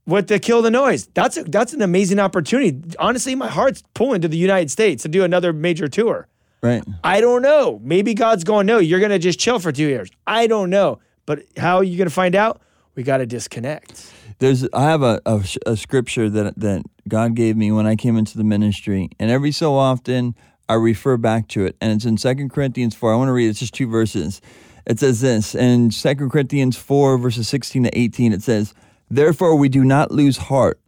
with 0.07 0.29
the 0.29 0.39
Kill 0.39 0.63
the 0.63 0.71
Noise? 0.71 1.07
That's 1.13 1.37
a, 1.37 1.45
that's 1.45 1.75
an 1.75 1.83
amazing 1.83 2.19
opportunity. 2.19 2.81
Honestly, 2.99 3.35
my 3.35 3.49
heart's 3.49 3.83
pulling 3.95 4.23
to 4.23 4.29
the 4.29 4.39
United 4.39 4.71
States 4.71 5.03
to 5.03 5.09
do 5.09 5.23
another 5.23 5.53
major 5.53 5.87
tour. 5.87 6.29
Right. 6.63 6.83
I 7.05 7.21
don't 7.21 7.43
know. 7.43 7.81
Maybe 7.83 8.15
God's 8.15 8.45
going, 8.45 8.67
no, 8.67 8.79
you're 8.79 9.01
going 9.01 9.11
to 9.11 9.19
just 9.19 9.39
chill 9.39 9.59
for 9.59 9.73
two 9.73 9.87
years. 9.87 10.11
I 10.27 10.47
don't 10.47 10.71
know. 10.71 10.99
But 11.27 11.45
how 11.57 11.77
are 11.77 11.85
you 11.85 11.97
going 11.97 12.09
to 12.09 12.15
find 12.15 12.35
out? 12.35 12.61
We 12.95 13.03
got 13.03 13.19
to 13.19 13.27
disconnect. 13.27 14.13
There's 14.39 14.67
I 14.73 14.85
have 14.85 15.03
a, 15.03 15.21
a, 15.27 15.43
a 15.67 15.77
scripture 15.77 16.31
that 16.31 16.59
that 16.59 16.83
God 17.09 17.35
gave 17.35 17.57
me 17.57 17.73
when 17.73 17.87
I 17.87 17.97
came 17.97 18.17
into 18.17 18.39
the 18.39 18.45
ministry, 18.45 19.11
and 19.19 19.31
every 19.31 19.53
so 19.53 19.75
often 19.75 20.35
I 20.69 20.75
refer 20.75 21.17
back 21.17 21.49
to 21.49 21.65
it, 21.67 21.77
and 21.81 21.93
it's 21.93 22.05
in 22.05 22.17
Second 22.17 22.51
Corinthians 22.51 22.95
four. 22.95 23.13
I 23.13 23.17
want 23.17 23.29
to 23.29 23.33
read. 23.33 23.47
it. 23.47 23.51
It's 23.51 23.61
just 23.61 23.75
two 23.75 23.89
verses. 23.89 24.41
It 24.87 24.99
says 24.99 25.21
this 25.21 25.55
in 25.55 25.91
Second 25.91 26.31
Corinthians 26.31 26.77
four 26.77 27.19
verses 27.19 27.49
sixteen 27.49 27.85
to 27.85 27.99
eighteen. 27.99 28.33
It 28.33 28.43
says, 28.43 28.73
"Therefore 29.11 29.57
we 29.57 29.69
do 29.69 29.85
not 29.85 30.11
lose 30.11 30.37
heart, 30.37 30.81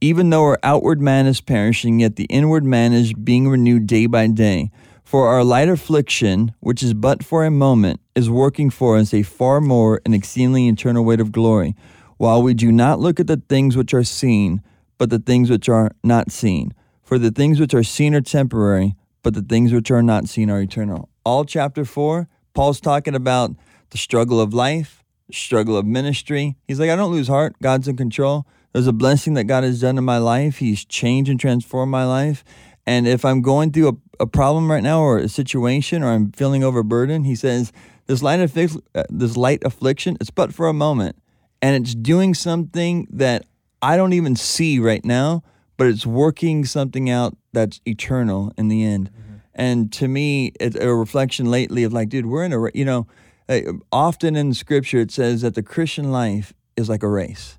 even 0.00 0.30
though 0.30 0.42
our 0.42 0.58
outward 0.62 1.00
man 1.00 1.26
is 1.26 1.40
perishing, 1.40 2.00
yet 2.00 2.16
the 2.16 2.24
inward 2.24 2.64
man 2.64 2.92
is 2.92 3.12
being 3.12 3.48
renewed 3.48 3.86
day 3.86 4.06
by 4.06 4.26
day." 4.26 4.70
For 5.12 5.28
our 5.28 5.44
light 5.44 5.68
affliction, 5.68 6.54
which 6.60 6.82
is 6.82 6.94
but 6.94 7.22
for 7.22 7.44
a 7.44 7.50
moment, 7.50 8.00
is 8.14 8.30
working 8.30 8.70
for 8.70 8.96
us 8.96 9.12
a 9.12 9.22
far 9.22 9.60
more 9.60 10.00
and 10.06 10.14
exceedingly 10.14 10.68
eternal 10.68 11.04
weight 11.04 11.20
of 11.20 11.32
glory, 11.32 11.76
while 12.16 12.42
we 12.42 12.54
do 12.54 12.72
not 12.72 12.98
look 12.98 13.20
at 13.20 13.26
the 13.26 13.42
things 13.46 13.76
which 13.76 13.92
are 13.92 14.04
seen, 14.04 14.62
but 14.96 15.10
the 15.10 15.18
things 15.18 15.50
which 15.50 15.68
are 15.68 15.90
not 16.02 16.32
seen. 16.32 16.72
For 17.02 17.18
the 17.18 17.30
things 17.30 17.60
which 17.60 17.74
are 17.74 17.82
seen 17.82 18.14
are 18.14 18.22
temporary, 18.22 18.94
but 19.22 19.34
the 19.34 19.42
things 19.42 19.70
which 19.70 19.90
are 19.90 20.02
not 20.02 20.28
seen 20.28 20.48
are 20.48 20.62
eternal. 20.62 21.10
All 21.26 21.44
chapter 21.44 21.84
four, 21.84 22.26
Paul's 22.54 22.80
talking 22.80 23.14
about 23.14 23.54
the 23.90 23.98
struggle 23.98 24.40
of 24.40 24.54
life, 24.54 25.04
struggle 25.30 25.76
of 25.76 25.84
ministry. 25.84 26.56
He's 26.66 26.80
like, 26.80 26.88
I 26.88 26.96
don't 26.96 27.12
lose 27.12 27.28
heart. 27.28 27.54
God's 27.60 27.86
in 27.86 27.98
control. 27.98 28.46
There's 28.72 28.86
a 28.86 28.94
blessing 28.94 29.34
that 29.34 29.44
God 29.44 29.62
has 29.62 29.82
done 29.82 29.98
in 29.98 30.04
my 30.04 30.16
life. 30.16 30.56
He's 30.56 30.86
changed 30.86 31.30
and 31.30 31.38
transformed 31.38 31.92
my 31.92 32.06
life. 32.06 32.42
And 32.86 33.06
if 33.06 33.24
I'm 33.24 33.42
going 33.42 33.72
through 33.72 33.88
a, 33.88 34.22
a 34.24 34.26
problem 34.26 34.70
right 34.70 34.82
now 34.82 35.00
or 35.00 35.18
a 35.18 35.28
situation 35.28 36.02
or 36.02 36.12
I'm 36.12 36.32
feeling 36.32 36.64
overburdened, 36.64 37.26
he 37.26 37.34
says, 37.34 37.72
this 38.06 38.22
light, 38.22 38.40
afflic- 38.40 38.82
uh, 38.94 39.04
this 39.08 39.36
light 39.36 39.62
affliction, 39.64 40.16
it's 40.20 40.30
but 40.30 40.52
for 40.52 40.66
a 40.66 40.72
moment. 40.72 41.16
And 41.60 41.76
it's 41.76 41.94
doing 41.94 42.34
something 42.34 43.06
that 43.10 43.46
I 43.80 43.96
don't 43.96 44.12
even 44.12 44.34
see 44.34 44.78
right 44.78 45.04
now, 45.04 45.44
but 45.76 45.86
it's 45.86 46.04
working 46.04 46.64
something 46.64 47.08
out 47.08 47.36
that's 47.52 47.80
eternal 47.84 48.52
in 48.58 48.68
the 48.68 48.84
end. 48.84 49.10
And 49.54 49.92
to 49.94 50.08
me, 50.08 50.52
it's 50.58 50.76
a 50.76 50.92
reflection 50.92 51.50
lately 51.50 51.84
of 51.84 51.92
like, 51.92 52.08
dude, 52.08 52.26
we're 52.26 52.44
in 52.44 52.52
a, 52.52 52.66
you 52.74 52.84
know, 52.84 53.06
uh, 53.48 53.60
often 53.90 54.34
in 54.36 54.54
scripture 54.54 55.00
it 55.00 55.10
says 55.10 55.42
that 55.42 55.54
the 55.54 55.62
Christian 55.62 56.10
life 56.10 56.52
is 56.76 56.88
like 56.88 57.02
a 57.02 57.08
race. 57.08 57.58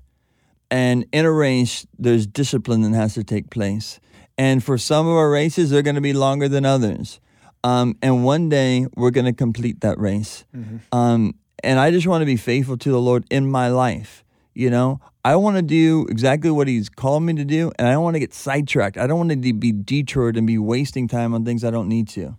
And 0.70 1.06
in 1.12 1.24
a 1.24 1.32
race, 1.32 1.86
there's 1.98 2.26
discipline 2.26 2.82
that 2.82 2.94
has 2.94 3.14
to 3.14 3.22
take 3.22 3.50
place. 3.50 4.00
And 4.36 4.62
for 4.62 4.78
some 4.78 5.06
of 5.06 5.14
our 5.14 5.30
races, 5.30 5.70
they're 5.70 5.82
going 5.82 5.94
to 5.94 6.00
be 6.00 6.12
longer 6.12 6.48
than 6.48 6.64
others. 6.64 7.20
Um, 7.62 7.96
and 8.02 8.24
one 8.24 8.48
day, 8.48 8.86
we're 8.96 9.10
going 9.10 9.26
to 9.26 9.32
complete 9.32 9.80
that 9.80 9.98
race. 9.98 10.44
Um, 10.92 11.34
and 11.62 11.78
I 11.78 11.90
just 11.90 12.06
want 12.06 12.22
to 12.22 12.26
be 12.26 12.36
faithful 12.36 12.76
to 12.78 12.90
the 12.90 13.00
Lord 13.00 13.24
in 13.30 13.50
my 13.50 13.68
life. 13.68 14.24
You 14.54 14.70
know, 14.70 15.00
I 15.24 15.36
want 15.36 15.56
to 15.56 15.62
do 15.62 16.06
exactly 16.08 16.50
what 16.50 16.68
He's 16.68 16.88
called 16.88 17.22
me 17.22 17.32
to 17.34 17.44
do, 17.44 17.72
and 17.78 17.88
I 17.88 17.92
don't 17.92 18.04
want 18.04 18.14
to 18.14 18.20
get 18.20 18.34
sidetracked. 18.34 18.98
I 18.98 19.06
don't 19.06 19.18
want 19.18 19.42
to 19.42 19.52
be 19.52 19.72
detoured 19.72 20.36
and 20.36 20.46
be 20.46 20.58
wasting 20.58 21.08
time 21.08 21.34
on 21.34 21.44
things 21.44 21.64
I 21.64 21.70
don't 21.70 21.88
need 21.88 22.08
to. 22.10 22.36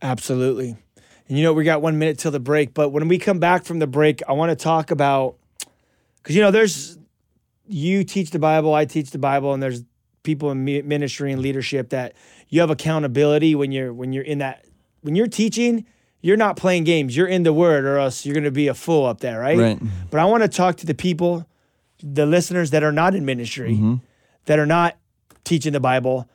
Absolutely. 0.00 0.76
And 1.28 1.36
you 1.36 1.42
know, 1.42 1.52
we 1.52 1.64
got 1.64 1.82
one 1.82 1.98
minute 1.98 2.18
till 2.18 2.30
the 2.30 2.40
break, 2.40 2.72
but 2.72 2.90
when 2.90 3.08
we 3.08 3.18
come 3.18 3.38
back 3.38 3.64
from 3.64 3.80
the 3.80 3.86
break, 3.86 4.22
I 4.28 4.32
want 4.32 4.50
to 4.50 4.56
talk 4.56 4.90
about 4.90 5.36
because 6.18 6.36
you 6.36 6.42
know, 6.42 6.50
there's 6.50 6.98
you 7.66 8.04
teach 8.04 8.30
the 8.30 8.38
Bible, 8.38 8.72
I 8.72 8.84
teach 8.84 9.10
the 9.10 9.18
Bible, 9.18 9.52
and 9.52 9.62
there's 9.62 9.82
people 10.26 10.50
in 10.50 10.64
ministry 10.64 11.32
and 11.32 11.40
leadership 11.40 11.88
that 11.90 12.12
you 12.48 12.60
have 12.60 12.68
accountability 12.68 13.54
when 13.54 13.72
you're 13.72 13.92
when 13.94 14.12
you're 14.12 14.24
in 14.24 14.38
that 14.38 14.66
when 15.00 15.16
you're 15.16 15.26
teaching. 15.26 15.86
You're 16.22 16.36
not 16.36 16.56
playing 16.56 16.84
games. 16.84 17.16
You're 17.16 17.28
in 17.28 17.44
the 17.44 17.52
Word, 17.52 17.84
or 17.84 17.98
else 17.98 18.26
you're 18.26 18.34
going 18.34 18.44
to 18.44 18.50
be 18.50 18.66
a 18.66 18.74
fool 18.74 19.06
up 19.06 19.20
there, 19.20 19.38
right? 19.38 19.56
Right. 19.56 19.78
But 20.10 20.18
I 20.18 20.24
want 20.24 20.42
to 20.42 20.48
talk 20.48 20.76
to 20.78 20.86
the 20.86 20.94
people, 20.94 21.46
the 22.02 22.26
listeners 22.26 22.70
that 22.70 22.82
are 22.82 22.90
not 22.90 23.14
in 23.14 23.24
ministry, 23.24 23.74
mm-hmm. 23.74 23.96
that 24.46 24.58
are 24.58 24.66
not 24.66 24.96
teaching 25.44 25.72
the 25.72 25.78
Bible, 25.78 26.28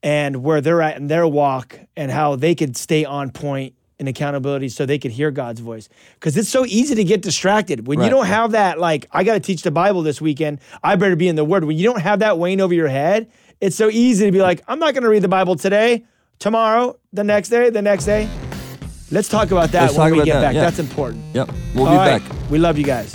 and 0.00 0.44
where 0.44 0.60
they're 0.60 0.80
at 0.80 0.96
in 0.96 1.08
their 1.08 1.26
walk 1.26 1.80
and 1.96 2.12
how 2.12 2.36
they 2.36 2.54
could 2.54 2.76
stay 2.76 3.04
on 3.04 3.30
point 3.30 3.74
in 4.02 4.08
accountability 4.08 4.68
so 4.68 4.84
they 4.84 4.98
could 4.98 5.12
hear 5.12 5.30
God's 5.30 5.60
voice. 5.60 5.88
Because 6.14 6.36
it's 6.36 6.50
so 6.50 6.66
easy 6.66 6.94
to 6.94 7.04
get 7.04 7.22
distracted. 7.22 7.86
When 7.86 8.02
you 8.02 8.10
don't 8.10 8.26
have 8.26 8.50
that, 8.52 8.78
like, 8.78 9.06
I 9.12 9.24
got 9.24 9.34
to 9.34 9.40
teach 9.40 9.62
the 9.62 9.70
Bible 9.70 10.02
this 10.02 10.20
weekend, 10.20 10.60
I 10.82 10.96
better 10.96 11.16
be 11.16 11.28
in 11.28 11.36
the 11.36 11.44
Word. 11.44 11.64
When 11.64 11.78
you 11.78 11.84
don't 11.84 12.00
have 12.02 12.18
that 12.18 12.38
weighing 12.38 12.60
over 12.60 12.74
your 12.74 12.88
head, 12.88 13.30
it's 13.60 13.76
so 13.76 13.88
easy 13.88 14.26
to 14.26 14.32
be 14.32 14.42
like, 14.42 14.60
I'm 14.68 14.78
not 14.78 14.92
going 14.92 15.04
to 15.04 15.08
read 15.08 15.22
the 15.22 15.28
Bible 15.28 15.56
today. 15.56 16.04
tomorrow, 16.38 16.98
the 17.12 17.22
next 17.22 17.48
day, 17.50 17.70
the 17.70 17.80
next 17.82 18.04
day. 18.04 18.28
Let's 19.12 19.28
talk 19.28 19.50
about 19.52 19.70
that 19.72 19.82
Let's 19.82 19.96
when 19.98 20.12
we 20.12 20.24
get 20.24 20.34
that, 20.34 20.40
back. 20.42 20.54
yeah. 20.54 20.62
That's 20.62 20.78
important. 20.80 21.22
Yep. 21.34 21.50
We'll 21.74 21.86
All 21.86 21.92
be 21.92 21.96
right. 21.98 22.22
back. 22.22 22.50
We 22.50 22.58
love 22.58 22.76
you 22.78 22.84
guys. 22.84 23.14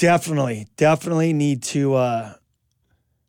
Definitely, 0.00 0.66
definitely 0.76 1.32
need 1.34 1.62
to 1.64 1.94
uh, 1.94 2.32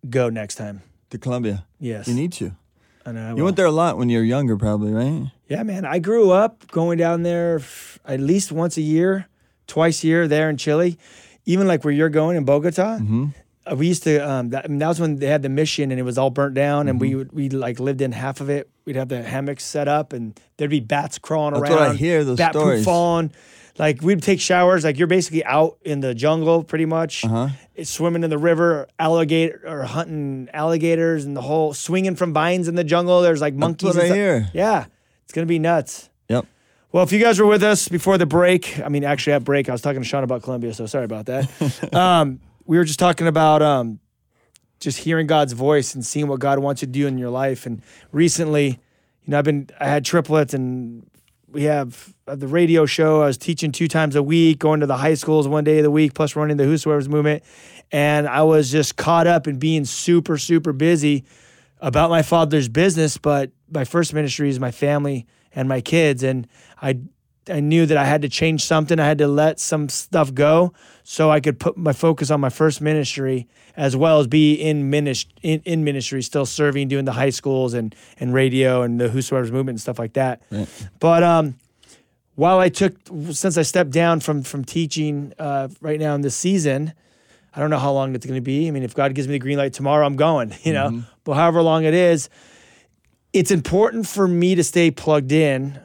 go 0.10 0.30
next 0.30 0.56
time. 0.56 0.82
To 1.10 1.18
Colombia. 1.18 1.66
Yes. 1.80 2.08
You 2.08 2.14
need 2.14 2.32
to. 2.34 2.54
I 3.06 3.12
know. 3.12 3.32
I 3.32 3.36
You 3.36 3.44
went 3.44 3.58
there 3.58 3.66
a 3.66 3.72
lot 3.72 3.98
when 3.98 4.08
you 4.08 4.20
were 4.20 4.24
younger, 4.24 4.56
probably, 4.56 4.94
right? 4.94 5.30
Yeah, 5.50 5.64
man. 5.64 5.84
I 5.86 6.00
grew 6.00 6.32
up 6.32 6.66
going 6.72 6.98
down 6.98 7.24
there 7.24 7.58
f- 7.60 8.00
at 8.06 8.22
least 8.22 8.54
once 8.54 8.78
a 8.78 8.82
year, 8.82 9.28
twice 9.68 10.02
a 10.04 10.08
year 10.08 10.28
there 10.30 10.50
in 10.50 10.56
Chile. 10.56 10.98
Even 11.46 11.68
like 11.68 11.84
where 11.84 11.94
you're 11.94 12.08
going 12.10 12.38
in 12.38 12.46
Bogota. 12.46 13.00
Uh, 13.70 13.76
we 13.76 13.88
used 13.88 14.04
to. 14.04 14.18
Um, 14.20 14.52
that, 14.52 14.64
I 14.64 14.68
mean, 14.70 14.80
that 14.80 14.88
was 14.88 15.00
when 15.02 15.18
they 15.18 15.26
had 15.28 15.42
the 15.42 15.50
mission 15.50 15.92
and 15.92 16.00
it 16.00 16.04
was 16.04 16.18
all 16.18 16.30
burnt 16.30 16.54
down, 16.56 16.88
and 16.88 17.02
we 17.02 17.16
would 17.16 17.34
we 17.34 17.50
like 17.50 17.80
lived 17.82 18.00
in 18.02 18.14
half 18.14 18.40
of 18.40 18.50
it. 18.50 18.70
We'd 18.86 18.96
have 18.96 19.10
the 19.10 19.22
hammocks 19.22 19.66
set 19.66 19.90
up, 19.90 20.14
and 20.14 20.40
there'd 20.56 20.72
be 20.72 20.80
bats 20.80 21.18
crawling 21.20 21.54
That's 21.56 21.70
around. 21.70 21.80
what 21.80 21.90
I 21.92 21.96
hear, 21.96 22.24
those 22.24 22.38
bat 22.38 22.54
stories. 22.54 22.80
poop 22.80 22.86
falling. 22.86 23.32
Like 23.82 24.04
we'd 24.04 24.22
take 24.22 24.40
showers. 24.40 24.84
Like 24.84 25.00
you're 25.00 25.08
basically 25.08 25.44
out 25.44 25.80
in 25.82 26.02
the 26.02 26.14
jungle, 26.14 26.64
pretty 26.64 26.86
much. 26.86 27.26
Uh-huh. 27.26 27.50
Swimming 27.84 28.24
in 28.24 28.30
the 28.30 28.38
river, 28.38 28.88
alligator 29.00 29.60
or 29.66 29.82
hunting 29.82 30.50
alligators, 30.54 31.26
and 31.26 31.36
the 31.36 31.42
whole 31.42 31.74
swinging 31.74 32.16
from 32.16 32.32
vines 32.32 32.68
in 32.68 32.76
the 32.76 32.84
jungle. 32.84 33.24
There's 33.24 33.42
like 33.42 33.56
monkeys. 33.56 33.96
what 33.96 34.06
I 34.06 34.14
hear. 34.14 34.52
Yeah, 34.54 34.86
it's 35.24 35.34
gonna 35.34 35.48
be 35.48 35.58
nuts. 35.58 36.12
Yep. 36.30 36.46
Well, 36.92 37.04
if 37.04 37.12
you 37.12 37.20
guys 37.20 37.40
were 37.40 37.48
with 37.48 37.64
us 37.64 37.88
before 37.88 38.20
the 38.20 38.28
break, 38.28 38.80
I 38.80 38.90
mean, 38.90 39.04
actually 39.04 39.34
at 39.34 39.44
break, 39.44 39.68
I 39.68 39.72
was 39.72 39.82
talking 39.82 40.04
to 40.04 40.08
Sean 40.08 40.24
about 40.24 40.44
Colombia, 40.44 40.76
so 40.76 40.86
sorry 40.86 41.06
about 41.06 41.26
that. 41.26 41.94
um, 41.96 42.40
we 42.66 42.78
were 42.78 42.84
just 42.84 43.00
talking 43.00 43.26
about 43.26 43.64
um, 43.64 44.00
just 44.80 45.00
hearing 45.00 45.26
God's 45.26 45.54
voice 45.54 45.96
and 45.96 46.06
seeing 46.06 46.28
what 46.28 46.40
God 46.40 46.60
wants 46.60 46.84
you 46.84 46.86
to 46.86 46.92
do 46.92 47.08
in 47.08 47.18
your 47.18 47.32
life. 47.32 47.66
And 47.66 47.82
recently, 48.12 48.68
you 48.68 48.78
know, 49.32 49.40
I've 49.40 49.46
been, 49.46 49.70
I 49.80 49.88
had 49.88 50.06
triplets, 50.06 50.54
and 50.54 51.10
we 51.52 51.64
have 51.64 52.14
uh, 52.28 52.36
the 52.36 52.48
radio 52.48 52.86
show. 52.86 53.22
I 53.22 53.26
was 53.26 53.38
teaching 53.38 53.72
two 53.72 53.88
times 53.88 54.16
a 54.16 54.24
week, 54.24 54.60
going 54.60 54.80
to 54.80 54.86
the 54.86 54.98
high 54.98 55.16
schools 55.16 55.48
one 55.48 55.64
day 55.64 55.80
of 55.80 55.84
the 55.84 55.92
week, 55.92 56.14
plus 56.14 56.36
running 56.36 56.58
the 56.58 56.64
Whosoever's 56.64 57.10
movement. 57.10 57.44
And 57.92 58.28
I 58.28 58.44
was 58.44 58.72
just 58.72 58.96
caught 58.96 59.28
up 59.28 59.48
in 59.48 59.60
being 59.60 59.86
super, 59.86 60.38
super 60.38 60.72
busy 60.72 61.26
about 61.80 62.10
my 62.10 62.22
father's 62.22 62.70
business, 62.70 63.18
but 63.18 63.52
my 63.70 63.84
first 63.84 64.14
ministry 64.14 64.50
is 64.50 64.60
my 64.60 64.72
family 64.72 65.28
and 65.54 65.68
my 65.68 65.82
kids. 65.82 66.24
And 66.24 66.48
I 66.82 67.00
I 67.50 67.60
knew 67.60 67.86
that 67.86 67.98
I 67.98 68.06
had 68.06 68.22
to 68.22 68.30
change 68.30 68.64
something. 68.64 69.00
I 69.00 69.06
had 69.06 69.18
to 69.18 69.28
let 69.28 69.60
some 69.60 69.90
stuff 69.90 70.34
go 70.34 70.74
so 71.04 71.32
I 71.32 71.40
could 71.40 71.60
put 71.60 71.76
my 71.76 71.94
focus 71.94 72.30
on 72.30 72.40
my 72.40 72.50
first 72.50 72.82
ministry 72.82 73.48
as 73.76 73.96
well 73.96 74.20
as 74.20 74.28
be 74.28 74.54
in 74.54 74.90
ministry 74.90 75.32
in, 75.42 75.62
in 75.66 75.84
ministry, 75.84 76.22
still 76.22 76.46
serving, 76.46 76.88
doing 76.88 77.06
the 77.06 77.14
high 77.14 77.30
schools 77.32 77.74
and 77.74 77.96
and 78.20 78.34
radio 78.34 78.84
and 78.84 79.00
the 79.00 79.10
Whosoever's 79.10 79.52
movement 79.52 79.76
and 79.76 79.82
stuff 79.82 79.98
like 79.98 80.14
that. 80.14 80.42
But 81.00 81.24
um 81.24 81.56
while 82.36 82.60
I 82.60 82.70
took 82.70 82.96
since 83.32 83.58
I 83.58 83.64
stepped 83.64 83.92
down 83.92 84.20
from 84.20 84.44
from 84.44 84.64
teaching 84.64 85.34
uh, 85.40 85.68
right 85.82 86.00
now 86.00 86.16
in 86.16 86.22
this 86.22 86.36
season, 86.36 86.94
I 87.56 87.60
don't 87.60 87.70
know 87.70 87.80
how 87.80 87.92
long 87.92 88.16
it's 88.16 88.26
going 88.26 88.38
to 88.38 88.42
be. 88.42 88.68
I 88.68 88.72
mean, 88.72 88.84
if 88.84 88.96
God 88.96 89.14
gives 89.14 89.28
me 89.28 89.34
the 89.34 89.40
green 89.40 89.58
light 89.58 89.74
tomorrow, 89.74 90.06
I'm 90.06 90.16
going. 90.16 90.56
You 90.64 90.74
know, 90.74 91.04
but 91.24 91.34
however 91.34 91.62
long 91.62 91.84
it 91.84 91.94
is, 91.94 92.30
it's 93.34 93.52
important 93.52 94.08
for 94.08 94.28
me 94.28 94.56
to 94.56 94.64
stay 94.64 94.92
plugged 94.92 95.32
in 95.32 95.80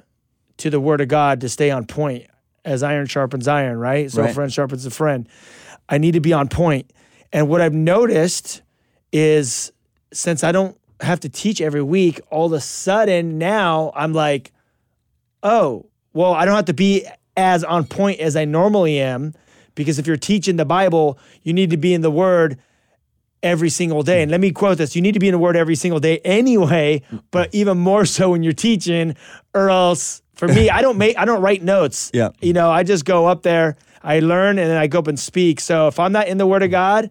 to 0.58 0.70
the 0.70 0.80
Word 0.80 1.00
of 1.00 1.08
God 1.08 1.40
to 1.42 1.48
stay 1.48 1.70
on 1.70 1.86
point, 1.86 2.26
as 2.64 2.82
iron 2.82 3.06
sharpens 3.06 3.46
iron, 3.48 3.78
right? 3.78 4.10
So 4.10 4.22
a 4.30 4.34
friend 4.34 4.52
sharpens 4.52 4.86
a 4.86 4.90
friend. 4.90 5.28
I 5.88 5.98
need 5.98 6.12
to 6.12 6.20
be 6.20 6.32
on 6.32 6.48
point. 6.48 6.90
And 7.32 7.48
what 7.48 7.60
I've 7.60 7.74
noticed 7.74 8.62
is 9.12 9.72
since 10.12 10.42
I 10.42 10.52
don't 10.52 10.76
have 11.00 11.20
to 11.20 11.28
teach 11.28 11.60
every 11.60 11.82
week, 11.82 12.20
all 12.30 12.46
of 12.46 12.52
a 12.52 12.60
sudden 12.60 13.38
now 13.38 13.92
I'm 13.94 14.12
like, 14.12 14.52
oh, 15.42 15.86
well, 16.12 16.32
I 16.32 16.44
don't 16.44 16.56
have 16.56 16.64
to 16.66 16.74
be 16.74 17.06
as 17.36 17.62
on 17.62 17.84
point 17.84 18.20
as 18.20 18.36
I 18.36 18.46
normally 18.46 18.98
am 18.98 19.34
because 19.74 19.98
if 19.98 20.06
you're 20.06 20.16
teaching 20.16 20.56
the 20.56 20.64
Bible, 20.64 21.18
you 21.42 21.52
need 21.52 21.70
to 21.70 21.76
be 21.76 21.92
in 21.92 22.00
the 22.00 22.10
Word 22.10 22.58
every 23.42 23.70
single 23.70 24.02
day. 24.02 24.22
And 24.22 24.30
let 24.30 24.40
me 24.40 24.50
quote 24.52 24.78
this 24.78 24.96
you 24.96 25.02
need 25.02 25.12
to 25.12 25.20
be 25.20 25.28
in 25.28 25.32
the 25.32 25.38
Word 25.38 25.56
every 25.56 25.74
single 25.76 26.00
day 26.00 26.18
anyway, 26.24 27.02
but 27.30 27.54
even 27.54 27.78
more 27.78 28.04
so 28.04 28.30
when 28.30 28.42
you're 28.42 28.52
teaching, 28.52 29.16
or 29.54 29.70
else 29.70 30.22
for 30.34 30.48
me, 30.48 30.68
I 30.70 30.82
don't 30.82 30.98
make, 30.98 31.18
I 31.18 31.24
don't 31.24 31.40
write 31.42 31.62
notes. 31.62 32.10
Yeah. 32.14 32.30
You 32.40 32.52
know, 32.52 32.70
I 32.70 32.82
just 32.82 33.04
go 33.04 33.26
up 33.26 33.42
there, 33.42 33.76
I 34.02 34.20
learn, 34.20 34.58
and 34.58 34.70
then 34.70 34.76
I 34.78 34.86
go 34.86 35.00
up 35.00 35.06
and 35.06 35.18
speak. 35.18 35.60
So 35.60 35.88
if 35.88 35.98
I'm 35.98 36.12
not 36.12 36.28
in 36.28 36.38
the 36.38 36.46
Word 36.46 36.62
of 36.62 36.70
God, 36.70 37.10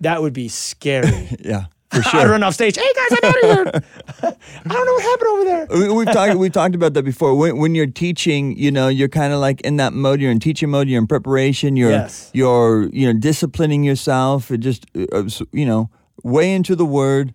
that 0.00 0.20
would 0.22 0.32
be 0.32 0.48
scary. 0.48 1.28
Yeah. 1.40 1.66
For 1.90 2.02
I 2.16 2.24
run 2.26 2.42
off 2.42 2.54
stage. 2.54 2.76
Hey 2.76 2.88
guys, 2.94 3.18
I'm 3.22 3.30
out 3.30 3.36
of 3.36 3.42
here. 3.42 3.82
I 4.66 4.68
don't 4.74 4.86
know 4.86 4.92
what 4.92 5.02
happened 5.02 5.28
over 5.30 5.44
there. 5.44 5.66
we, 5.88 5.94
we've 5.96 6.12
talked 6.12 6.34
we've 6.36 6.52
talked 6.52 6.74
about 6.74 6.94
that 6.94 7.02
before. 7.04 7.34
When, 7.34 7.56
when 7.58 7.74
you're 7.74 7.86
teaching, 7.86 8.56
you 8.58 8.70
know, 8.70 8.88
you're 8.88 9.08
kind 9.08 9.32
of 9.32 9.40
like 9.40 9.60
in 9.62 9.76
that 9.78 9.92
mode. 9.94 10.20
You're 10.20 10.30
in 10.30 10.38
teaching 10.40 10.70
mode. 10.70 10.88
You're 10.88 11.00
in 11.00 11.06
preparation. 11.06 11.76
You're 11.76 11.90
Yes. 11.90 12.30
you're 12.34 12.88
you 12.92 13.10
know 13.12 13.18
disciplining 13.18 13.84
yourself. 13.84 14.50
It 14.50 14.58
just 14.58 14.86
uh, 15.12 15.24
s- 15.24 15.42
you 15.52 15.64
know 15.66 15.90
way 16.24 16.52
into 16.52 16.76
the 16.76 16.84
word 16.84 17.32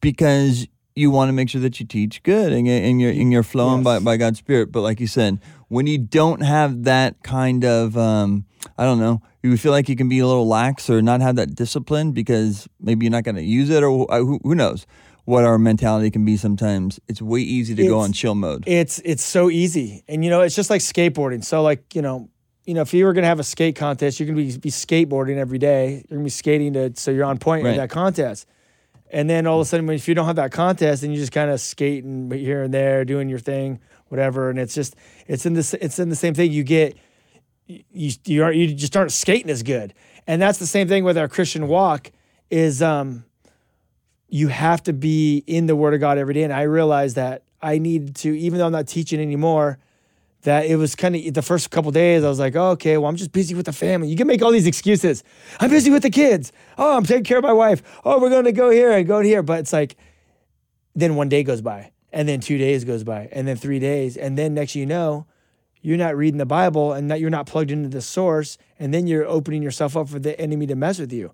because 0.00 0.66
you 0.94 1.10
want 1.10 1.28
to 1.28 1.32
make 1.32 1.48
sure 1.48 1.60
that 1.60 1.80
you 1.80 1.86
teach 1.86 2.22
good 2.22 2.52
and, 2.52 2.66
you- 2.66 2.72
and 2.72 3.00
you're 3.00 3.10
and 3.10 3.32
you're 3.32 3.42
flowing 3.42 3.82
by, 3.82 3.94
Yes. 3.94 4.02
by 4.04 4.16
God's 4.16 4.38
spirit. 4.38 4.70
But 4.72 4.80
like 4.82 5.00
you 5.00 5.06
said, 5.06 5.40
when 5.68 5.86
you 5.86 5.98
don't 5.98 6.42
have 6.42 6.84
that 6.84 7.22
kind 7.22 7.64
of 7.64 7.96
um, 7.96 8.44
I 8.78 8.84
don't 8.84 8.98
know, 8.98 9.22
you 9.42 9.56
feel 9.56 9.72
like 9.72 9.88
you 9.88 9.96
can 9.96 10.08
be 10.08 10.18
a 10.20 10.26
little 10.26 10.46
lax 10.46 10.88
or 10.88 11.02
not 11.02 11.20
have 11.20 11.36
that 11.36 11.54
discipline 11.54 12.12
because 12.12 12.68
maybe 12.80 13.04
you're 13.06 13.10
not 13.10 13.24
going 13.24 13.36
to 13.36 13.42
use 13.42 13.70
it 13.70 13.82
or 13.82 14.10
uh, 14.12 14.18
who, 14.18 14.40
who 14.42 14.54
knows 14.54 14.86
what 15.24 15.44
our 15.44 15.58
mentality 15.58 16.10
can 16.10 16.24
be 16.24 16.36
sometimes. 16.36 16.98
It's 17.08 17.22
way 17.22 17.40
easy 17.40 17.74
to 17.74 17.86
go 17.86 18.00
on 18.00 18.12
chill 18.12 18.34
mode. 18.34 18.64
It's 18.66 18.98
it's 19.04 19.22
so 19.24 19.50
easy, 19.50 20.02
and 20.08 20.24
you 20.24 20.30
know, 20.30 20.40
it's 20.40 20.56
just 20.56 20.70
like 20.70 20.80
skateboarding. 20.80 21.44
So 21.44 21.62
like 21.62 21.94
you 21.94 22.02
know, 22.02 22.28
you 22.64 22.74
know, 22.74 22.82
if 22.82 22.92
you 22.92 23.04
were 23.04 23.12
gonna 23.12 23.28
have 23.28 23.40
a 23.40 23.44
skate 23.44 23.76
contest, 23.76 24.18
you're 24.18 24.26
gonna 24.26 24.36
be, 24.36 24.56
be 24.56 24.70
skateboarding 24.70 25.36
every 25.36 25.58
day. 25.58 26.04
You're 26.08 26.18
gonna 26.18 26.24
be 26.24 26.30
skating 26.30 26.72
to 26.74 26.92
so 26.96 27.10
you're 27.10 27.24
on 27.24 27.38
point 27.38 27.64
Right. 27.64 27.70
with 27.70 27.78
that 27.78 27.90
contest. 27.90 28.46
And 29.10 29.28
then 29.28 29.46
all 29.46 29.60
of 29.60 29.66
a 29.66 29.68
sudden, 29.68 29.88
if 29.90 30.08
you 30.08 30.14
don't 30.14 30.26
have 30.26 30.36
that 30.36 30.52
contest, 30.52 31.02
then 31.02 31.10
you 31.10 31.18
just 31.18 31.32
kind 31.32 31.50
of 31.50 31.60
skating 31.60 32.30
here 32.30 32.62
and 32.62 32.72
there, 32.72 33.04
doing 33.04 33.28
your 33.28 33.38
thing, 33.38 33.78
whatever. 34.08 34.48
And 34.48 34.58
it's 34.58 34.74
just 34.74 34.96
it's 35.28 35.44
in 35.44 35.52
this 35.52 35.74
it's 35.74 35.98
in 35.98 36.08
the 36.08 36.16
same 36.16 36.34
thing. 36.34 36.50
You 36.50 36.64
get 36.64 36.96
you 37.66 38.12
you 38.24 38.44
are 38.44 38.52
you 38.52 38.74
just 38.74 38.96
aren't 38.96 39.12
skating 39.12 39.50
as 39.50 39.62
good, 39.62 39.94
and 40.26 40.40
that's 40.40 40.58
the 40.58 40.66
same 40.66 40.88
thing 40.88 41.04
with 41.04 41.16
our 41.16 41.28
Christian 41.28 41.68
walk. 41.68 42.10
Is 42.50 42.82
um 42.82 43.24
you 44.32 44.48
have 44.48 44.82
to 44.82 44.94
be 44.94 45.44
in 45.46 45.66
the 45.66 45.76
Word 45.76 45.92
of 45.92 46.00
God 46.00 46.16
every 46.16 46.32
day. 46.32 46.42
And 46.42 46.54
I 46.54 46.62
realized 46.62 47.16
that 47.16 47.42
I 47.60 47.76
needed 47.76 48.16
to, 48.16 48.34
even 48.34 48.58
though 48.58 48.64
I'm 48.64 48.72
not 48.72 48.88
teaching 48.88 49.20
anymore, 49.20 49.78
that 50.44 50.64
it 50.64 50.76
was 50.76 50.94
kind 50.94 51.14
of 51.14 51.34
the 51.34 51.42
first 51.42 51.70
couple 51.70 51.90
days. 51.90 52.24
I 52.24 52.30
was 52.30 52.38
like, 52.38 52.56
oh, 52.56 52.70
okay, 52.70 52.96
well, 52.96 53.10
I'm 53.10 53.16
just 53.16 53.30
busy 53.30 53.54
with 53.54 53.66
the 53.66 53.74
family. 53.74 54.08
You 54.08 54.16
can 54.16 54.26
make 54.26 54.40
all 54.40 54.50
these 54.50 54.66
excuses. 54.66 55.22
I'm 55.60 55.68
busy 55.68 55.90
with 55.90 56.02
the 56.02 56.08
kids. 56.08 56.50
Oh, 56.78 56.96
I'm 56.96 57.04
taking 57.04 57.24
care 57.24 57.36
of 57.36 57.44
my 57.44 57.52
wife. 57.52 57.82
Oh, 58.06 58.22
we're 58.22 58.30
going 58.30 58.46
to 58.46 58.52
go 58.52 58.70
here 58.70 58.90
and 58.92 59.06
go 59.06 59.20
here. 59.20 59.42
But 59.42 59.60
it's 59.60 59.72
like, 59.72 59.96
then 60.94 61.14
one 61.14 61.28
day 61.28 61.42
goes 61.42 61.60
by, 61.60 61.92
and 62.10 62.26
then 62.26 62.40
two 62.40 62.56
days 62.56 62.84
goes 62.84 63.04
by, 63.04 63.28
and 63.32 63.46
then 63.46 63.56
three 63.56 63.80
days, 63.80 64.16
and 64.16 64.38
then 64.38 64.54
next 64.54 64.74
you 64.74 64.86
know, 64.86 65.26
you're 65.82 65.98
not 65.98 66.16
reading 66.16 66.38
the 66.38 66.46
Bible, 66.46 66.92
and 66.92 67.10
that 67.10 67.20
you're 67.20 67.30
not 67.30 67.46
plugged 67.46 67.70
into 67.70 67.88
the 67.88 68.00
source, 68.00 68.56
and 68.78 68.94
then 68.94 69.06
you're 69.06 69.26
opening 69.26 69.62
yourself 69.62 69.96
up 69.96 70.08
for 70.08 70.18
the 70.18 70.38
enemy 70.40 70.66
to 70.68 70.74
mess 70.74 70.98
with 70.98 71.12
you. 71.12 71.32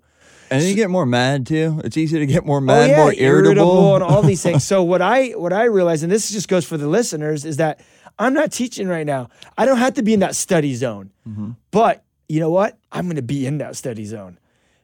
And 0.51 0.63
you 0.63 0.73
get 0.73 0.89
more 0.89 1.05
mad 1.05 1.45
too. 1.45 1.79
It's 1.83 1.95
easy 1.95 2.17
to 2.17 2.25
get 2.25 2.43
more 2.43 2.57
Oh, 2.57 2.61
mad, 2.61 2.97
more 2.97 3.13
irritable. 3.13 3.93
and 3.95 4.03
all 4.03 4.23
these 4.23 4.41
things. 4.41 4.63
So 4.67 4.83
what 4.83 5.01
I 5.01 5.29
what 5.29 5.53
I 5.53 5.65
realize, 5.65 6.01
and 6.03 6.11
this 6.11 6.31
just 6.31 6.47
goes 6.47 6.65
for 6.65 6.75
the 6.75 6.87
listeners, 6.87 7.45
is 7.45 7.57
that 7.57 7.79
I'm 8.17 8.33
not 8.33 8.51
teaching 8.51 8.87
right 8.87 9.05
now. 9.05 9.29
I 9.57 9.65
don't 9.67 9.77
have 9.77 9.93
to 9.93 10.01
be 10.03 10.13
in 10.13 10.21
that 10.21 10.35
study 10.35 10.73
zone. 10.73 11.11
Mm-hmm. 11.27 11.51
But 11.69 12.03
you 12.27 12.39
know 12.39 12.49
what? 12.49 12.77
I'm 12.91 13.05
going 13.05 13.15
to 13.17 13.21
be 13.21 13.45
in 13.45 13.59
that 13.59 13.75
study 13.75 14.05
zone 14.05 14.39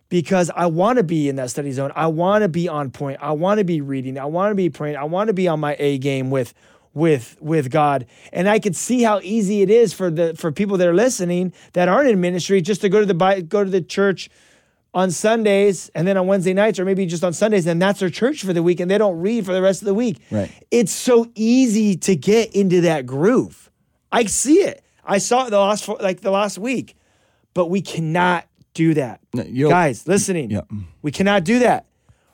because 0.09 0.51
I 0.55 0.67
want 0.67 0.97
to 0.97 1.03
be 1.03 1.29
in 1.29 1.35
that 1.37 1.49
study 1.49 1.71
zone. 1.71 1.91
I 1.95 2.07
want 2.07 2.43
to 2.43 2.47
be 2.49 2.67
on 2.69 2.91
point. 2.91 3.17
I 3.21 3.31
want 3.31 3.57
to 3.57 3.63
be 3.63 3.81
reading. 3.81 4.19
I 4.19 4.25
want 4.25 4.51
to 4.51 4.55
be 4.55 4.69
praying. 4.69 4.97
I 4.97 5.03
want 5.05 5.29
to 5.29 5.33
be 5.33 5.47
on 5.47 5.59
my 5.59 5.75
A 5.79 5.97
game 5.97 6.29
with 6.29 6.53
with 6.95 7.37
with 7.39 7.69
God. 7.69 8.07
And 8.33 8.49
I 8.49 8.57
could 8.57 8.75
see 8.75 9.03
how 9.03 9.19
easy 9.21 9.61
it 9.61 9.69
is 9.69 9.93
for 9.93 10.09
the 10.09 10.33
for 10.35 10.51
people 10.51 10.77
that 10.77 10.87
are 10.87 10.93
listening 10.95 11.53
that 11.73 11.87
aren't 11.87 12.09
in 12.09 12.19
ministry 12.19 12.61
just 12.61 12.81
to 12.81 12.89
go 12.89 12.99
to 13.01 13.05
the 13.05 13.45
go 13.47 13.63
to 13.63 13.69
the 13.69 13.81
church 13.81 14.29
on 14.95 15.11
Sundays 15.11 15.89
and 15.93 16.07
then 16.07 16.15
on 16.17 16.25
Wednesday 16.25 16.53
nights, 16.53 16.79
or 16.79 16.85
maybe 16.85 17.05
just 17.05 17.21
on 17.23 17.33
Sundays, 17.33 17.67
and 17.67 17.81
that's 17.81 17.99
their 17.99 18.09
church 18.09 18.43
for 18.43 18.53
the 18.53 18.63
week, 18.63 18.79
and 18.79 18.89
they 18.89 18.97
don't 18.97 19.19
read 19.19 19.45
for 19.45 19.51
the 19.53 19.61
rest 19.61 19.81
of 19.81 19.85
the 19.87 19.93
week. 19.93 20.19
Right. 20.31 20.49
It's 20.71 20.93
so 20.93 21.29
easy 21.35 21.97
to 21.97 22.15
get 22.15 22.55
into 22.55 22.79
that 22.81 23.05
groove. 23.05 23.69
I 24.11 24.23
see 24.23 24.59
it. 24.61 24.81
I 25.03 25.17
saw 25.17 25.45
it 25.47 25.49
the 25.49 25.59
last 25.59 25.87
like 26.01 26.21
the 26.21 26.31
last 26.31 26.57
week, 26.57 26.95
but 27.53 27.67
we 27.67 27.81
cannot 27.81 28.47
do 28.73 28.93
that, 28.93 29.19
No, 29.33 29.69
guys. 29.69 30.07
Listening, 30.07 30.49
Yeah. 30.51 30.61
we 31.01 31.11
cannot 31.11 31.43
do 31.43 31.59
that. 31.59 31.85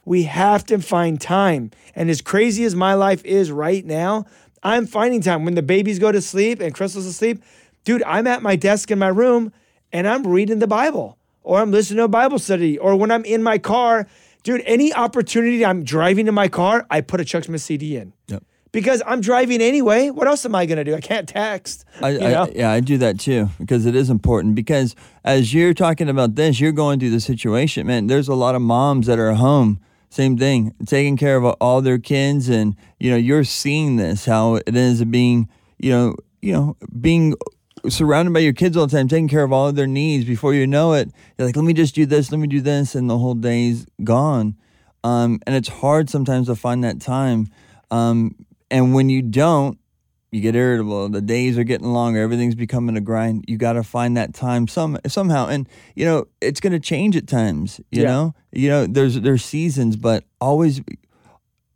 We 0.05 0.23
have 0.23 0.63
to 0.67 0.79
find 0.79 1.19
time. 1.21 1.69
And 1.95 2.09
as 2.09 2.21
crazy 2.21 2.63
as 2.63 2.73
my 2.75 2.93
life 2.95 3.23
is 3.25 3.51
right 3.51 3.85
now, 3.85 4.25
I'm 4.63 4.85
finding 4.85 5.21
time 5.21 5.45
when 5.45 5.55
the 5.55 5.63
babies 5.63 5.99
go 5.99 6.11
to 6.11 6.21
sleep 6.21 6.59
and 6.59 6.73
Crystal's 6.73 7.05
asleep. 7.05 7.43
Dude, 7.83 8.03
I'm 8.03 8.27
at 8.27 8.43
my 8.43 8.55
desk 8.55 8.91
in 8.91 8.99
my 8.99 9.07
room 9.07 9.51
and 9.91 10.07
I'm 10.07 10.25
reading 10.25 10.59
the 10.59 10.67
Bible 10.67 11.17
or 11.43 11.59
I'm 11.59 11.71
listening 11.71 11.97
to 11.97 12.03
a 12.03 12.07
Bible 12.07 12.39
study 12.39 12.77
or 12.77 12.95
when 12.95 13.11
I'm 13.11 13.25
in 13.25 13.41
my 13.41 13.57
car. 13.57 14.07
Dude, 14.43 14.61
any 14.65 14.93
opportunity 14.93 15.65
I'm 15.65 15.83
driving 15.83 16.27
in 16.27 16.33
my 16.33 16.47
car, 16.47 16.85
I 16.89 17.01
put 17.01 17.19
a 17.19 17.25
Chuck 17.25 17.43
Smith 17.43 17.61
CD 17.61 17.97
in. 17.97 18.13
Yep. 18.27 18.43
Because 18.71 19.03
I'm 19.05 19.19
driving 19.19 19.61
anyway. 19.61 20.09
What 20.11 20.27
else 20.27 20.45
am 20.45 20.55
I 20.55 20.65
going 20.65 20.77
to 20.77 20.83
do? 20.83 20.95
I 20.95 21.01
can't 21.01 21.27
text. 21.27 21.83
I? 22.01 22.17
I, 22.17 22.49
yeah, 22.49 22.71
I 22.71 22.79
do 22.79 22.97
that 22.99 23.19
too 23.19 23.49
because 23.59 23.85
it 23.85 23.95
is 23.95 24.09
important. 24.09 24.55
Because 24.55 24.95
as 25.25 25.53
you're 25.53 25.73
talking 25.73 26.07
about 26.07 26.35
this, 26.35 26.59
you're 26.59 26.71
going 26.71 26.99
through 26.99 27.09
the 27.09 27.19
situation, 27.19 27.85
man. 27.85 28.07
There's 28.07 28.29
a 28.29 28.33
lot 28.33 28.55
of 28.55 28.61
moms 28.61 29.07
that 29.07 29.19
are 29.19 29.33
home, 29.33 29.81
same 30.11 30.37
thing, 30.37 30.75
taking 30.85 31.15
care 31.17 31.37
of 31.37 31.45
all 31.61 31.81
their 31.81 31.97
kids, 31.97 32.49
and 32.49 32.75
you 32.99 33.09
know, 33.09 33.17
you're 33.17 33.45
seeing 33.45 33.95
this 33.95 34.25
how 34.25 34.55
it 34.55 34.75
is 34.75 35.03
being, 35.05 35.49
you 35.79 35.91
know, 35.91 36.15
you 36.41 36.53
know, 36.53 36.77
being 36.99 37.35
surrounded 37.87 38.33
by 38.33 38.41
your 38.41 38.53
kids 38.53 38.75
all 38.75 38.87
the 38.87 38.95
time, 38.95 39.07
taking 39.07 39.29
care 39.29 39.43
of 39.43 39.53
all 39.53 39.69
of 39.69 39.75
their 39.75 39.87
needs. 39.87 40.25
Before 40.25 40.53
you 40.53 40.67
know 40.67 40.93
it, 40.93 41.09
you're 41.37 41.47
like, 41.47 41.55
let 41.55 41.63
me 41.63 41.73
just 41.73 41.95
do 41.95 42.05
this, 42.05 42.31
let 42.31 42.39
me 42.39 42.47
do 42.47 42.61
this, 42.61 42.93
and 42.93 43.09
the 43.09 43.17
whole 43.17 43.33
day's 43.33 43.87
gone. 44.03 44.55
Um, 45.03 45.39
and 45.47 45.55
it's 45.55 45.69
hard 45.69 46.09
sometimes 46.09 46.47
to 46.47 46.55
find 46.55 46.83
that 46.83 47.01
time. 47.01 47.47
Um, 47.89 48.35
and 48.69 48.93
when 48.93 49.09
you 49.09 49.21
don't, 49.21 49.79
you 50.31 50.39
get 50.41 50.55
irritable. 50.55 51.09
The 51.09 51.21
days 51.21 51.57
are 51.57 51.63
getting 51.63 51.91
longer. 51.91 52.21
Everything's 52.21 52.55
becoming 52.55 52.95
a 52.95 53.01
grind. 53.01 53.45
You 53.47 53.57
got 53.57 53.73
to 53.73 53.83
find 53.83 54.15
that 54.17 54.33
time 54.33 54.67
some 54.67 54.97
somehow, 55.07 55.47
and 55.47 55.67
you 55.95 56.05
know 56.05 56.25
it's 56.39 56.59
going 56.61 56.73
to 56.73 56.79
change 56.79 57.15
at 57.17 57.27
times. 57.27 57.81
You 57.91 58.03
Yeah. 58.03 58.07
know, 58.09 58.35
you 58.51 58.69
know 58.69 58.87
there's 58.87 59.19
there's 59.19 59.43
seasons, 59.43 59.97
but 59.97 60.23
always 60.39 60.81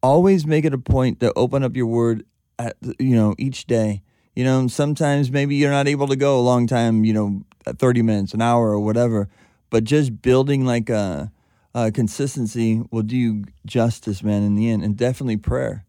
always 0.01 0.45
make 0.45 0.65
it 0.65 0.73
a 0.73 0.77
point 0.77 1.19
to 1.19 1.33
open 1.35 1.63
up 1.63 1.75
your 1.75 1.87
word 1.87 2.25
at 2.57 2.77
you 2.99 3.15
know 3.15 3.35
each 3.37 3.65
day. 3.67 4.01
You 4.35 4.43
know, 4.43 4.67
sometimes 4.67 5.31
maybe 5.31 5.55
you're 5.55 5.71
not 5.71 5.87
able 5.87 6.07
to 6.07 6.15
go 6.15 6.39
a 6.39 6.41
long 6.41 6.67
time. 6.67 7.03
You 7.05 7.13
know, 7.13 7.41
30 7.65 8.01
minutes, 8.01 8.33
an 8.33 8.41
hour, 8.41 8.69
or 8.71 8.79
whatever. 8.79 9.29
But 9.69 9.83
just 9.83 10.21
building 10.21 10.65
like 10.65 10.89
a, 10.89 11.31
a 11.73 11.91
consistency 11.91 12.81
will 12.91 13.01
do 13.01 13.17
you 13.17 13.43
justice, 13.65 14.23
man. 14.23 14.43
In 14.43 14.55
the 14.55 14.69
end, 14.69 14.83
and 14.83 14.95
definitely 14.95 15.37
prayer, 15.37 15.85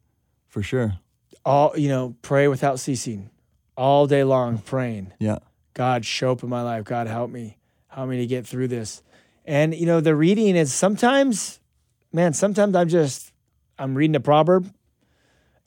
for 0.48 0.62
sure. 0.62 0.98
All, 1.46 1.78
you 1.78 1.88
know, 1.88 2.16
pray 2.22 2.48
without 2.48 2.80
ceasing 2.80 3.30
all 3.76 4.08
day 4.08 4.24
long, 4.24 4.58
praying. 4.58 5.12
Yeah. 5.20 5.38
God, 5.74 6.04
show 6.04 6.32
up 6.32 6.42
in 6.42 6.48
my 6.48 6.62
life. 6.62 6.84
God, 6.84 7.06
help 7.06 7.30
me. 7.30 7.56
Help 7.86 8.08
me 8.08 8.16
to 8.16 8.26
get 8.26 8.46
through 8.46 8.66
this. 8.66 9.00
And, 9.44 9.72
you 9.72 9.86
know, 9.86 10.00
the 10.00 10.16
reading 10.16 10.56
is 10.56 10.74
sometimes, 10.74 11.60
man, 12.12 12.32
sometimes 12.32 12.74
I'm 12.74 12.88
just, 12.88 13.32
I'm 13.78 13.94
reading 13.94 14.16
a 14.16 14.20
proverb. 14.20 14.68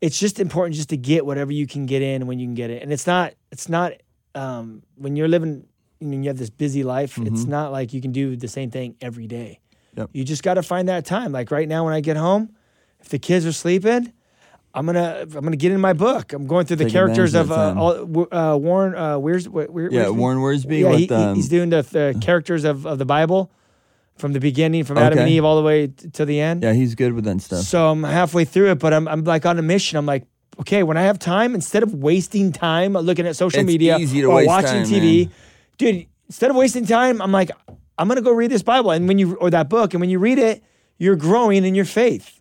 It's 0.02 0.20
just 0.20 0.40
important 0.42 0.76
just 0.76 0.90
to 0.90 0.98
get 0.98 1.26
whatever 1.26 1.54
you 1.54 1.66
can 1.66 1.86
get 1.86 2.02
in 2.02 2.28
when 2.28 2.40
you 2.40 2.48
can 2.48 2.56
get 2.56 2.72
it. 2.72 2.84
And 2.84 2.92
it's 2.92 3.08
not, 3.08 3.36
it's 3.50 3.70
not, 3.70 3.94
um, 4.36 4.84
when 4.96 5.16
you're 5.16 5.30
living, 5.30 5.66
you 6.02 6.08
know, 6.08 6.18
you 6.18 6.28
have 6.28 6.38
this 6.38 6.50
busy 6.50 6.84
life, 6.84 7.18
it's 7.18 7.46
not 7.46 7.72
like 7.72 7.94
you 7.94 8.02
can 8.02 8.12
do 8.12 8.36
the 8.36 8.48
same 8.50 8.70
thing 8.70 8.96
every 9.00 9.28
day. 9.28 9.60
Yep. 9.96 10.10
You 10.14 10.24
just 10.26 10.44
got 10.44 10.56
to 10.56 10.64
find 10.64 10.90
that 10.90 11.06
time. 11.06 11.32
Like 11.32 11.52
right 11.52 11.68
now, 11.68 11.86
when 11.86 11.94
I 11.94 12.02
get 12.02 12.18
home, 12.18 12.54
if 13.00 13.10
the 13.10 13.20
kids 13.20 13.46
are 13.46 13.54
sleeping, 13.54 14.14
I'm 14.74 14.86
gonna 14.86 15.22
I'm 15.22 15.30
gonna 15.30 15.56
get 15.56 15.72
in 15.72 15.82
my 15.82 15.94
book. 15.94 16.32
I'm 16.34 16.46
going 16.46 16.66
through 16.66 16.78
the 16.78 16.84
Take 16.86 16.94
characters 16.94 17.34
of 17.34 17.52
uh, 17.52 17.74
all, 17.78 18.28
uh, 18.32 18.56
Warren. 18.56 18.96
Uh, 18.96 19.18
where's 19.18 19.50
where, 19.50 19.66
where, 19.66 19.92
Yeah, 19.92 20.10
Warren 20.10 20.38
Wiersbe 20.38 20.82
Yeah, 20.82 20.90
with 20.90 21.00
he, 21.00 21.10
um, 21.10 21.36
he's 21.36 21.50
doing 21.50 21.70
the, 21.70 21.82
the 21.82 22.18
characters 22.22 22.66
of, 22.66 22.86
of 22.86 23.00
the 23.00 23.06
Bible 23.06 23.52
from 24.18 24.34
the 24.34 24.40
beginning, 24.40 24.84
from 24.84 24.98
Adam 24.98 25.20
and 25.20 25.30
Eve 25.30 25.44
all 25.44 25.56
the 25.56 25.64
way 25.64 25.88
t- 25.88 26.10
to 26.10 26.26
the 26.26 26.40
end. 26.40 26.62
yeah, 26.62 26.74
he's 26.74 26.94
good 26.94 27.14
with 27.14 27.24
that 27.24 27.42
stuff. 27.42 27.62
So 27.62 27.90
I'm 27.90 28.04
halfway 28.04 28.46
through 28.46 28.72
it, 28.72 28.80
but 28.80 28.94
I'm 28.94 29.08
I'm 29.08 29.24
like 29.24 29.46
on 29.46 29.58
a 29.58 29.64
mission. 29.64 29.98
I'm 29.98 30.06
like, 30.06 30.26
okay, 30.60 30.84
when 30.84 30.98
I 30.98 31.04
have 31.04 31.18
time, 31.18 31.56
instead 31.56 31.82
of 31.82 31.94
wasting 31.96 32.52
time 32.52 32.94
looking 32.94 33.26
at 33.26 33.36
social 33.36 33.62
It's 33.62 33.68
media 33.68 33.98
or 34.28 34.46
watching 34.46 34.84
time, 34.84 34.86
TV, 34.86 35.26
man. 35.26 35.34
dude, 35.78 36.08
instead 36.28 36.52
of 36.52 36.56
wasting 36.56 36.86
time, 36.86 37.22
I'm 37.22 37.32
like, 37.32 37.50
I'm 37.98 38.08
gonna 38.08 38.22
go 38.22 38.32
read 38.32 38.52
this 38.52 38.64
Bible, 38.64 38.92
and 38.92 39.08
when 39.08 39.18
you 39.18 39.36
or 39.36 39.50
that 39.50 39.68
book, 39.68 39.94
and 39.94 40.02
when 40.02 40.10
you 40.12 40.20
read 40.20 40.38
it, 40.38 40.64
you're 41.00 41.16
growing 41.16 41.66
in 41.66 41.74
your 41.74 41.86
faith. 41.86 42.39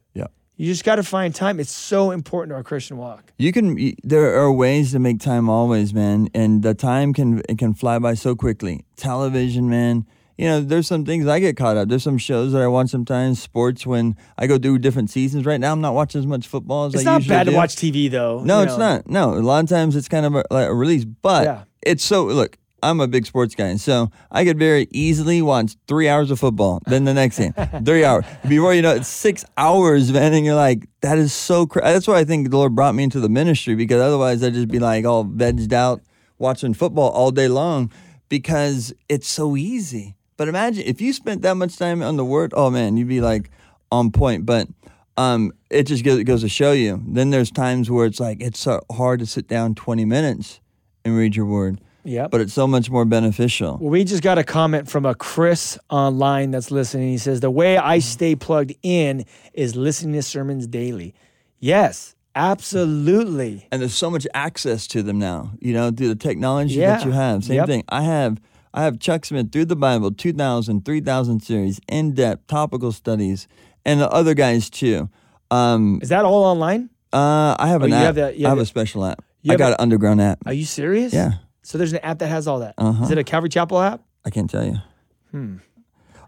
You 0.61 0.67
just 0.67 0.83
got 0.85 0.97
to 0.97 1.05
find 1.05 1.33
time. 1.33 1.61
It's 1.61 1.71
so 1.71 2.11
important 2.11 2.51
to 2.51 2.57
our 2.57 2.65
Christian 2.65 2.97
walk. 2.97 3.33
You 3.39 3.53
can. 3.53 3.95
There 4.03 4.35
are 4.41 4.51
ways 4.53 4.91
to 4.91 4.99
make 4.99 5.21
time 5.21 5.49
always, 5.49 5.95
man, 5.95 6.29
and 6.35 6.65
the 6.65 6.75
time 6.75 7.15
can 7.15 7.43
it 7.49 7.59
can 7.59 7.75
fly 7.75 8.01
by 8.01 8.15
so 8.15 8.35
quickly. 8.35 8.85
Television, 8.97 9.71
man. 9.71 10.05
You 10.37 10.47
know, 10.47 10.61
there's 10.61 10.87
some 10.89 11.05
things 11.05 11.27
I 11.29 11.39
get 11.39 11.57
caught 11.57 11.77
up. 11.77 11.89
There's 11.89 12.03
some 12.03 12.19
shows 12.19 12.53
that 12.53 12.63
I 12.63 12.67
watch 12.67 12.89
sometimes. 12.91 13.41
Sports 13.41 13.87
when 13.87 14.17
I 14.37 14.49
go 14.49 14.59
through 14.59 14.81
different 14.81 15.11
seasons. 15.11 15.47
Right 15.47 15.61
now, 15.61 15.71
I'm 15.73 15.81
not 15.81 15.95
watching 15.95 16.19
as 16.21 16.27
much 16.27 16.47
football 16.49 16.87
as 16.87 16.95
I 16.95 16.99
usually 16.99 17.17
It's 17.19 17.29
not 17.29 17.35
bad 17.35 17.45
to 17.51 17.53
watch 17.57 17.77
TV 17.77 18.11
though. 18.11 18.43
No, 18.43 18.63
it's 18.63 18.73
know. 18.77 18.97
not. 18.97 19.09
No, 19.09 19.35
a 19.35 19.39
lot 19.39 19.63
of 19.63 19.71
times 19.71 19.95
it's 19.95 20.09
kind 20.09 20.27
of 20.27 20.35
a, 20.35 20.45
like 20.51 20.69
a 20.69 20.75
release, 20.75 21.05
but 21.05 21.45
Yeah. 21.45 21.63
it's 21.83 22.05
so. 22.05 22.25
Look, 22.27 22.59
I'm 22.83 23.01
a 23.01 23.09
big 23.09 23.27
sports 23.27 23.55
guy, 23.55 23.67
and 23.67 23.81
so 23.81 24.11
I 24.31 24.45
could 24.45 24.59
very 24.59 24.89
easily 24.91 25.43
watch 25.43 25.77
three 25.87 26.09
hours 26.09 26.31
of 26.31 26.39
football, 26.39 26.81
then 26.87 27.05
the 27.05 27.15
next 27.15 27.39
game, 27.39 27.53
three 27.85 28.05
hours. 28.05 28.25
Before 28.49 28.75
you 28.75 28.83
know, 28.83 28.93
it, 28.93 28.99
it's 28.99 29.09
six 29.09 29.45
hours, 29.57 30.13
man, 30.13 30.33
and 30.33 30.45
you're 30.45 30.55
like, 30.55 30.89
that 31.01 31.19
is 31.19 31.33
so. 31.33 31.67
Cra-. 31.67 31.83
That's 31.83 32.07
why 32.07 32.19
I 32.19 32.25
think 32.25 32.51
the 32.51 32.57
Lord 32.57 32.75
brought 32.75 32.95
me 32.95 33.05
into 33.05 33.21
the 33.21 33.29
ministry 33.29 33.75
because 33.75 34.01
otherwise 34.01 34.43
I'd 34.43 34.55
just 34.55 34.69
be 34.69 34.79
like 34.79 35.05
all 35.05 35.25
vegged 35.25 35.73
out 35.73 36.03
watching 36.39 36.75
football 36.75 37.11
all 37.11 37.31
day 37.31 37.49
long 37.49 37.91
because 38.29 38.93
it's 39.09 39.29
so 39.29 39.57
easy. 39.57 40.15
But 40.37 40.49
imagine 40.49 40.85
if 40.87 41.01
you 41.01 41.13
spent 41.13 41.43
that 41.43 41.57
much 41.57 41.77
time 41.77 42.03
on 42.03 42.17
the 42.17 42.25
Word. 42.25 42.53
Oh 42.57 42.71
man, 42.71 42.97
you'd 42.97 43.09
be 43.09 43.21
like 43.21 43.51
on 43.91 44.11
point. 44.11 44.47
But 44.47 44.69
um, 45.17 45.53
it 45.69 45.85
just 45.85 46.05
goes, 46.05 46.23
goes 46.23 46.43
to 46.43 46.49
show 46.49 46.73
you. 46.73 47.03
Then 47.07 47.31
there's 47.31 47.51
times 47.51 47.91
where 47.91 48.07
it's 48.07 48.21
like 48.21 48.41
it's 48.41 48.61
so 48.61 48.81
hard 48.91 49.21
to 49.21 49.27
sit 49.27 49.49
down 49.49 49.75
20 49.75 50.05
minutes 50.05 50.61
and 51.05 51.17
read 51.17 51.35
your 51.35 51.47
Word, 51.47 51.81
Yep. 52.05 52.31
but 52.31 52.41
it's 52.41 52.55
so 52.55 52.67
much 52.67 52.91
more 52.91 53.05
beneficial. 53.05 53.77
Well, 53.81 53.91
we 53.91 54.05
just 54.05 54.23
got 54.23 54.39
a 54.39 54.45
comment 54.45 54.89
from 54.89 55.05
a 55.05 55.15
Chris 55.15 55.79
online 55.91 56.51
that's 56.53 56.71
listening. 56.71 57.09
He 57.11 57.19
says, 57.19 57.41
The 57.41 57.51
way 57.51 57.77
I 57.77 57.99
stay 57.99 58.35
plugged 58.37 58.73
in 58.83 59.25
is 59.53 59.77
listening 59.77 60.15
to 60.15 60.23
sermons 60.23 60.67
daily. 60.67 61.15
Yes, 61.61 62.15
absolutely. 62.35 63.67
and 63.73 63.81
there's 63.83 63.95
so 63.95 64.11
much 64.11 64.27
access 64.35 64.87
to 64.89 65.03
them 65.03 65.19
now. 65.19 65.51
You 65.61 65.73
know, 65.75 65.91
through 65.91 66.09
the 66.09 66.15
technology 66.17 66.75
Yeah. 66.75 66.97
that 66.99 67.05
you 67.05 67.11
have. 67.13 67.45
Same 67.45 67.57
Yep. 67.57 67.67
thing. 67.67 67.85
I 67.89 68.03
have 68.03 68.41
I 68.75 68.83
have 68.85 68.99
Chuck 69.01 69.25
Smith 69.25 69.51
through 69.51 69.65
the 69.65 69.75
Bible, 69.77 70.11
2000, 70.13 70.85
3000 70.85 71.41
series, 71.41 71.81
in 71.89 72.13
depth 72.13 72.47
topical 72.49 72.93
studies, 72.93 73.49
and 73.85 73.99
the 74.01 74.09
other 74.11 74.35
guys 74.35 74.69
too. 74.69 75.09
Um, 75.51 75.99
Is 76.03 76.11
that 76.11 76.25
all 76.27 76.45
online? 76.45 76.91
uh, 77.13 77.57
I 77.59 77.69
have 77.69 77.83
Oh, 77.83 77.87
an 77.87 77.93
app. 77.95 78.05
have 78.05 78.15
the- 78.15 78.39
you 78.39 78.47
I 78.47 78.51
have 78.51 78.59
have 78.59 78.63
a 78.63 78.67
special 78.67 79.05
app. 79.07 79.25
I 79.49 79.57
got 79.57 79.71
a- 79.73 79.75
an 79.75 79.81
underground 79.81 80.21
app. 80.21 80.41
Are 80.47 80.53
you 80.53 80.67
serious? 80.67 81.15
Yeah. 81.15 81.33
So 81.69 81.77
there's 81.77 81.93
an 81.93 81.99
app 81.99 82.19
that 82.21 82.29
has 82.29 82.49
all 82.49 82.61
that. 82.61 82.71
Is 82.79 82.85
Uh-huh. 82.87 83.09
it 83.11 83.19
a 83.19 83.25
Calvary 83.25 83.51
Chapel 83.51 83.79
app? 83.79 84.01
I 84.25 84.31
can't 84.31 84.49
tell 84.49 84.65
you. 84.65 84.79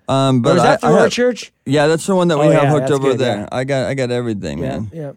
Um, 0.06 0.42
but 0.42 0.50
Or 0.52 0.56
is 0.56 0.62
that 0.62 0.72
I, 0.72 0.76
through 0.76 0.88
I 0.90 0.92
our 0.92 0.98
have- 1.04 1.12
church? 1.12 1.50
Yeah, 1.64 1.86
that's 1.86 2.04
the 2.06 2.14
one 2.14 2.28
that 2.28 2.38
we 2.38 2.44
Oh, 2.44 2.50
have 2.50 2.64
yeah, 2.64 2.70
hooked 2.72 2.90
over 2.90 3.08
good, 3.12 3.18
there. 3.20 3.36
yeah. 3.38 3.48
I 3.50 3.64
got 3.64 3.86
I 3.86 3.94
got 3.94 4.10
everything, 4.10 4.58
Yeah, 4.58 4.68
man. 4.68 4.90
yeah. 4.92 5.12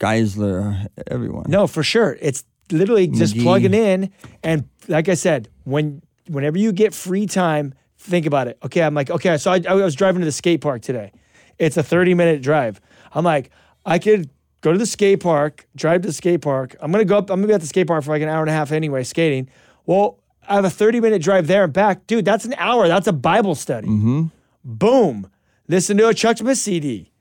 Geisler, 0.00 0.86
everyone. 1.10 1.44
No, 1.48 1.66
for 1.66 1.82
sure. 1.82 2.16
It's 2.22 2.44
literally 2.72 3.08
just 3.08 3.34
McGee. 3.34 3.42
plugging 3.42 3.74
in. 3.74 4.10
And 4.42 4.64
like 4.88 5.10
I 5.10 5.14
said, 5.14 5.48
when 5.64 6.00
whenever 6.28 6.56
you 6.56 6.72
get 6.72 6.94
free 6.94 7.26
time, 7.26 7.74
think 7.98 8.24
about 8.24 8.48
it. 8.48 8.56
Okay, 8.64 8.80
I'm 8.82 8.94
like, 8.94 9.10
okay, 9.10 9.36
so 9.36 9.50
I, 9.52 9.60
I 9.68 9.74
was 9.74 9.94
driving 9.94 10.20
to 10.20 10.24
the 10.24 10.32
skate 10.32 10.62
park 10.62 10.80
today. 10.80 11.12
It's 11.58 11.76
a 11.76 11.82
30 11.82 12.14
minute 12.14 12.40
drive. 12.40 12.80
I'm 13.12 13.24
like, 13.24 13.50
I 13.84 13.98
could 13.98 14.30
go 14.60 14.72
to 14.72 14.78
the 14.78 14.86
skate 14.86 15.20
park, 15.20 15.66
drive 15.76 16.02
to 16.02 16.08
the 16.08 16.14
skate 16.14 16.42
park. 16.42 16.76
I'm 16.80 16.92
gonna 16.92 17.04
go 17.04 17.18
up, 17.18 17.30
I'm 17.30 17.38
gonna 17.38 17.48
be 17.48 17.54
at 17.54 17.60
the 17.60 17.66
skate 17.66 17.86
park 17.86 18.04
for 18.04 18.10
like 18.10 18.22
an 18.22 18.28
hour 18.28 18.40
and 18.40 18.50
a 18.50 18.52
half 18.52 18.72
anyway, 18.72 19.04
skating. 19.04 19.48
Well, 19.86 20.18
I 20.48 20.54
have 20.54 20.64
a 20.64 20.70
30 20.70 21.00
minute 21.00 21.22
drive 21.22 21.46
there 21.46 21.64
and 21.64 21.72
back. 21.72 22.06
Dude, 22.06 22.24
that's 22.24 22.44
an 22.44 22.54
hour. 22.56 22.88
That's 22.88 23.06
a 23.06 23.12
Bible 23.12 23.54
study. 23.54 23.88
Mm-hmm. 23.88 24.24
Boom. 24.64 25.30
Listen 25.68 25.96
to 25.98 26.08
a 26.08 26.14
Chuck 26.14 26.38
Smith 26.38 26.58
CD. 26.58 27.12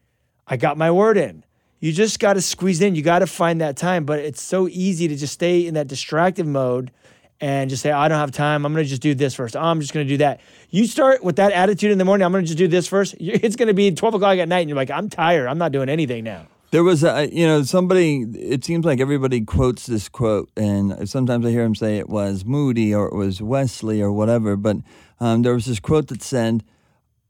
I 0.47 0.55
got 0.55 0.77
my 0.77 0.89
word 0.89 1.17
in. 1.17 1.43
You 1.79 1.91
just 1.91 2.19
got 2.19 2.33
to 2.33 2.41
squeeze 2.41 2.81
in. 2.81 2.95
You 2.95 3.03
got 3.03 3.19
to 3.19 3.27
find 3.27 3.61
that 3.61 3.77
time. 3.77 4.05
But 4.05 4.19
it's 4.19 4.41
so 4.41 4.67
easy 4.67 5.07
to 5.07 5.15
just 5.15 5.33
stay 5.33 5.67
in 5.67 5.75
that 5.75 5.88
distractive 5.88 6.47
mode 6.47 6.91
and 7.39 7.69
just 7.69 7.83
say, 7.83 7.91
I 7.91 8.07
don't 8.07 8.17
have 8.17 8.31
time. 8.31 8.65
I'm 8.65 8.73
going 8.73 8.83
to 8.83 8.89
just 8.89 9.01
do 9.01 9.13
this 9.13 9.35
first. 9.35 9.55
Oh, 9.55 9.61
I'm 9.61 9.79
just 9.79 9.93
going 9.93 10.07
to 10.07 10.11
do 10.11 10.17
that. 10.17 10.39
You 10.69 10.88
start 10.88 11.23
with 11.23 11.35
that 11.35 11.51
attitude 11.51 11.91
in 11.91 11.97
the 11.97 12.05
morning. 12.05 12.25
I'm 12.25 12.31
going 12.31 12.43
to 12.43 12.47
just 12.47 12.57
do 12.57 12.67
this 12.67 12.88
first. 12.88 13.15
It's 13.19 13.55
going 13.55 13.67
to 13.67 13.73
be 13.73 13.91
12 13.91 14.15
o'clock 14.15 14.39
at 14.39 14.47
night. 14.47 14.61
And 14.61 14.69
you're 14.69 14.77
like, 14.77 14.89
I'm 14.89 15.09
tired. 15.09 15.47
I'm 15.47 15.57
not 15.57 15.71
doing 15.71 15.89
anything 15.89 16.23
now. 16.23 16.47
There 16.72 16.84
was, 16.84 17.03
a, 17.03 17.30
you 17.32 17.45
know, 17.47 17.63
somebody. 17.63 18.24
It 18.36 18.65
seems 18.65 18.86
like 18.86 18.99
everybody 18.99 19.41
quotes 19.41 19.86
this 19.86 20.09
quote, 20.09 20.49
and 20.57 21.07
sometimes 21.09 21.45
I 21.45 21.49
hear 21.51 21.63
him 21.63 21.76
say 21.76 21.97
it 21.97 22.09
was 22.09 22.43
Moody 22.43 22.93
or 22.93 23.07
it 23.07 23.15
was 23.15 23.41
Wesley 23.41 24.01
or 24.01 24.11
whatever. 24.11 24.55
But 24.57 24.78
um, 25.20 25.43
there 25.43 25.53
was 25.53 25.65
this 25.65 25.80
quote 25.80 26.07
that 26.07 26.22
said, 26.22 26.63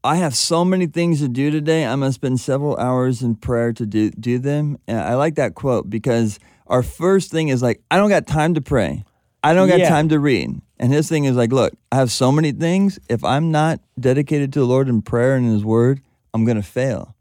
I 0.02 0.16
have 0.16 0.34
so 0.34 0.64
many 0.64 0.86
things 0.86 1.20
to 1.20 1.28
do 1.28 1.50
today. 1.50 1.84
I'm 1.84 2.00
gonna 2.00 2.12
spend 2.12 2.40
several 2.40 2.76
hours 2.78 3.22
in 3.22 3.36
prayer 3.36 3.72
to 3.74 3.86
do 3.86 4.10
do 4.10 4.38
them. 4.38 4.78
And 4.88 4.98
I 4.98 5.14
like 5.14 5.36
that 5.36 5.54
quote 5.54 5.88
because 5.88 6.38
our 6.66 6.82
first 6.82 7.30
thing 7.30 7.48
is 7.48 7.62
like, 7.62 7.80
I 7.90 7.96
don't 7.96 8.08
got 8.08 8.26
time 8.26 8.54
to 8.54 8.60
pray. 8.60 9.04
I 9.42 9.54
don't 9.54 9.68
got 9.68 9.80
Yeah. 9.80 9.88
time 9.88 10.08
to 10.10 10.18
read. 10.18 10.60
And 10.80 10.92
his 10.92 11.08
thing 11.08 11.24
is 11.24 11.36
like, 11.36 11.52
look, 11.52 11.72
I 11.92 11.96
have 11.96 12.10
so 12.12 12.30
many 12.32 12.52
things. 12.52 12.98
If 13.08 13.24
I'm 13.24 13.50
not 13.50 13.80
dedicated 13.98 14.52
to 14.54 14.60
the 14.60 14.66
Lord 14.66 14.88
in 14.88 15.02
prayer 15.02 15.34
and 15.36 15.46
in 15.46 15.52
His 15.52 15.64
Word, 15.64 16.00
I'm 16.34 16.44
gonna 16.44 16.62
fail. 16.62 17.14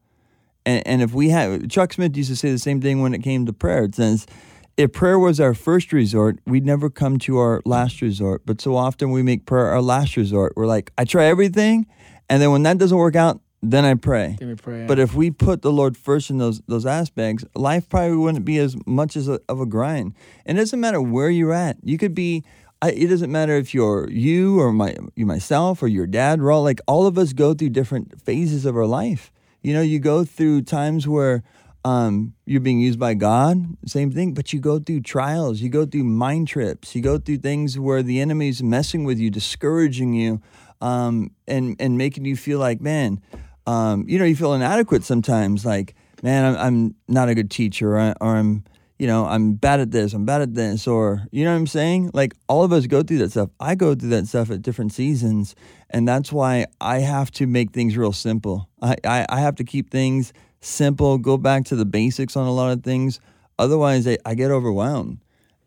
And, 0.67 0.85
and 0.85 1.01
if 1.01 1.13
we 1.13 1.29
have, 1.29 1.69
Chuck 1.69 1.93
Smith 1.93 2.17
used 2.17 2.29
to 2.29 2.35
say 2.35 2.51
the 2.51 2.59
same 2.59 2.81
thing 2.81 3.01
when 3.01 3.13
it 3.13 3.23
came 3.23 3.45
to 3.45 3.53
prayer. 3.53 3.85
It 3.85 3.95
says, 3.95 4.27
if 4.75 4.91
prayer 4.91 5.17
was 5.17 5.39
our 5.39 5.53
first 5.53 5.93
resort, 5.93 6.39
we'd 6.45 6.65
never 6.65 6.89
come 6.89 7.17
to 7.19 7.37
our 7.37 7.61
last 7.63 8.01
resort. 8.01 8.41
But 8.45 8.59
so 8.59 8.75
often 8.75 9.11
we 9.11 9.23
make 9.23 9.45
prayer 9.45 9.67
our 9.67 9.81
last 9.81 10.17
resort. 10.17 10.53
We're 10.57 10.67
like, 10.67 10.91
I 10.97 11.05
try 11.05 11.25
everything, 11.25 11.87
and 12.29 12.41
then 12.41 12.51
when 12.51 12.63
that 12.63 12.77
doesn't 12.77 12.97
work 12.97 13.15
out, 13.15 13.39
then 13.63 13.85
I 13.85 13.93
pray. 13.95 14.37
Me 14.41 14.55
pray. 14.55 14.85
But 14.85 14.99
if 14.99 15.15
we 15.15 15.31
put 15.31 15.61
the 15.61 15.71
Lord 15.71 15.97
first 15.97 16.29
in 16.29 16.37
those 16.37 16.61
those 16.67 16.85
aspects, 16.85 17.43
life 17.55 17.89
probably 17.89 18.17
wouldn't 18.17 18.45
be 18.45 18.59
as 18.59 18.75
much 18.85 19.15
as 19.15 19.27
a, 19.27 19.39
of 19.49 19.59
a 19.59 19.65
grind. 19.65 20.13
And 20.45 20.57
it 20.57 20.61
doesn't 20.61 20.79
matter 20.79 21.01
where 21.01 21.29
you're 21.29 21.53
at. 21.53 21.77
You 21.81 21.97
could 21.97 22.13
be. 22.13 22.43
I, 22.81 22.91
it 22.91 23.07
doesn't 23.07 23.31
matter 23.31 23.55
if 23.55 23.73
you're 23.73 24.07
you 24.11 24.59
or 24.59 24.71
my 24.71 24.95
you 25.15 25.25
myself 25.25 25.81
or 25.81 25.87
your 25.87 26.05
dad. 26.05 26.39
We're 26.39 26.51
all 26.51 26.63
like 26.63 26.81
all 26.87 27.07
of 27.07 27.17
us 27.17 27.33
go 27.33 27.55
through 27.55 27.69
different 27.69 28.21
phases 28.21 28.65
of 28.65 28.75
our 28.75 28.85
life. 28.85 29.31
You 29.67 29.73
know, 29.73 29.81
you 29.81 29.99
go 29.99 30.23
through 30.23 30.61
times 30.61 31.09
where 31.09 31.43
um, 31.83 32.33
you're 32.45 32.61
being 32.61 32.79
used 32.79 32.97
by 32.97 33.15
God, 33.15 33.75
same 33.85 34.13
thing. 34.13 34.33
But 34.33 34.53
you 34.53 34.61
go 34.61 34.79
through 34.79 35.01
trials, 35.01 35.59
you 35.59 35.67
go 35.67 35.85
through 35.85 36.05
mind 36.05 36.47
trips, 36.47 36.95
you 36.95 37.01
go 37.01 37.17
through 37.17 37.39
things 37.39 37.77
where 37.77 38.01
the 38.01 38.21
enemy's 38.21 38.63
messing 38.63 39.03
with 39.03 39.19
you, 39.19 39.29
discouraging 39.29 40.13
you, 40.13 40.41
um, 40.79 41.31
and 41.49 41.75
and 41.81 41.97
making 41.97 42.23
you 42.23 42.37
feel 42.37 42.59
like, 42.59 42.79
man, 42.79 43.19
um, 43.65 44.05
you 44.07 44.17
know, 44.17 44.23
you 44.23 44.37
feel 44.37 44.53
inadequate 44.53 45.03
sometimes. 45.03 45.65
Like, 45.65 45.95
man, 46.23 46.45
I'm, 46.45 46.57
I'm 46.57 46.95
not 47.09 47.27
a 47.27 47.35
good 47.35 47.51
teacher, 47.51 47.97
or, 47.97 48.15
or 48.21 48.37
I'm, 48.37 48.63
you 48.99 49.07
know, 49.07 49.25
I'm 49.25 49.53
bad 49.53 49.79
at 49.79 49.91
this, 49.91 50.13
I'm 50.13 50.25
bad 50.25 50.41
at 50.41 50.55
this, 50.55 50.87
or 50.87 51.27
you 51.31 51.45
know 51.45 51.51
what 51.51 51.59
I'm 51.59 51.67
saying? 51.67 52.11
Like, 52.13 52.33
all 52.47 52.63
of 52.63 52.73
us 52.73 52.87
go 52.87 53.03
through 53.03 53.19
that 53.19 53.31
stuff. 53.31 53.49
I 53.59 53.75
go 53.75 53.93
through 53.93 54.09
that 54.09 54.27
stuff 54.27 54.49
at 54.49 54.61
different 54.61 54.93
seasons, 54.93 55.55
and 55.89 56.07
that's 56.07 56.31
why 56.31 56.65
I 56.81 56.99
have 56.99 57.31
to 57.31 57.47
make 57.47 57.71
things 57.71 57.95
real 57.95 58.13
simple. 58.13 58.69
I, 58.81 58.95
I, 59.03 59.25
I 59.29 59.39
have 59.39 59.55
to 59.55 59.63
keep 59.63 59.91
things 59.91 60.33
simple, 60.61 61.17
go 61.17 61.37
back 61.37 61.65
to 61.65 61.75
the 61.75 61.85
basics 61.85 62.35
on 62.35 62.47
a 62.47 62.53
lot 62.53 62.71
of 62.71 62.83
things. 62.83 63.19
Otherwise, 63.59 64.07
I, 64.07 64.17
I 64.25 64.35
get 64.35 64.51
overwhelmed. 64.51 65.19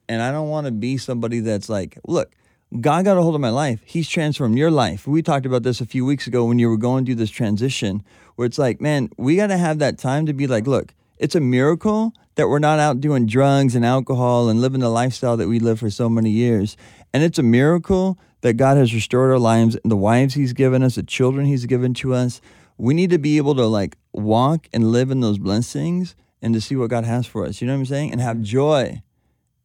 And 0.08 0.20
I 0.20 0.32
don't 0.32 0.48
want 0.48 0.66
to 0.66 0.72
be 0.72 0.96
somebody 0.96 1.38
that's 1.38 1.68
like, 1.68 1.96
look, 2.04 2.34
God 2.80 3.04
got 3.04 3.16
a 3.16 3.22
hold 3.22 3.36
of 3.36 3.40
my 3.40 3.50
life. 3.50 3.80
He's 3.84 4.08
transformed 4.08 4.58
your 4.58 4.70
life. 4.70 5.06
We 5.06 5.22
talked 5.22 5.46
about 5.46 5.62
this 5.62 5.80
a 5.80 5.86
few 5.86 6.04
weeks 6.04 6.26
ago 6.26 6.44
when 6.44 6.58
you 6.58 6.68
were 6.68 6.76
going 6.76 7.04
through 7.04 7.16
this 7.16 7.30
transition 7.30 8.02
where 8.34 8.46
it's 8.46 8.58
like, 8.58 8.80
man, 8.80 9.10
we 9.16 9.36
got 9.36 9.48
to 9.48 9.56
have 9.56 9.78
that 9.78 9.98
time 9.98 10.26
to 10.26 10.32
be 10.32 10.48
like, 10.48 10.66
look, 10.66 10.94
it's 11.20 11.34
a 11.34 11.40
miracle 11.40 12.14
that 12.36 12.48
we're 12.48 12.58
not 12.58 12.78
out 12.78 13.00
doing 13.00 13.26
drugs 13.26 13.74
and 13.74 13.84
alcohol 13.84 14.48
and 14.48 14.60
living 14.62 14.80
the 14.80 14.88
lifestyle 14.88 15.36
that 15.36 15.48
we 15.48 15.60
lived 15.60 15.80
for 15.80 15.90
so 15.90 16.08
many 16.08 16.30
years. 16.30 16.78
And 17.12 17.22
it's 17.22 17.38
a 17.38 17.42
miracle 17.42 18.18
that 18.40 18.54
God 18.54 18.78
has 18.78 18.94
restored 18.94 19.30
our 19.30 19.38
lives 19.38 19.76
and 19.76 19.92
the 19.92 19.96
wives 19.96 20.32
He's 20.32 20.54
given 20.54 20.82
us, 20.82 20.94
the 20.94 21.02
children 21.02 21.44
He's 21.44 21.66
given 21.66 21.92
to 21.94 22.14
us. 22.14 22.40
We 22.78 22.94
need 22.94 23.10
to 23.10 23.18
be 23.18 23.36
able 23.36 23.54
to 23.56 23.66
like 23.66 23.98
walk 24.12 24.66
and 24.72 24.90
live 24.90 25.10
in 25.10 25.20
those 25.20 25.38
blessings 25.38 26.16
and 26.40 26.54
to 26.54 26.60
see 26.60 26.74
what 26.74 26.88
God 26.88 27.04
has 27.04 27.26
for 27.26 27.44
us. 27.44 27.60
You 27.60 27.66
know 27.66 27.74
what 27.74 27.80
I'm 27.80 27.86
saying? 27.86 28.12
And 28.12 28.20
have 28.22 28.40
joy 28.40 29.02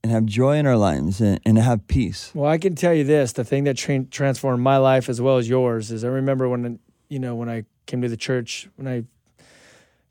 and 0.03 0.12
have 0.12 0.26
joy 0.26 0.58
in 0.58 0.68
our 0.68 0.76
lives 0.76 1.22
and, 1.22 1.39
and 1.45 1.58
have 1.58 1.88
peace. 1.88 2.32
Well, 2.36 2.51
I 2.51 2.58
can 2.58 2.76
tell 2.76 2.93
you 2.93 3.06
this: 3.06 3.32
the 3.32 3.45
thing 3.45 3.64
that 3.64 3.78
tra- 3.78 4.03
transformed 4.03 4.62
my 4.62 4.76
life 4.76 5.08
as 5.08 5.22
well 5.22 5.38
as 5.38 5.47
yours 5.47 5.89
is 5.89 6.03
I 6.03 6.10
remember 6.10 6.49
when 6.49 6.80
you 7.08 7.20
know 7.20 7.34
when 7.34 7.47
I 7.47 7.64
came 7.86 8.01
to 8.01 8.10
the 8.10 8.18
church 8.18 8.68
when 8.76 8.89
I 8.89 9.06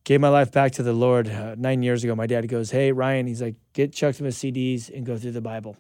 gave 0.05 0.21
my 0.21 0.29
life 0.29 0.53
back 0.53 0.73
to 0.73 0.83
the 0.83 0.93
Lord 0.93 1.29
uh, 1.29 1.55
nine 1.57 1.83
years 1.83 2.05
ago. 2.05 2.15
My 2.15 2.27
dad 2.27 2.47
goes, 2.49 2.71
"Hey 2.71 2.93
Ryan," 2.93 3.27
he's 3.27 3.43
like, 3.43 3.57
"Get 3.73 3.93
Chuck 3.93 4.15
Smith 4.15 4.35
CDs 4.35 4.95
and 4.95 5.05
go 5.05 5.17
through 5.19 5.33
the 5.33 5.41
Bible." 5.41 5.77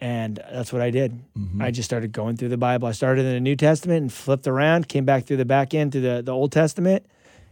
And 0.00 0.36
that's 0.52 0.72
what 0.72 0.80
I 0.80 0.90
did. 0.90 1.18
I 1.60 1.72
just 1.72 1.88
started 1.88 2.12
going 2.12 2.36
through 2.36 2.50
the 2.50 2.56
Bible. 2.56 2.86
I 2.86 2.92
started 2.92 3.24
in 3.26 3.32
the 3.32 3.40
New 3.40 3.56
Testament 3.56 4.02
and 4.02 4.12
flipped 4.12 4.46
around, 4.46 4.88
came 4.88 5.04
back 5.04 5.24
through 5.24 5.38
the 5.38 5.44
back 5.44 5.74
end 5.74 5.90
to 5.92 6.00
the, 6.00 6.22
the 6.22 6.30
Old 6.30 6.52
Testament, 6.52 7.04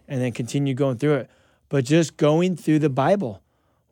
and 0.07 0.21
then 0.23 0.31
continued 0.31 0.77
going 0.77 0.97
through 0.97 1.15
it. 1.15 1.31
But 1.69 1.85
just 1.85 2.17
going 2.17 2.55
through 2.57 2.79
the 2.79 2.89
Bible 2.89 3.43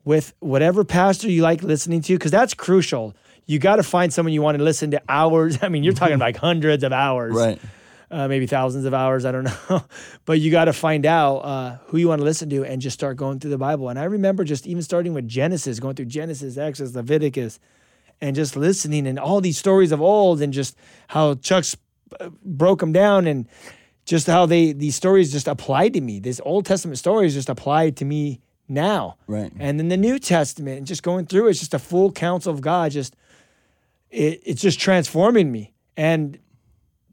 with 0.05 0.35
whatever 0.39 0.85
pastor 0.85 1.29
you 1.29 1.43
like 1.43 1.65
listening 1.65 2.01
to, 2.03 2.13
because 2.15 2.31
that's 2.31 2.55
crucial. 2.55 3.17
You 3.47 3.59
got 3.59 3.77
to 3.77 3.83
find 3.83 4.13
someone 4.13 4.33
you 4.33 4.41
want 4.43 4.57
to 4.57 4.63
listen 4.63 4.93
to 4.93 5.03
hours. 5.09 5.59
I 5.63 5.69
mean, 5.69 5.83
you're 5.83 5.93
talking 5.93 6.19
like 6.21 6.37
hundreds 6.37 6.85
of 6.85 6.93
hours, 6.93 7.35
Right. 7.35 7.59
Uh, 8.15 8.29
maybe 8.29 8.47
thousands 8.47 8.85
of 8.85 8.95
hours. 8.95 9.25
I 9.25 9.33
don't 9.33 9.45
know, 9.71 9.85
but 10.25 10.39
you 10.39 10.51
got 10.51 10.67
to 10.67 10.73
find 10.73 11.05
out 11.05 11.39
uh, 11.39 11.79
who 11.87 11.99
you 11.99 12.09
want 12.09 12.21
to 12.21 12.25
listen 12.25 12.49
to 12.51 12.65
and 12.65 12.81
just 12.81 12.95
start 12.95 13.17
going 13.17 13.41
through 13.41 13.51
the 13.51 13.59
Bible. 13.59 13.89
And 13.89 13.99
I 13.99 14.05
remember 14.05 14.45
just 14.45 14.67
even 14.67 14.83
starting 14.83 15.15
with 15.15 15.27
Genesis, 15.27 15.81
going 15.81 15.97
through 15.97 16.07
Genesis, 16.07 16.57
Exodus, 16.57 16.95
Leviticus, 16.95 17.59
and 18.21 18.37
just 18.37 18.57
listening 18.57 19.09
and 19.09 19.19
all 19.19 19.41
these 19.41 19.59
stories 19.59 19.91
of 19.91 20.01
old 20.01 20.41
and 20.41 20.53
just 20.53 20.77
how 21.09 21.35
Chuck's 21.35 21.77
uh, 22.21 22.31
broke 22.45 22.79
them 22.79 22.93
down 22.93 23.27
and 23.27 23.49
just 24.05 24.29
how 24.29 24.47
they 24.47 24.73
these 24.73 24.95
stories 24.95 25.33
just 25.33 25.49
applied 25.49 25.95
to 25.95 26.01
me. 26.01 26.21
This 26.21 26.41
Old 26.45 26.67
Testament 26.67 26.99
stories 26.99 27.35
just 27.35 27.49
applied 27.49 27.97
to 27.97 28.05
me 28.05 28.41
now. 28.69 29.17
Right. 29.27 29.53
And 29.59 29.81
then 29.81 29.89
the 29.89 29.97
New 29.97 30.21
Testament 30.21 30.79
and 30.79 30.87
just 30.87 31.03
going 31.03 31.27
through 31.27 31.49
it's 31.49 31.59
just 31.59 31.75
a 31.75 31.79
full 31.81 32.13
counsel 32.13 32.53
of 32.53 32.61
God. 32.61 32.93
Just 32.93 33.17
it, 34.11 34.41
it's 34.45 34.63
just 34.63 34.79
transforming 34.79 35.51
me. 35.51 35.73
And 35.97 36.39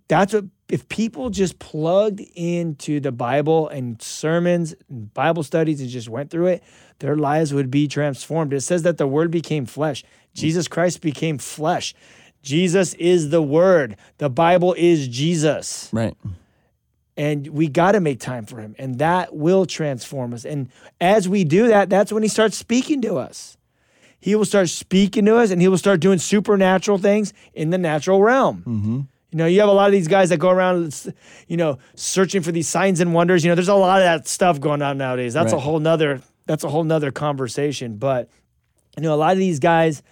that's 0.07 0.33
what 0.33 0.45
if 0.71 0.87
people 0.89 1.29
just 1.29 1.59
plugged 1.59 2.21
into 2.35 2.99
the 2.99 3.11
Bible 3.11 3.67
and 3.67 4.01
sermons 4.01 4.73
and 4.89 5.13
Bible 5.13 5.43
studies 5.43 5.81
and 5.81 5.89
just 5.89 6.09
went 6.09 6.29
through 6.31 6.47
it, 6.47 6.63
their 6.99 7.15
lives 7.15 7.53
would 7.53 7.69
be 7.69 7.87
transformed. 7.87 8.53
It 8.53 8.61
says 8.61 8.83
that 8.83 8.97
the 8.97 9.07
word 9.07 9.31
became 9.31 9.65
flesh. 9.65 10.03
Jesus 10.33 10.67
Christ 10.67 11.01
became 11.01 11.37
flesh. 11.37 11.93
Jesus 12.41 12.93
is 12.95 13.29
the 13.29 13.41
word. 13.41 13.97
The 14.17 14.29
Bible 14.29 14.73
is 14.77 15.07
Jesus 15.07 15.89
Right. 15.91 16.15
and 17.17 17.47
we 17.47 17.67
got 17.67 17.91
to 17.91 17.99
make 17.99 18.19
time 18.19 18.45
for 18.45 18.59
him 18.59 18.75
and 18.79 18.97
that 18.99 19.35
will 19.35 19.65
transform 19.65 20.33
us 20.33 20.45
and 20.45 20.69
as 21.01 21.27
we 21.27 21.43
do 21.43 21.67
that 21.67 21.89
that's 21.89 22.11
when 22.13 22.23
he 22.23 22.29
starts 22.29 22.55
speaking 22.57 23.01
to 23.01 23.15
us 23.15 23.57
he 24.19 24.33
will 24.35 24.45
start 24.45 24.69
speaking 24.69 25.25
to 25.25 25.35
us 25.35 25.51
and 25.51 25.61
he 25.61 25.67
will 25.67 25.77
start 25.77 25.99
doing 25.99 26.17
supernatural 26.19 26.97
things 26.97 27.33
in 27.53 27.69
the 27.69 27.77
natural 27.77 28.21
realm 28.23 28.63
mm-hmm. 28.65 28.99
You 29.31 29.37
know 29.37 29.45
you 29.45 29.59
have 29.59 29.69
a 29.69 29.73
lot 29.73 29.85
of 29.87 29.91
these 29.93 30.07
guys 30.07 30.29
that 30.29 30.37
go 30.37 30.49
around 30.49 31.13
you 31.47 31.57
know 31.57 31.77
searching 31.95 32.41
for 32.41 32.51
these 32.51 32.67
signs 32.67 32.99
and 32.99 33.13
wonders 33.13 33.43
you 33.43 33.49
know 33.51 33.55
there's 33.55 33.67
a 33.69 33.73
lot 33.75 33.99
of 34.01 34.05
that 34.05 34.27
stuff 34.27 34.59
going 34.59 34.81
on 34.81 34.97
nowadays 34.97 35.33
that's 35.33 35.53
a 35.53 35.59
whole 35.59 35.79
nother 35.79 36.21
that's 36.47 36.63
a 36.63 36.69
whole 36.69 36.83
nother 36.83 37.11
conversation 37.11 37.97
but 37.97 38.29
you 38.97 39.03
know 39.03 39.13
a 39.13 39.15
lot 39.15 39.31
of 39.31 39.37
these 39.37 39.59
guys 39.59 40.03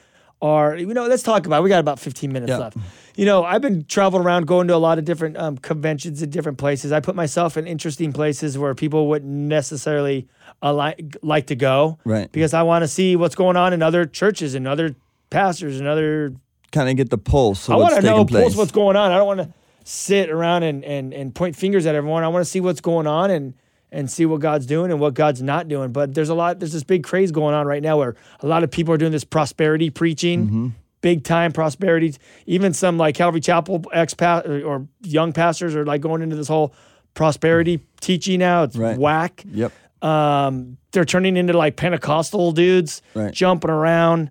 are 0.41 0.77
you 0.77 0.85
know 0.93 1.05
let's 1.07 1.23
talk 1.23 1.45
about 1.45 1.59
it. 1.59 1.63
we 1.63 1.69
got 1.69 1.79
about 1.79 1.99
15 1.99 2.31
minutes 2.31 2.49
Yeah. 2.49 2.57
left 2.59 2.77
you 3.17 3.25
know 3.25 3.43
i've 3.43 3.61
been 3.61 3.83
traveling 3.85 4.23
around 4.25 4.47
going 4.47 4.67
to 4.69 4.75
a 4.75 4.77
lot 4.77 4.97
of 4.97 5.03
different 5.03 5.35
um, 5.37 5.57
conventions 5.57 6.21
in 6.21 6.29
different 6.29 6.57
places 6.57 6.93
i 6.93 7.01
put 7.01 7.13
myself 7.15 7.57
in 7.57 7.67
interesting 7.67 8.13
places 8.13 8.57
where 8.57 8.73
people 8.73 9.07
wouldn't 9.09 9.29
necessarily 9.31 10.27
ali- 10.61 10.95
like 11.21 11.47
to 11.47 11.55
go 11.55 11.97
Right. 12.05 12.31
because 12.31 12.53
i 12.53 12.61
want 12.63 12.83
to 12.83 12.87
see 12.87 13.17
what's 13.17 13.35
going 13.35 13.57
on 13.57 13.73
in 13.73 13.81
other 13.81 14.05
churches 14.05 14.55
and 14.55 14.65
other 14.65 14.95
pastors 15.29 15.77
and 15.77 15.87
other 15.89 16.33
Kind 16.71 16.89
of 16.89 16.95
get 16.95 17.09
the 17.09 17.17
pulse. 17.17 17.69
I 17.69 17.75
want 17.75 17.95
to 17.95 18.01
know 18.01 18.25
place. 18.25 18.43
pulse 18.43 18.55
what's 18.55 18.71
going 18.71 18.95
on 18.95 19.11
i 19.11 19.17
don't 19.17 19.25
want 19.27 19.39
to 19.39 19.53
sit 19.83 20.29
around 20.29 20.63
and, 20.63 20.83
and 20.85 21.13
and 21.13 21.33
point 21.33 21.55
fingers 21.55 21.85
at 21.87 21.95
everyone 21.95 22.23
i 22.23 22.27
want 22.27 22.41
to 22.45 22.49
see 22.49 22.59
what's 22.61 22.81
going 22.81 23.07
on 23.07 23.31
and 23.31 23.53
and 23.91 24.09
see 24.11 24.23
what 24.25 24.39
god's 24.39 24.67
doing 24.67 24.91
and 24.91 24.99
what 24.99 25.15
god's 25.15 25.41
not 25.41 25.67
doing 25.67 25.91
but 25.91 26.13
there's 26.13 26.29
a 26.29 26.35
lot 26.35 26.59
there's 26.59 26.73
this 26.73 26.83
big 26.83 27.03
craze 27.03 27.31
going 27.31 27.55
on 27.55 27.65
right 27.65 27.81
now 27.81 27.97
where 27.97 28.15
a 28.41 28.45
lot 28.47 28.63
of 28.63 28.69
people 28.69 28.93
are 28.93 28.97
doing 28.97 29.11
this 29.11 29.23
prosperity 29.23 29.89
preaching 29.89 30.45
Mm-hmm. 30.45 30.67
big 31.01 31.23
time 31.23 31.51
prosperity 31.51 32.13
even 32.45 32.71
some 32.73 32.97
like 32.99 33.15
calvary 33.15 33.41
chapel 33.41 33.83
ex 33.91 34.13
or, 34.21 34.61
or 34.63 34.87
young 35.01 35.33
pastors 35.33 35.75
are 35.75 35.85
like 35.87 36.01
going 36.01 36.21
into 36.21 36.35
this 36.35 36.47
whole 36.47 36.71
prosperity 37.15 37.79
teaching 37.99 38.39
now 38.39 38.63
it's 38.63 38.75
Right. 38.75 38.97
whack 38.97 39.43
Yep. 39.51 39.71
um, 40.03 40.77
they're 40.91 41.05
turning 41.05 41.35
into 41.37 41.53
like 41.53 41.75
Pentecostal 41.75 42.51
dudes, 42.51 43.01
Right. 43.13 43.33
jumping 43.33 43.69
around 43.71 44.29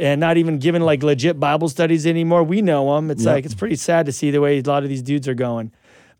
and 0.00 0.20
not 0.20 0.36
even 0.38 0.58
giving 0.58 0.82
like 0.82 1.02
legit 1.02 1.38
Bible 1.38 1.68
studies 1.68 2.06
anymore. 2.06 2.42
We 2.42 2.62
know 2.62 2.94
them. 2.96 3.10
It's 3.10 3.24
Yep. 3.24 3.34
like 3.34 3.44
it's 3.44 3.54
pretty 3.54 3.76
sad 3.76 4.06
to 4.06 4.12
see 4.12 4.30
the 4.30 4.40
way 4.40 4.58
a 4.58 4.62
lot 4.62 4.82
of 4.82 4.88
these 4.88 5.02
dudes 5.02 5.28
are 5.28 5.34
going, 5.34 5.70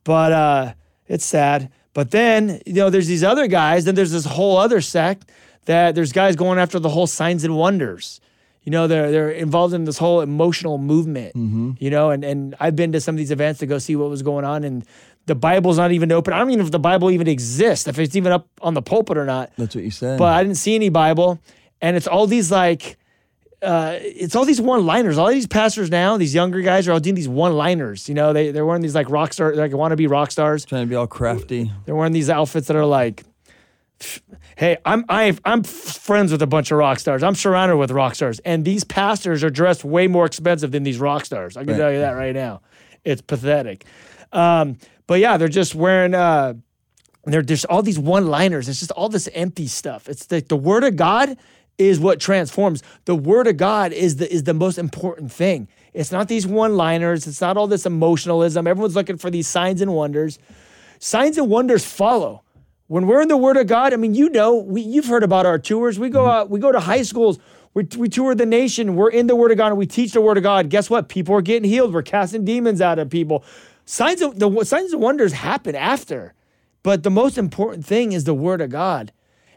but 0.04 0.32
uh, 0.32 0.72
it's 1.08 1.24
sad. 1.24 1.70
But 1.94 2.10
then 2.12 2.60
you 2.66 2.74
know, 2.74 2.90
there's 2.90 3.08
these 3.08 3.24
other 3.24 3.46
guys. 3.48 3.84
Then 3.86 3.94
there's 3.96 4.12
this 4.12 4.24
whole 4.26 4.56
other 4.58 4.80
sect 4.80 5.30
that 5.64 5.94
there's 5.94 6.12
guys 6.12 6.36
going 6.36 6.58
after 6.58 6.78
the 6.78 6.88
whole 6.90 7.06
signs 7.06 7.42
and 7.44 7.56
wonders. 7.56 8.20
You 8.62 8.70
know, 8.72 8.86
they're 8.86 9.10
they're 9.10 9.30
involved 9.30 9.72
in 9.74 9.84
this 9.84 9.98
whole 9.98 10.20
emotional 10.20 10.76
movement. 10.78 11.34
You 11.80 11.90
know, 11.90 12.10
and 12.10 12.22
and 12.24 12.54
I've 12.60 12.76
been 12.76 12.92
to 12.92 13.00
some 13.00 13.14
of 13.14 13.18
these 13.18 13.30
events 13.30 13.60
to 13.60 13.66
go 13.66 13.78
see 13.78 13.96
what 13.96 14.10
was 14.10 14.22
going 14.22 14.44
on, 14.44 14.64
and 14.64 14.84
the 15.26 15.34
Bible's 15.34 15.78
not 15.78 15.92
even 15.92 16.12
open. 16.12 16.34
I 16.34 16.38
don't 16.38 16.48
even 16.50 16.58
know 16.60 16.64
if 16.66 16.70
the 16.70 16.78
Bible 16.78 17.10
even 17.10 17.26
exists, 17.26 17.88
if 17.88 17.98
it's 17.98 18.14
even 18.14 18.32
up 18.32 18.46
on 18.60 18.74
the 18.74 18.82
pulpit 18.82 19.16
or 19.16 19.24
not. 19.24 19.50
That's 19.56 19.74
what 19.74 19.82
you 19.84 19.90
said. 19.90 20.18
But 20.18 20.34
I 20.34 20.42
didn't 20.44 20.58
see 20.58 20.74
any 20.74 20.90
Bible, 20.90 21.40
and 21.80 21.96
it's 21.96 22.06
all 22.06 22.26
these 22.26 22.50
like 22.52 22.98
uh, 23.62 23.98
it's 24.00 24.34
all 24.36 24.44
these 24.44 24.60
one-liners. 24.60 25.18
All 25.18 25.28
these 25.28 25.46
pastors 25.46 25.90
now, 25.90 26.16
these 26.16 26.34
younger 26.34 26.60
guys 26.62 26.88
are 26.88 26.92
all 26.92 27.00
doing 27.00 27.14
these 27.14 27.28
one-liners. 27.28 28.08
You 28.08 28.14
know, 28.14 28.32
they 28.32 28.50
they're 28.52 28.64
wearing 28.66 28.82
these 28.82 28.94
like 28.94 29.10
rock 29.10 29.32
star, 29.32 29.54
like 29.54 29.72
want 29.72 29.92
to 29.92 29.96
be 29.96 30.06
rock 30.06 30.30
stars. 30.30 30.64
Trying 30.64 30.82
to 30.82 30.86
be 30.88 30.94
all 30.94 31.06
crafty. 31.06 31.70
They're 31.84 31.94
wearing 31.94 32.12
these 32.12 32.30
outfits 32.30 32.68
that 32.68 32.76
are 32.76 32.86
like, 32.86 33.24
hey, 34.56 34.78
I'm 34.84 35.04
I, 35.08 35.36
I'm 35.44 35.62
friends 35.62 36.32
with 36.32 36.42
a 36.42 36.46
bunch 36.46 36.70
of 36.70 36.78
rock 36.78 36.98
stars. 36.98 37.22
I'm 37.22 37.34
surrounded 37.34 37.76
with 37.76 37.90
rock 37.90 38.14
stars, 38.14 38.38
and 38.40 38.64
these 38.64 38.84
pastors 38.84 39.44
are 39.44 39.50
dressed 39.50 39.84
way 39.84 40.06
more 40.06 40.26
expensive 40.26 40.70
than 40.72 40.82
these 40.82 40.98
rock 40.98 41.24
stars. 41.24 41.56
I 41.56 41.60
can 41.64 41.72
Right. 41.72 41.78
tell 41.78 41.92
you 41.92 41.98
that 42.00 42.12
right 42.12 42.34
now. 42.34 42.62
It's 43.04 43.22
pathetic. 43.22 43.84
Um, 44.32 44.78
but 45.06 45.20
yeah, 45.20 45.36
they're 45.36 45.48
just 45.48 45.74
wearing. 45.74 46.14
Uh, 46.14 46.54
they're 47.24 47.42
there's 47.42 47.66
all 47.66 47.82
these 47.82 47.98
one-liners. 47.98 48.68
It's 48.68 48.78
just 48.80 48.92
all 48.92 49.08
this 49.10 49.28
empty 49.34 49.66
stuff. 49.66 50.08
It's 50.08 50.30
like 50.30 50.48
the 50.48 50.56
word 50.56 50.84
of 50.84 50.96
God 50.96 51.36
is 51.80 51.98
what 51.98 52.20
transforms. 52.20 52.82
The 53.06 53.14
word 53.16 53.46
of 53.46 53.56
God 53.56 53.92
is 53.92 54.16
the 54.16 54.32
is 54.32 54.44
the 54.44 54.54
most 54.54 54.78
important 54.78 55.32
thing. 55.32 55.66
It's 55.94 56.12
not 56.12 56.28
these 56.28 56.46
one-liners. 56.46 57.26
It's 57.26 57.40
not 57.40 57.56
all 57.56 57.66
this 57.66 57.86
emotionalism. 57.86 58.66
Everyone's 58.66 58.94
looking 58.94 59.16
for 59.16 59.30
these 59.30 59.48
signs 59.48 59.80
and 59.80 59.92
wonders. 59.92 60.38
Signs 60.98 61.38
and 61.38 61.48
wonders 61.48 61.84
follow. 61.84 62.42
When 62.86 63.06
we're 63.06 63.22
in 63.22 63.28
the 63.28 63.36
Word 63.36 63.56
of 63.56 63.66
God, 63.66 63.92
I 63.92 63.96
mean, 63.96 64.14
you 64.14 64.28
know, 64.28 64.56
we, 64.56 64.82
you've 64.82 65.06
heard 65.06 65.22
about 65.22 65.46
our 65.46 65.58
tours. 65.58 65.98
We 65.98 66.10
go 66.10 66.20
mm-hmm. 66.20 66.30
out, 66.30 66.50
we 66.50 66.60
go 66.60 66.70
to 66.70 66.80
high 66.80 67.02
schools, 67.02 67.38
we, 67.72 67.86
we 67.96 68.08
tour 68.08 68.34
the 68.34 68.46
nation. 68.46 68.94
We're 68.96 69.10
in 69.10 69.26
the 69.26 69.36
Word 69.36 69.52
of 69.52 69.58
God, 69.58 69.68
and 69.68 69.78
we 69.78 69.86
teach 69.86 70.12
the 70.12 70.20
Word 70.20 70.36
of 70.36 70.42
God. 70.42 70.68
Guess 70.68 70.90
what? 70.90 71.08
People 71.08 71.34
are 71.36 71.42
getting 71.42 71.68
healed. 71.68 71.94
We're 71.94 72.02
casting 72.02 72.44
demons 72.44 72.80
out 72.80 72.98
of 72.98 73.08
people. 73.08 73.44
Signs 73.84 74.22
of 74.22 74.38
the 74.38 74.64
signs 74.64 74.92
and 74.92 75.00
wonders 75.00 75.32
happen 75.32 75.74
after, 75.74 76.34
but 76.82 77.02
the 77.02 77.10
most 77.10 77.38
important 77.38 77.86
thing 77.86 78.12
is 78.12 78.24
the 78.24 78.34
Word 78.34 78.60
of 78.60 78.70
God. 78.70 79.12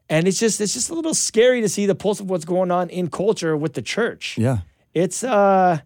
And 0.10 0.28
it's 0.28 0.40
just 0.40 0.60
it's 0.62 0.74
just 0.74 0.90
a 0.90 0.94
little 0.94 1.14
scary 1.14 1.62
to 1.62 1.70
see 1.70 1.86
the 1.86 1.96
pulse 1.96 2.20
of 2.20 2.30
what's 2.30 2.46
going 2.46 2.72
on 2.72 2.90
in 2.90 3.10
culture 3.10 3.56
with 3.56 3.74
the 3.74 3.82
church. 3.82 4.38
Yeah. 4.38 4.60
It's 4.94 5.24
uh, 5.24 5.80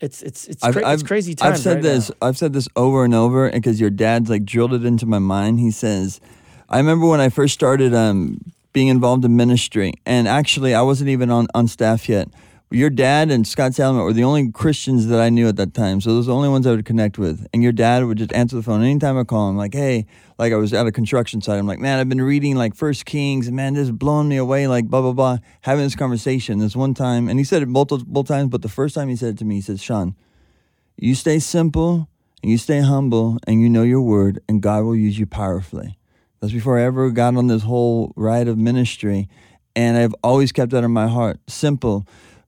it's 0.00 0.22
it's 0.22 0.46
it's, 0.46 0.62
cra- 0.62 0.92
it's 0.92 1.02
crazy 1.02 1.34
times. 1.34 1.54
I've 1.54 1.60
said 1.60 1.74
right 1.76 1.82
this. 1.82 2.10
now. 2.10 2.28
I've 2.28 2.36
said 2.36 2.52
this 2.52 2.68
over 2.76 3.04
and 3.04 3.14
over, 3.14 3.46
and 3.46 3.62
because 3.62 3.80
your 3.80 3.90
dad's 3.90 4.28
like 4.28 4.44
drilled 4.44 4.74
it 4.74 4.84
into 4.84 5.06
my 5.06 5.18
mind. 5.18 5.58
He 5.60 5.70
says, 5.70 6.20
"I 6.68 6.78
remember 6.78 7.06
when 7.06 7.20
I 7.20 7.30
first 7.30 7.54
started 7.54 7.94
um, 7.94 8.40
being 8.72 8.88
involved 8.88 9.24
in 9.24 9.36
ministry, 9.36 9.94
and 10.04 10.28
actually, 10.28 10.74
I 10.74 10.82
wasn't 10.82 11.08
even 11.08 11.30
on 11.30 11.46
on 11.54 11.66
staff 11.66 12.08
yet. 12.10 12.28
Your 12.72 12.90
dad 12.90 13.30
and 13.30 13.46
Scott 13.46 13.74
Salmon 13.74 14.02
were 14.02 14.12
the 14.12 14.24
only 14.24 14.50
Christians 14.50 15.06
that 15.06 15.20
I 15.20 15.28
knew 15.30 15.46
at 15.46 15.54
that 15.54 15.72
time, 15.72 16.00
so 16.00 16.12
those 16.12 16.26
are 16.26 16.32
the 16.32 16.36
only 16.36 16.48
ones 16.48 16.66
I 16.66 16.72
would 16.72 16.84
connect 16.84 17.16
with. 17.16 17.46
And 17.54 17.62
your 17.62 17.70
dad 17.70 18.04
would 18.04 18.18
just 18.18 18.32
answer 18.32 18.56
the 18.56 18.62
phone 18.62 18.82
anytime 18.82 19.16
I 19.16 19.22
call 19.22 19.48
him, 19.48 19.56
like, 19.56 19.72
"Hey," 19.72 20.06
like 20.36 20.52
I 20.52 20.56
was 20.56 20.72
at 20.72 20.84
a 20.84 20.90
construction 20.90 21.40
site. 21.40 21.60
I'm 21.60 21.66
like, 21.68 21.78
"Man, 21.78 22.00
I've 22.00 22.08
been 22.08 22.20
reading 22.20 22.56
like 22.56 22.74
First 22.74 23.04
Kings, 23.04 23.46
and 23.46 23.54
man, 23.54 23.74
this 23.74 23.84
is 23.84 23.92
blowing 23.92 24.28
me 24.28 24.36
away." 24.36 24.66
Like 24.66 24.86
blah 24.88 25.00
blah 25.00 25.12
blah. 25.12 25.38
Having 25.60 25.84
this 25.84 25.94
conversation. 25.94 26.58
This 26.58 26.74
one 26.74 26.92
time, 26.92 27.28
and 27.28 27.38
he 27.38 27.44
said 27.44 27.62
it 27.62 27.68
multiple 27.68 28.24
times, 28.24 28.50
but 28.50 28.62
the 28.62 28.68
first 28.68 28.96
time 28.96 29.08
he 29.08 29.16
said 29.16 29.34
it 29.34 29.38
to 29.38 29.44
me, 29.44 29.56
he 29.56 29.60
said, 29.60 29.78
"Sean." 29.78 30.16
You 30.98 31.14
stay 31.14 31.38
simple 31.38 32.08
and 32.42 32.50
you 32.50 32.58
stay 32.58 32.80
humble 32.80 33.38
and 33.46 33.60
you 33.60 33.68
know 33.68 33.84
your 33.84 34.02
word, 34.02 34.40
and 34.48 34.60
God 34.60 34.82
will 34.82 34.96
use 34.96 35.20
you 35.20 35.26
powerfully. 35.26 35.98
That's 36.40 36.52
before 36.52 36.80
I 36.80 36.82
ever 36.82 37.10
got 37.10 37.36
on 37.36 37.46
this 37.46 37.62
whole 37.62 38.12
ride 38.16 38.48
of 38.48 38.58
ministry. 38.58 39.28
And 39.76 39.96
I've 39.96 40.14
always 40.24 40.52
kept 40.52 40.72
that 40.72 40.82
in 40.82 40.90
my 40.90 41.06
heart. 41.06 41.38
Simple. 41.46 42.06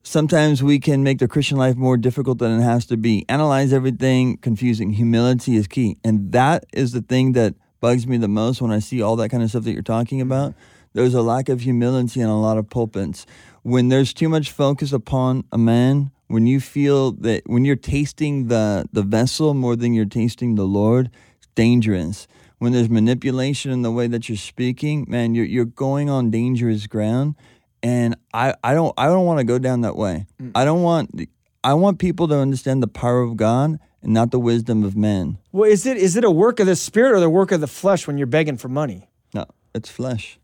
Sometimes 0.09 0.63
we 0.63 0.79
can 0.79 1.03
make 1.03 1.19
the 1.19 1.29
Christian 1.29 1.59
life 1.59 1.77
more 1.77 1.99
difficult 1.99 2.39
than 2.39 2.59
it 2.59 2.63
has 2.63 2.87
to 2.87 2.97
be. 2.97 3.27
Analyze 3.29 3.75
everything, 3.75 4.39
confusing. 4.39 4.93
Humility 4.93 5.55
is 5.55 5.67
key. 5.67 5.99
And 6.03 6.33
that 6.33 6.65
is 6.73 6.93
the 6.93 7.03
thing 7.03 7.33
that 7.33 7.55
bugs 7.81 8.07
me 8.07 8.17
the 8.17 8.27
most 8.27 8.63
when 8.63 8.71
I 8.71 8.79
see 8.79 9.03
all 9.03 9.17
that 9.17 9.29
kind 9.29 9.43
of 9.43 9.51
stuff 9.51 9.65
that 9.65 9.73
you're 9.73 9.83
talking 9.83 10.21
mm-hmm. 10.21 10.33
about. 10.33 10.55
There's 10.95 11.13
a 11.13 11.21
lack 11.21 11.51
of 11.51 11.61
humility 11.61 12.23
in 12.23 12.27
a 12.27 12.41
lot 12.41 12.57
of 12.57 12.71
pulpits. 12.71 13.27
When 13.65 13.91
there's 13.91 14.15
too 14.15 14.31
much 14.31 14.51
focus 14.51 14.95
upon 14.95 15.45
a 15.53 15.59
man, 15.59 16.11
when 16.29 16.47
you 16.47 16.59
feel 16.59 17.13
that 17.13 17.43
when 17.45 17.67
you're 17.67 17.77
tasting 17.77 18.49
the, 18.49 18.89
the 18.91 19.03
vessel 19.03 19.53
more 19.53 19.77
than 19.77 19.93
you're 19.93 20.07
tasting 20.07 20.55
the 20.55 20.65
Lord, 20.65 21.11
it's 21.37 21.49
dangerous. 21.55 22.27
When 22.57 22.73
there's 22.73 22.89
manipulation 22.89 23.73
in 23.73 23.83
the 23.83 23.93
way 23.93 24.07
that 24.07 24.31
you're 24.31 24.39
speaking, 24.39 25.05
man, 25.07 25.35
you're, 25.35 25.45
you're 25.45 25.67
going 25.67 26.09
on 26.09 26.31
dangerous 26.31 26.87
ground. 26.87 27.35
And 27.83 28.17
I, 28.35 28.55
I 28.65 28.75
don't 28.75 28.93
I 28.99 29.07
don't 29.07 29.25
want 29.25 29.39
to 29.39 29.45
go 29.45 29.59
down 29.59 29.83
that 29.83 29.97
way. 29.97 30.27
I 30.55 30.65
don't 30.65 30.83
want 30.83 31.29
I 31.63 31.75
want 31.75 31.99
people 31.99 32.29
to 32.29 32.37
understand 32.37 32.83
the 32.83 32.89
power 32.89 33.21
of 33.21 33.37
God 33.37 33.79
and 34.03 34.13
not 34.13 34.31
the 34.31 34.39
wisdom 34.39 34.85
of 34.85 34.97
men. 34.97 35.39
Well, 35.53 35.71
is 35.71 35.87
it 35.87 35.97
is 35.97 36.17
it 36.17 36.25
a 36.25 36.31
work 36.31 36.61
of 36.61 36.67
the 36.67 36.77
spirit 36.77 37.15
or 37.15 37.21
the 37.21 37.31
work 37.31 37.53
of 37.53 37.61
the 37.61 37.67
flesh 37.67 38.07
when 38.07 38.19
you're 38.19 38.27
begging 38.27 38.57
for 38.57 38.69
money? 38.69 39.09
No, 39.35 39.47
it's 39.75 39.91
flesh. 39.91 40.39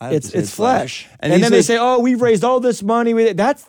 I 0.00 0.14
It's 0.14 0.32
it's 0.32 0.54
flesh. 0.54 1.08
And, 1.20 1.32
he 1.32 1.40
then 1.40 1.52
they 1.52 1.62
say, 1.62 1.76
"Oh, 1.78 1.98
we've 1.98 2.22
raised 2.22 2.44
all 2.44 2.60
this 2.60 2.82
money." 2.82 3.12
We 3.14 3.32
that's 3.32 3.68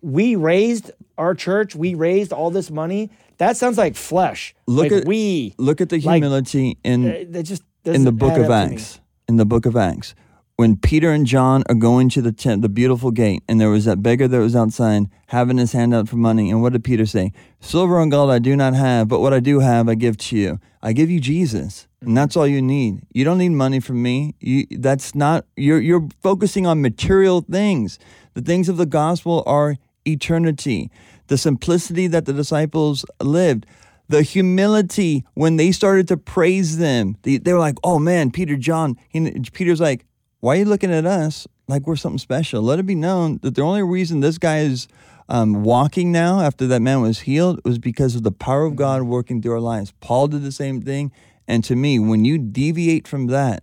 we 0.00 0.36
raised 0.36 0.90
our 1.18 1.34
church. 1.34 1.74
We 1.74 1.94
raised 1.94 2.32
all 2.32 2.50
this 2.50 2.70
money. 2.70 3.10
That 3.38 3.56
sounds 3.56 3.76
like 3.76 3.96
flesh. 3.96 4.54
Look 4.66 4.90
like 4.90 5.02
at 5.02 5.06
we. 5.06 5.54
look 5.58 5.80
at 5.80 5.90
the 5.90 6.00
like, 6.00 6.22
humility 6.22 6.78
in 6.82 7.08
uh, 7.08 7.24
That 7.28 7.42
just 7.42 7.62
in 7.84 8.04
the 8.04 8.12
book 8.12 8.38
of 8.38 8.50
up 8.50 8.64
to 8.64 8.70
me. 8.70 8.76
Acts. 8.76 9.00
In 9.28 9.36
the 9.36 9.44
book 9.44 9.66
of 9.66 9.76
Acts, 9.76 10.14
when 10.56 10.76
Peter 10.76 11.10
and 11.10 11.26
John 11.26 11.62
are 11.68 11.74
going 11.74 12.08
to 12.10 12.22
the 12.22 12.32
tent, 12.32 12.62
the 12.62 12.68
beautiful 12.70 13.10
gate, 13.10 13.42
and 13.46 13.60
there 13.60 13.68
was 13.68 13.84
that 13.84 14.02
beggar 14.02 14.26
that 14.26 14.38
was 14.38 14.56
outside 14.56 15.04
having 15.28 15.58
his 15.58 15.72
hand 15.72 15.94
out 15.94 16.08
for 16.08 16.16
money. 16.16 16.50
And 16.50 16.62
what 16.62 16.72
did 16.72 16.82
Peter 16.82 17.04
say? 17.04 17.32
Silver 17.60 18.00
and 18.00 18.10
gold 18.10 18.30
I 18.30 18.38
do 18.38 18.56
not 18.56 18.72
have, 18.74 19.08
but 19.08 19.20
what 19.20 19.34
I 19.34 19.40
do 19.40 19.60
have 19.60 19.88
I 19.88 19.94
give 19.94 20.16
to 20.16 20.36
you. 20.36 20.58
I 20.82 20.92
give 20.92 21.10
you 21.10 21.20
Jesus, 21.20 21.86
and 22.00 22.16
that's 22.16 22.36
all 22.36 22.46
you 22.46 22.62
need. 22.62 23.02
You 23.12 23.24
don't 23.24 23.38
need 23.38 23.50
money 23.50 23.80
from 23.80 24.02
me. 24.02 24.34
You 24.40 24.66
that's 24.70 25.14
not 25.14 25.44
you're 25.56 25.80
you're 25.80 26.08
focusing 26.22 26.66
on 26.66 26.80
material 26.80 27.42
things. 27.42 27.98
The 28.34 28.42
things 28.42 28.68
of 28.68 28.76
the 28.76 28.86
gospel 28.86 29.42
are 29.46 29.76
eternity. 30.06 30.90
The 31.26 31.36
simplicity 31.36 32.06
that 32.06 32.24
the 32.24 32.32
disciples 32.32 33.04
lived 33.20 33.66
the 34.08 34.22
humility 34.22 35.24
when 35.34 35.56
they 35.56 35.72
started 35.72 36.08
to 36.08 36.16
praise 36.16 36.78
them. 36.78 37.16
They, 37.22 37.38
they 37.38 37.52
were 37.52 37.58
like, 37.58 37.76
oh 37.82 37.98
man, 37.98 38.30
Peter, 38.30 38.56
John. 38.56 38.96
He, 39.08 39.40
Peter's 39.52 39.80
like, 39.80 40.05
why 40.40 40.56
are 40.56 40.58
you 40.60 40.64
looking 40.64 40.92
at 40.92 41.06
us 41.06 41.46
like 41.68 41.86
we're 41.86 41.96
something 41.96 42.18
special? 42.18 42.62
Let 42.62 42.78
it 42.78 42.86
be 42.86 42.94
known 42.94 43.38
that 43.42 43.54
the 43.54 43.62
only 43.62 43.82
reason 43.82 44.20
this 44.20 44.38
guy 44.38 44.58
is 44.58 44.88
um, 45.28 45.64
walking 45.64 46.12
now 46.12 46.40
after 46.40 46.66
that 46.68 46.80
man 46.80 47.00
was 47.00 47.20
healed 47.20 47.60
was 47.64 47.78
because 47.78 48.14
of 48.14 48.22
the 48.22 48.32
power 48.32 48.64
of 48.64 48.76
God 48.76 49.02
working 49.02 49.42
through 49.42 49.54
our 49.54 49.60
lives. 49.60 49.92
Paul 50.00 50.28
did 50.28 50.42
the 50.42 50.52
same 50.52 50.82
thing. 50.82 51.10
And 51.48 51.64
to 51.64 51.76
me, 51.76 51.98
when 51.98 52.24
you 52.24 52.38
deviate 52.38 53.06
from 53.06 53.26
that, 53.28 53.62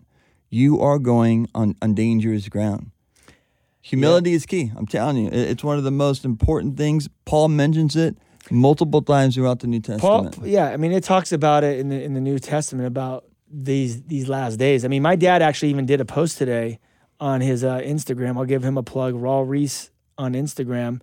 you 0.49 0.79
are 0.79 0.99
going 0.99 1.47
on, 1.55 1.75
on 1.81 1.93
dangerous 1.93 2.47
ground. 2.49 2.91
Humility 3.81 4.33
is 4.33 4.45
key. 4.45 4.71
I'm 4.77 4.85
telling 4.87 5.17
you, 5.17 5.29
it's 5.31 5.63
one 5.63 5.77
of 5.77 5.83
the 5.83 5.91
most 5.91 6.23
important 6.23 6.77
things. 6.77 7.09
Paul 7.25 7.49
mentions 7.49 7.95
it 7.97 8.17
multiple 8.49 9.01
times 9.01 9.35
throughout 9.35 9.59
the 9.59 9.67
New 9.67 9.81
Paul, 9.81 10.23
Testament. 10.23 10.49
yeah, 10.49 10.67
I 10.69 10.77
mean, 10.77 10.93
it 10.93 11.03
talks 11.03 11.33
about 11.33 11.65
it 11.65 11.79
in 11.79 11.89
the 11.89 12.01
in 12.01 12.13
the 12.13 12.21
New 12.21 12.39
Testament 12.39 12.87
about 12.87 13.25
these 13.53 14.03
these 14.03 14.27
last 14.27 14.57
days. 14.57 14.83
I 14.83 14.87
mean, 14.87 15.01
my 15.01 15.15
dad 15.15 15.41
actually 15.41 15.69
even 15.69 15.85
did 15.85 16.01
a 16.01 16.05
post 16.05 16.37
today 16.37 16.79
on 17.19 17.41
his 17.41 17.63
uh, 17.63 17.79
Instagram. 17.79 18.37
I'll 18.37 18.45
give 18.45 18.63
him 18.63 18.77
a 18.77 18.83
plug. 18.83 19.13
Raul 19.13 19.47
Ries 19.47 19.91
on 20.17 20.33
Instagram. 20.33 21.01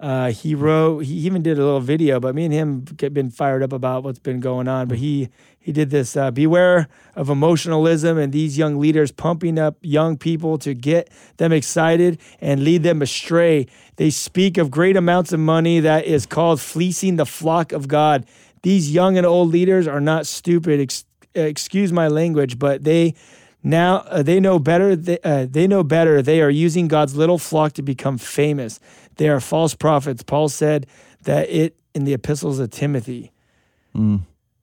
Uh, 0.00 0.32
he 0.32 0.56
wrote. 0.56 1.04
He 1.04 1.14
even 1.14 1.42
did 1.42 1.58
a 1.58 1.64
little 1.64 1.80
video. 1.80 2.18
But 2.18 2.34
me 2.34 2.44
and 2.44 2.52
him 2.52 2.80
get 2.84 3.14
been 3.14 3.30
fired 3.30 3.62
up 3.62 3.72
about 3.72 4.02
what's 4.02 4.18
been 4.18 4.40
going 4.40 4.66
on. 4.66 4.88
But 4.88 4.98
he 4.98 5.28
he 5.60 5.70
did 5.70 5.90
this. 5.90 6.16
Uh, 6.16 6.32
Beware 6.32 6.88
of 7.14 7.30
emotionalism 7.30 8.18
and 8.18 8.32
these 8.32 8.58
young 8.58 8.80
leaders 8.80 9.12
pumping 9.12 9.60
up 9.60 9.76
young 9.80 10.18
people 10.18 10.58
to 10.58 10.74
get 10.74 11.08
them 11.36 11.52
excited 11.52 12.18
and 12.40 12.64
lead 12.64 12.82
them 12.82 13.00
astray. 13.00 13.68
They 13.94 14.10
speak 14.10 14.58
of 14.58 14.72
great 14.72 14.96
amounts 14.96 15.32
of 15.32 15.38
money 15.38 15.78
that 15.78 16.04
is 16.04 16.26
called 16.26 16.60
fleecing 16.60 17.14
the 17.14 17.26
flock 17.26 17.70
of 17.70 17.86
God. 17.86 18.26
These 18.62 18.92
young 18.92 19.16
and 19.16 19.26
old 19.26 19.50
leaders 19.50 19.86
are 19.86 20.00
not 20.00 20.26
stupid. 20.26 20.80
Ex- 20.80 21.04
excuse 21.34 21.92
my 21.92 22.08
language, 22.08 22.58
but 22.58 22.84
they 22.84 23.14
now 23.62 23.98
uh, 24.08 24.22
they 24.22 24.40
know 24.40 24.58
better. 24.58 24.96
They, 24.96 25.18
uh, 25.22 25.46
they 25.48 25.66
know 25.66 25.82
better. 25.84 26.22
They 26.22 26.40
are 26.40 26.50
using 26.50 26.88
God's 26.88 27.16
little 27.16 27.38
flock 27.38 27.74
to 27.74 27.82
become 27.82 28.18
famous. 28.18 28.80
They 29.16 29.28
are 29.28 29.40
false 29.40 29.74
prophets. 29.74 30.22
Paul 30.22 30.48
said 30.48 30.86
that 31.22 31.48
it 31.48 31.76
in 31.94 32.04
the 32.04 32.14
epistles 32.14 32.58
of 32.58 32.70
Timothy. 32.70 33.32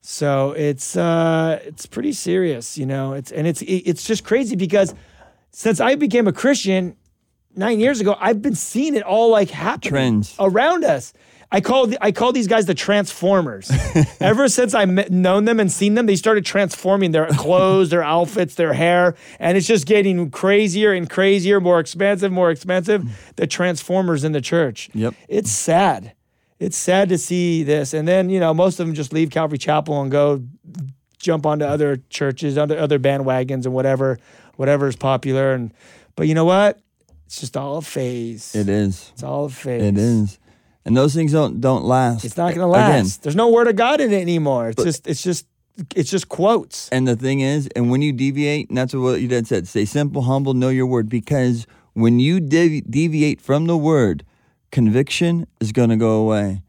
So 0.01 0.51
it's 0.51 0.95
uh, 0.95 1.59
it's 1.63 1.85
pretty 1.85 2.13
serious, 2.13 2.77
you 2.77 2.85
know. 2.85 3.13
It's 3.13 3.31
and 3.31 3.45
it's 3.45 3.61
it's 3.61 4.05
just 4.05 4.23
crazy 4.23 4.55
because 4.55 4.93
since 5.51 5.79
I 5.79 5.95
became 5.95 6.27
a 6.27 6.33
Christian 6.33 6.95
nine 7.55 7.79
years 7.79 8.01
ago, 8.01 8.15
I've 8.19 8.41
been 8.41 8.55
seeing 8.55 8.95
it 8.95 9.03
all 9.03 9.29
like 9.29 9.49
happening 9.49 9.89
Trends. 9.91 10.35
around 10.39 10.83
us. 10.83 11.13
I 11.51 11.61
call 11.61 11.87
the, 11.87 11.97
I 12.03 12.11
call 12.11 12.31
these 12.31 12.47
guys 12.47 12.67
the 12.67 12.75
transformers. 12.75 13.71
Ever 14.19 14.47
since 14.47 14.75
I 14.75 14.85
met, 14.85 15.11
known 15.11 15.45
them 15.45 15.59
and 15.59 15.71
seen 15.71 15.95
them, 15.95 16.05
they 16.05 16.15
started 16.15 16.45
transforming 16.45 17.11
their 17.11 17.25
clothes, 17.27 17.89
their 17.89 18.03
outfits, 18.03 18.53
their 18.55 18.73
hair, 18.73 19.15
and 19.39 19.57
it's 19.57 19.65
just 19.65 19.87
getting 19.87 20.29
crazier 20.29 20.93
and 20.93 21.09
crazier, 21.09 21.59
more 21.59 21.79
expensive, 21.79 22.31
more 22.31 22.51
expensive. 22.51 23.33
The 23.35 23.47
transformers 23.47 24.23
in 24.23 24.31
the 24.31 24.41
church. 24.41 24.89
Yep. 24.93 25.15
It's 25.27 25.51
sad. 25.51 26.13
It's 26.59 26.77
sad 26.77 27.09
to 27.09 27.17
see 27.17 27.63
this, 27.63 27.93
and 27.93 28.07
then 28.07 28.29
you 28.29 28.39
know 28.39 28.53
most 28.53 28.79
of 28.79 28.85
them 28.85 28.93
just 28.93 29.13
leave 29.13 29.31
Calvary 29.31 29.57
Chapel 29.57 30.01
and 30.01 30.11
go 30.11 30.43
jump 31.17 31.45
onto 31.45 31.65
other 31.65 32.01
churches, 32.09 32.57
other 32.57 32.77
other 32.77 32.99
bandwagons, 32.99 33.65
and 33.65 33.73
whatever 33.73 34.19
whatever 34.57 34.87
is 34.87 34.97
popular. 34.97 35.53
And 35.53 35.73
but 36.15 36.27
you 36.27 36.35
know 36.35 36.45
what? 36.45 36.79
It's 37.25 37.39
just 37.39 37.55
all 37.55 37.77
a 37.77 37.81
phase. 37.81 38.53
It 38.55 38.67
is. 38.67 39.11
It's 39.13 39.23
all 39.23 39.45
a 39.45 39.49
phase. 39.49 39.83
It 39.83 39.97
is. 39.97 40.37
And 40.85 40.95
those 40.95 41.13
things 41.13 41.31
don't 41.31 41.61
don't 41.61 41.83
last. 41.83 42.25
It's 42.25 42.37
not 42.37 42.55
going 42.55 42.59
to 42.59 42.67
last. 42.67 42.89
Again, 42.89 43.19
There's 43.23 43.35
no 43.35 43.49
word 43.49 43.67
of 43.67 43.75
God 43.75 44.01
in 44.01 44.11
it 44.11 44.21
anymore. 44.21 44.69
It's 44.69 44.83
just 44.83 45.07
it's 45.07 45.21
just 45.21 45.45
it's 45.95 46.09
just 46.09 46.29
quotes. 46.29 46.89
And 46.89 47.07
the 47.07 47.15
thing 47.15 47.41
is, 47.41 47.67
and 47.75 47.89
when 47.91 48.01
you 48.01 48.11
deviate, 48.11 48.69
and 48.69 48.77
that's 48.77 48.93
what 48.93 49.21
you 49.21 49.27
dad 49.27 49.47
said, 49.47 49.67
stay 49.67 49.85
simple, 49.85 50.23
humble, 50.23 50.53
know 50.53 50.69
your 50.69 50.87
word. 50.87 51.09
Because 51.09 51.67
when 51.93 52.19
you 52.19 52.39
devi- 52.39 52.81
deviate 52.81 53.41
from 53.41 53.65
the 53.67 53.77
word, 53.77 54.25
conviction 54.71 55.47
is 55.59 55.71
going 55.71 55.89
to 55.89 55.95
go 55.97 56.21
away. 56.21 56.61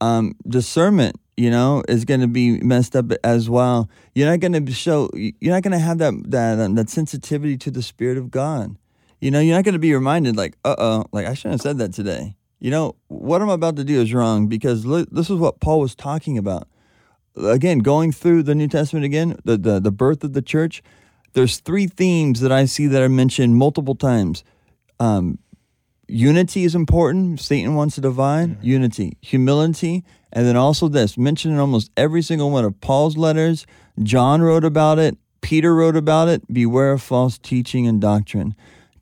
Um, 0.00 0.34
discernment, 0.46 1.16
you 1.36 1.50
know, 1.50 1.82
is 1.88 2.04
going 2.04 2.20
to 2.20 2.28
be 2.28 2.60
messed 2.60 2.94
up 2.94 3.12
as 3.22 3.48
well. 3.48 3.88
You're 4.14 4.30
not 4.30 4.40
going 4.40 4.64
to 4.64 4.72
show. 4.72 5.10
You're 5.14 5.54
not 5.54 5.62
going 5.62 5.72
to 5.72 5.78
have 5.78 5.98
that 5.98 6.14
that 6.30 6.58
um, 6.60 6.74
that 6.74 6.90
sensitivity 6.90 7.56
to 7.58 7.70
the 7.70 7.82
spirit 7.82 8.18
of 8.18 8.30
God. 8.30 8.76
You 9.20 9.30
know, 9.30 9.40
you're 9.40 9.56
not 9.56 9.64
going 9.64 9.74
to 9.74 9.78
be 9.78 9.94
reminded 9.94 10.36
like, 10.36 10.56
uh 10.64 10.74
oh, 10.76 11.04
like 11.12 11.26
I 11.26 11.34
shouldn't 11.34 11.54
have 11.54 11.60
said 11.62 11.78
that 11.78 11.94
today. 11.94 12.36
You 12.60 12.70
know, 12.70 12.96
what 13.08 13.42
I'm 13.42 13.48
about 13.48 13.76
to 13.76 13.84
do 13.84 14.00
is 14.00 14.14
wrong 14.14 14.46
because 14.46 14.86
li- 14.86 15.06
this 15.10 15.28
is 15.28 15.36
what 15.36 15.60
Paul 15.60 15.80
was 15.80 15.94
talking 15.94 16.38
about 16.38 16.68
again, 17.36 17.78
going 17.78 18.12
through 18.12 18.44
the 18.44 18.54
New 18.54 18.68
Testament 18.68 19.04
again, 19.04 19.36
the, 19.44 19.56
the, 19.56 19.80
the 19.80 19.90
birth 19.90 20.24
of 20.24 20.32
the 20.32 20.42
church, 20.42 20.82
there's 21.32 21.58
three 21.58 21.86
themes 21.86 22.40
that 22.40 22.52
I 22.52 22.64
see 22.64 22.86
that 22.86 23.02
are 23.02 23.08
mentioned 23.08 23.56
multiple 23.56 23.94
times. 23.94 24.44
Um, 25.00 25.38
unity 26.06 26.64
is 26.64 26.74
important. 26.74 27.40
Satan 27.40 27.74
wants 27.74 27.96
to 27.96 28.00
divide. 28.00 28.62
Unity, 28.62 29.16
humility, 29.20 30.04
and 30.32 30.46
then 30.46 30.56
also 30.56 30.88
this 30.88 31.18
mentioned 31.18 31.54
in 31.54 31.60
almost 31.60 31.90
every 31.96 32.22
single 32.22 32.50
one 32.50 32.64
of 32.64 32.80
Paul's 32.80 33.16
letters. 33.16 33.66
John 34.02 34.42
wrote 34.42 34.64
about 34.64 34.98
it. 34.98 35.16
Peter 35.40 35.74
wrote 35.74 35.96
about 35.96 36.28
it. 36.28 36.42
Beware 36.52 36.92
of 36.92 37.02
false 37.02 37.38
teaching 37.38 37.86
and 37.86 38.00
doctrine. 38.00 38.54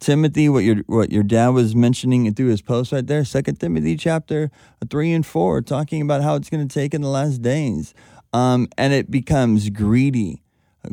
Timothy, 0.03 0.49
what 0.49 0.65
your 0.65 0.77
what 0.89 1.13
your 1.13 1.23
dad 1.23 1.51
was 1.51 1.77
mentioning 1.77 2.35
through 2.35 2.49
his 2.49 2.61
post 2.61 2.91
right 2.91 3.07
there, 3.07 3.25
Second 3.25 3.61
Timothy 3.61 3.97
chapter 3.97 4.51
three 4.91 5.13
and 5.13 5.25
four, 5.25 5.63
talking 5.63 6.03
about 6.03 6.23
how 6.23 6.35
it's 6.35 6.51
going 6.51 6.67
to 6.67 6.75
take 6.75 6.93
in 6.93 7.03
the 7.03 7.09
last 7.09 7.41
days, 7.41 7.95
um, 8.33 8.67
and 8.77 8.93
it 8.93 9.13
becomes 9.13 9.71
greedy, 9.71 10.43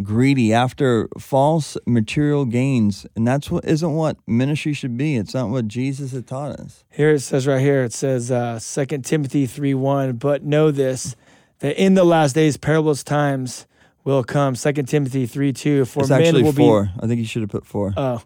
greedy 0.04 0.54
after 0.54 1.10
false 1.18 1.76
material 1.88 2.46
gains, 2.46 3.08
and 3.16 3.28
that's 3.28 3.50
what 3.50 3.66
isn't 3.66 3.96
what 3.96 4.18
ministry 4.28 4.74
should 4.74 4.96
be. 4.96 5.16
It's 5.16 5.34
not 5.34 5.50
what 5.50 5.68
Jesus 5.68 6.12
had 6.12 6.28
taught 6.28 6.52
us. 6.60 6.84
Here 6.92 7.10
it 7.10 7.22
says 7.22 7.48
right 7.48 7.60
here, 7.60 7.84
it 7.84 7.94
says 7.94 8.30
uh, 8.30 8.60
2 8.62 9.00
Timothy 9.00 9.48
3 9.48 9.74
1, 9.74 10.18
but 10.18 10.44
know 10.44 10.70
this, 10.70 11.16
that 11.60 11.82
in 11.82 11.96
the 11.96 12.04
last 12.04 12.34
days 12.34 12.58
perilous 12.58 13.04
times 13.04 13.66
will 14.04 14.24
come. 14.24 14.54
2 14.54 14.72
Timothy 14.84 15.26
3 15.26 15.52
2, 15.52 15.86
for 15.86 16.02
It's 16.02 16.10
men 16.12 16.22
actually 16.22 16.44
will 16.44 16.54
four. 16.54 16.92
I 17.00 17.08
think 17.08 17.18
you 17.20 17.26
should 17.26 17.42
have 17.42 17.50
put 17.50 17.66
four. 17.66 17.90
be. 17.90 17.96
Oh. 17.98 18.22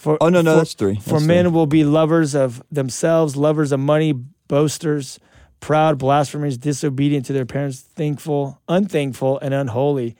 For, 0.00 0.16
Oh, 0.22 0.30
no, 0.30 0.40
no, 0.40 0.52
for- 0.52 0.56
that's 0.60 0.72
three. 0.72 0.96
For 0.96 1.20
men 1.20 1.44
three. 1.44 1.52
will 1.52 1.66
be 1.66 1.84
lovers 1.84 2.34
of 2.34 2.62
themselves, 2.72 3.36
lovers 3.36 3.70
of 3.70 3.80
money, 3.80 4.12
boasters, 4.48 5.20
proud, 5.60 5.98
blasphemers, 5.98 6.56
disobedient 6.56 7.26
to 7.26 7.34
their 7.34 7.44
parents, 7.44 7.80
thankful, 7.80 8.58
unthankful, 8.66 9.38
and 9.40 9.52
unholy. 9.52 10.16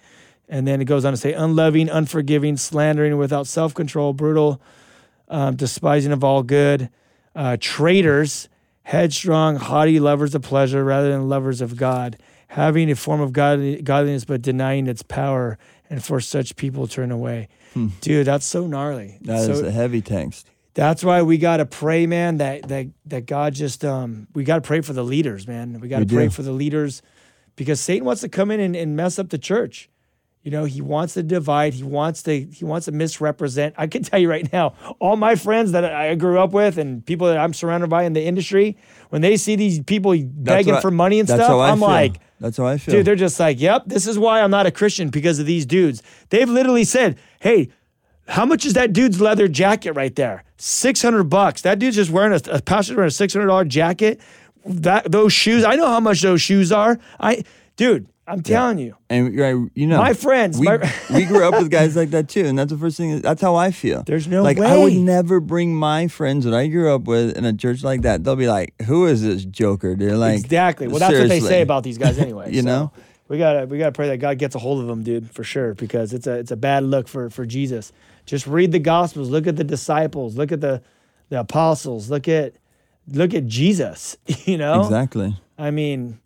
And 0.50 0.68
then 0.68 0.82
it 0.82 0.84
goes 0.84 1.06
on 1.06 1.14
to 1.14 1.16
say, 1.16 1.32
unloving, 1.32 1.88
unforgiving, 1.88 2.58
slandering, 2.58 3.16
without 3.16 3.46
self 3.46 3.72
control, 3.72 4.12
brutal, 4.12 4.60
um, 5.28 5.56
despising 5.56 6.12
of 6.12 6.22
all 6.22 6.42
good, 6.42 6.90
uh, 7.34 7.56
traitors, 7.58 8.50
headstrong, 8.82 9.56
haughty, 9.56 9.98
lovers 9.98 10.34
of 10.34 10.42
pleasure 10.42 10.84
rather 10.84 11.10
than 11.10 11.26
lovers 11.26 11.62
of 11.62 11.76
God, 11.78 12.18
having 12.48 12.90
a 12.90 12.94
form 12.96 13.22
of 13.22 13.32
godly, 13.32 13.80
godliness 13.80 14.26
but 14.26 14.42
denying 14.42 14.86
its 14.88 15.02
power. 15.02 15.56
And 15.90 16.02
for 16.02 16.20
such 16.20 16.54
people 16.54 16.86
turn 16.86 17.10
away. 17.10 17.48
Dude, 18.00 18.26
that's 18.26 18.46
so 18.46 18.66
gnarly. 18.66 19.18
Hmm. 19.18 19.26
That 19.26 19.50
is 19.50 19.58
so, 19.58 19.66
a 19.66 19.70
heavy 19.70 20.00
text. 20.00 20.48
that's 20.74 21.02
why 21.02 21.22
we 21.22 21.36
gotta 21.36 21.66
pray, 21.66 22.06
man. 22.06 22.36
That 22.38 22.68
that 22.68 22.86
that 23.06 23.26
God 23.26 23.54
just 23.54 23.84
um 23.84 24.28
we 24.32 24.44
gotta 24.44 24.60
pray 24.60 24.80
for 24.82 24.92
the 24.92 25.02
leaders, 25.04 25.46
man. 25.48 25.80
We 25.80 25.88
gotta 25.88 26.04
We 26.04 26.14
pray 26.14 26.24
do. 26.26 26.30
for 26.30 26.42
the 26.42 26.52
leaders 26.52 27.02
because 27.56 27.80
Satan 27.80 28.04
wants 28.04 28.20
to 28.22 28.28
come 28.28 28.50
in 28.52 28.60
and, 28.60 28.76
and 28.76 28.96
mess 28.96 29.18
up 29.18 29.30
the 29.30 29.38
church. 29.38 29.90
You 30.42 30.50
know, 30.50 30.64
he 30.64 30.80
wants 30.80 31.14
to 31.14 31.22
divide. 31.22 31.74
He 31.74 31.82
wants 31.82 32.22
to 32.22 32.40
he 32.40 32.64
wants 32.64 32.86
to 32.86 32.92
misrepresent. 32.92 33.74
I 33.76 33.86
can 33.88 34.02
tell 34.04 34.18
you 34.20 34.30
right 34.30 34.50
now, 34.52 34.74
all 35.00 35.16
my 35.16 35.34
friends 35.34 35.72
that 35.72 35.84
I 35.84 36.14
grew 36.14 36.38
up 36.38 36.52
with 36.52 36.78
and 36.78 37.04
people 37.04 37.26
that 37.26 37.36
I'm 37.36 37.52
surrounded 37.52 37.90
by 37.90 38.04
in 38.04 38.12
the 38.14 38.24
industry, 38.24 38.76
when 39.10 39.22
they 39.22 39.36
see 39.36 39.56
these 39.56 39.82
people 39.82 40.14
begging 40.24 40.80
for 40.80 40.90
money 40.90 41.18
and 41.18 41.28
stuff, 41.28 41.50
I'm 41.50 41.78
feel. 41.78 41.88
like, 41.88 42.20
That's 42.40 42.56
how 42.56 42.66
I 42.66 42.78
feel. 42.78 42.94
Dude, 42.94 43.06
they're 43.06 43.16
just 43.16 43.38
like, 43.38 43.60
yep, 43.60 43.84
this 43.86 44.06
is 44.06 44.18
why 44.18 44.40
I'm 44.40 44.50
not 44.50 44.66
a 44.66 44.70
Christian 44.70 45.10
because 45.10 45.38
of 45.38 45.46
these 45.46 45.66
dudes. 45.66 46.02
They've 46.30 46.48
literally 46.48 46.84
said, 46.84 47.18
hey, 47.40 47.68
how 48.28 48.46
much 48.46 48.64
is 48.64 48.72
that 48.74 48.92
dude's 48.92 49.20
leather 49.20 49.46
jacket 49.46 49.92
right 49.92 50.14
there? 50.14 50.44
600 50.56 51.24
bucks. 51.24 51.62
That 51.62 51.78
dude's 51.78 51.96
just 51.96 52.10
wearing 52.10 52.32
a, 52.32 52.40
a 52.50 52.62
pastor's 52.62 52.96
wearing 52.96 53.08
a 53.08 53.10
$600 53.10 53.68
jacket. 53.68 54.20
That 54.64 55.10
Those 55.12 55.32
shoes, 55.32 55.64
I 55.64 55.76
know 55.76 55.86
how 55.86 56.00
much 56.00 56.22
those 56.22 56.40
shoes 56.40 56.72
are. 56.72 56.98
I, 57.18 57.44
Dude, 57.80 58.08
I'm 58.30 58.42
telling 58.42 58.78
you. 58.78 58.96
And 59.08 59.36
right, 59.38 59.56
you 59.74 59.86
know, 59.86 59.98
My 59.98 60.14
friends, 60.14 60.58
we, 60.58 60.66
my- 60.66 60.92
we 61.14 61.24
grew 61.24 61.48
up 61.48 61.60
with 61.60 61.70
guys 61.70 61.96
like 61.96 62.10
that 62.10 62.28
too, 62.28 62.46
and 62.46 62.58
that's 62.58 62.70
the 62.70 62.78
first 62.78 62.96
thing. 62.96 63.20
That's 63.20 63.42
how 63.42 63.56
I 63.56 63.70
feel. 63.72 64.04
There's 64.04 64.28
no 64.28 64.42
like 64.42 64.58
I 64.58 64.76
would 64.76 64.92
never 64.94 65.40
bring 65.40 65.74
my 65.74 66.08
friends 66.08 66.44
that 66.44 66.54
I 66.54 66.68
grew 66.68 66.94
up 66.94 67.02
with 67.02 67.36
in 67.36 67.44
a 67.44 67.52
church 67.52 67.82
like 67.82 68.02
that. 68.02 68.22
They'll 68.22 68.36
be 68.36 68.48
like, 68.48 68.74
"Who 68.82 69.06
is 69.06 69.22
this 69.22 69.44
joker?" 69.44 69.96
They're 69.96 70.16
like, 70.16 70.38
exactly. 70.38 70.86
Well, 70.86 71.00
that's 71.00 71.18
what 71.18 71.28
they 71.28 71.40
say 71.40 71.62
about 71.62 71.82
these 71.82 71.98
guys 71.98 72.18
anyway. 72.18 72.52
You 72.52 72.62
so 72.62 72.66
know? 72.66 72.92
we 73.28 73.38
gotta 73.38 73.66
we 73.66 73.78
gotta 73.78 73.92
pray 73.92 74.08
that 74.08 74.18
God 74.18 74.38
gets 74.38 74.54
a 74.54 74.58
hold 74.58 74.80
of 74.80 74.86
them, 74.86 75.02
dude, 75.02 75.30
for 75.30 75.42
sure, 75.44 75.74
because 75.74 76.12
it's 76.12 76.26
a 76.26 76.38
it's 76.38 76.50
a 76.52 76.56
bad 76.56 76.84
look 76.84 77.08
for 77.08 77.30
for 77.30 77.44
Jesus. 77.44 77.92
Just 78.26 78.46
read 78.46 78.70
the 78.70 78.78
Gospels. 78.78 79.28
Look 79.28 79.46
at 79.48 79.56
the 79.56 79.64
disciples. 79.64 80.36
Look 80.36 80.52
at 80.52 80.60
the 80.60 80.82
the 81.30 81.40
apostles. 81.40 82.10
Look 82.10 82.28
at 82.28 82.54
look 83.08 83.34
at 83.34 83.46
Jesus. 83.46 84.16
You 84.46 84.58
know, 84.58 84.82
Exactly. 84.82 85.36
I 85.58 85.70
mean, 85.70 86.19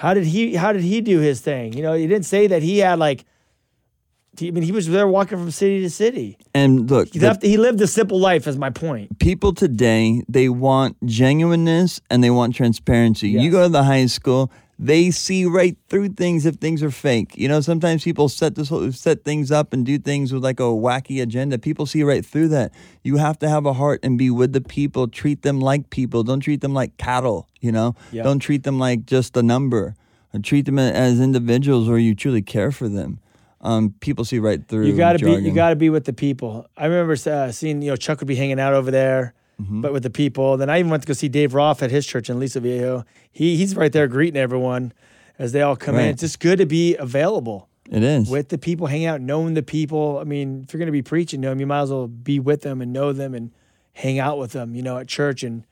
how 0.00 0.14
did 0.14 0.24
he 0.24 0.54
how 0.54 0.72
did 0.72 0.80
he 0.80 1.02
do 1.02 1.18
his 1.18 1.42
thing? 1.42 1.74
You 1.74 1.82
know, 1.82 1.92
he 1.92 2.06
didn't 2.06 2.24
say 2.24 2.46
that 2.46 2.62
he 2.62 2.78
had 2.78 2.98
like. 2.98 3.26
I 4.40 4.50
mean, 4.50 4.62
he 4.62 4.72
was 4.72 4.88
there 4.88 5.06
walking 5.06 5.36
from 5.36 5.50
city 5.50 5.82
to 5.82 5.90
city. 5.90 6.38
And 6.54 6.90
look, 6.90 7.12
He 7.12 7.18
the 7.18 7.38
he 7.42 7.58
lived 7.58 7.78
a 7.82 7.86
simple 7.86 8.18
life. 8.18 8.46
Is 8.46 8.56
my 8.56 8.70
point. 8.70 9.18
people 9.18 9.52
today 9.52 10.22
they 10.26 10.48
want 10.48 10.96
genuineness 11.04 12.00
and 12.08 12.24
they 12.24 12.30
want 12.30 12.54
transparency. 12.54 13.28
You 13.28 13.50
go 13.50 13.64
to 13.64 13.68
the 13.68 13.82
high 13.82 14.06
school, 14.06 14.50
they 14.82 15.10
see 15.10 15.44
right 15.44 15.76
through 15.90 16.08
things 16.08 16.46
if 16.46 16.54
things 16.54 16.82
are 16.82 16.90
fake. 16.90 17.36
You 17.36 17.48
know, 17.48 17.60
sometimes 17.60 18.02
people 18.02 18.30
set 18.30 18.54
this 18.54 18.70
whole, 18.70 18.90
set 18.92 19.24
things 19.24 19.52
up 19.52 19.74
and 19.74 19.84
do 19.84 19.98
things 19.98 20.32
with 20.32 20.42
like 20.42 20.58
a 20.58 20.64
wacky 20.64 21.20
agenda. 21.22 21.58
People 21.58 21.84
see 21.84 22.02
right 22.02 22.24
through 22.24 22.48
that. 22.48 22.72
You 23.04 23.18
have 23.18 23.38
to 23.40 23.48
have 23.48 23.66
a 23.66 23.74
heart 23.74 24.00
and 24.02 24.16
be 24.16 24.30
with 24.30 24.54
the 24.54 24.62
people. 24.62 25.06
Treat 25.06 25.42
them 25.42 25.60
like 25.60 25.90
people. 25.90 26.22
Don't 26.22 26.40
treat 26.40 26.62
them 26.62 26.72
like 26.72 26.96
cattle. 26.96 27.46
You 27.60 27.72
know, 27.72 27.94
Yeah. 28.10 28.22
don't 28.22 28.38
treat 28.38 28.62
them 28.62 28.78
like 28.78 29.04
just 29.04 29.36
a 29.36 29.42
number. 29.42 29.94
Treat 30.42 30.64
them 30.64 30.78
as 30.78 31.20
individuals 31.20 31.86
where 31.86 31.98
you 31.98 32.14
truly 32.14 32.40
care 32.40 32.72
for 32.72 32.88
them. 32.88 33.18
Um, 33.60 33.94
people 34.00 34.24
see 34.24 34.38
right 34.38 34.66
through. 34.66 34.86
You 34.86 34.96
got 34.96 35.18
to 35.18 35.24
be 35.24 35.32
you 35.32 35.52
got 35.52 35.70
to 35.70 35.76
be 35.76 35.90
with 35.90 36.06
the 36.06 36.14
people. 36.14 36.66
I 36.78 36.86
remember 36.86 37.16
uh, 37.30 37.52
seeing 37.52 37.82
you 37.82 37.90
know 37.90 37.96
Chuck 37.96 38.20
would 38.20 38.28
be 38.28 38.36
hanging 38.36 38.58
out 38.58 38.72
over 38.72 38.90
there, 38.90 39.34
Mm-hmm. 39.60 39.80
but 39.82 39.92
with 39.92 40.02
the 40.02 40.10
people. 40.10 40.56
Then 40.56 40.70
I 40.70 40.78
even 40.78 40.90
went 40.90 41.02
to 41.02 41.06
go 41.06 41.12
see 41.12 41.28
Dave 41.28 41.54
Roth 41.54 41.82
at 41.82 41.90
his 41.90 42.06
church 42.06 42.30
in 42.30 42.38
Lisa 42.38 42.60
Viejo. 42.60 43.04
He 43.30 43.56
he's 43.56 43.76
right 43.76 43.92
there 43.92 44.08
greeting 44.08 44.40
everyone 44.40 44.92
as 45.38 45.52
they 45.52 45.62
all 45.62 45.76
come 45.76 45.96
in. 45.96 46.06
It's 46.08 46.20
just 46.20 46.40
good 46.40 46.58
to 46.58 46.66
be 46.66 46.96
available 46.96 47.68
It 47.90 48.02
is. 48.02 48.28
with 48.30 48.48
the 48.48 48.58
people, 48.58 48.86
hang 48.88 49.04
out, 49.06 49.20
knowing 49.20 49.54
the 49.54 49.62
people. 49.62 50.18
I 50.18 50.24
mean, 50.24 50.62
if 50.66 50.72
you're 50.72 50.78
going 50.78 50.86
to 50.86 50.92
be 50.92 51.02
preaching 51.02 51.42
to 51.42 51.48
them, 51.48 51.60
you 51.60 51.66
might 51.66 51.80
as 51.82 51.90
well 51.90 52.08
be 52.08 52.38
with 52.40 52.62
them 52.62 52.80
and 52.82 52.92
know 52.92 53.12
them 53.12 53.34
and 53.34 53.50
hang 53.92 54.18
out 54.18 54.38
with 54.38 54.52
them. 54.52 54.74
You 54.74 54.82
know, 54.82 54.98
at 54.98 55.08
church 55.08 55.42
and 55.42 55.64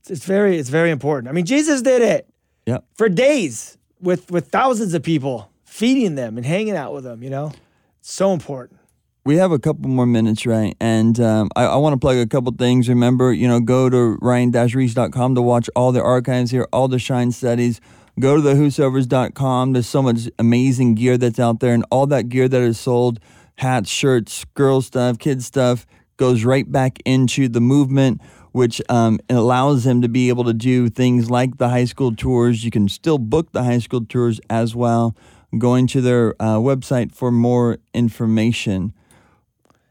it's, 0.00 0.10
it's 0.10 0.24
very 0.24 0.58
it's 0.58 0.68
very 0.70 0.90
important. 0.90 1.28
I 1.28 1.32
mean, 1.32 1.46
Jesus 1.46 1.82
did 1.82 2.02
it 2.02 2.28
Yep. 2.66 2.84
for 2.94 3.08
days 3.08 3.76
with 4.00 4.30
with 4.30 4.48
thousands 4.48 4.94
of 4.94 5.02
people, 5.02 5.50
feeding 5.64 6.14
them 6.14 6.36
and 6.36 6.44
hanging 6.46 6.76
out 6.76 6.92
with 6.94 7.04
them. 7.04 7.22
You 7.22 7.30
know, 7.30 7.52
it's 8.00 8.12
so 8.12 8.32
important. 8.32 8.80
We 9.26 9.36
have 9.36 9.52
a 9.52 9.58
couple 9.58 9.88
more 9.88 10.04
minutes, 10.04 10.44
right? 10.44 10.76
And 10.80 11.18
um, 11.18 11.48
I, 11.56 11.64
I 11.64 11.76
want 11.76 11.94
to 11.94 11.98
plug 11.98 12.18
a 12.18 12.26
couple 12.26 12.52
things. 12.52 12.90
Remember, 12.90 13.32
you 13.32 13.48
know, 13.48 13.58
go 13.58 13.88
to 13.88 14.18
ryan-ries.com 14.20 15.34
to 15.34 15.40
watch 15.40 15.70
all 15.74 15.92
the 15.92 16.02
archives 16.02 16.50
here, 16.50 16.68
all 16.74 16.88
the 16.88 16.98
Shine 16.98 17.32
studies. 17.32 17.80
Go 18.20 18.36
to 18.36 18.42
the 18.42 18.52
whosoevers.com. 18.52 19.72
There's 19.72 19.86
so 19.86 20.02
much 20.02 20.28
amazing 20.38 20.96
gear 20.96 21.16
that's 21.16 21.40
out 21.40 21.60
there, 21.60 21.72
and 21.72 21.86
all 21.90 22.06
that 22.08 22.28
gear 22.28 22.48
that 22.48 22.60
is 22.60 22.78
sold 22.78 23.18
hats, 23.56 23.88
shirts, 23.88 24.44
girl 24.52 24.82
stuff, 24.82 25.18
kid 25.18 25.42
stuff 25.42 25.86
goes 26.16 26.44
right 26.44 26.70
back 26.70 26.98
into 27.04 27.48
the 27.48 27.60
movement, 27.60 28.20
which 28.52 28.80
um, 28.88 29.18
allows 29.30 29.84
them 29.84 30.02
to 30.02 30.08
be 30.08 30.28
able 30.28 30.44
to 30.44 30.52
do 30.52 30.88
things 30.90 31.30
like 31.30 31.56
the 31.56 31.70
high 31.70 31.86
school 31.86 32.14
tours. 32.14 32.62
You 32.62 32.70
can 32.70 32.88
still 32.88 33.18
book 33.18 33.52
the 33.52 33.64
high 33.64 33.78
school 33.78 34.04
tours 34.04 34.38
as 34.50 34.76
well. 34.76 35.16
Going 35.56 35.86
to 35.88 36.00
their 36.00 36.34
uh, 36.40 36.56
website 36.56 37.14
for 37.14 37.30
more 37.30 37.78
information. 37.94 38.92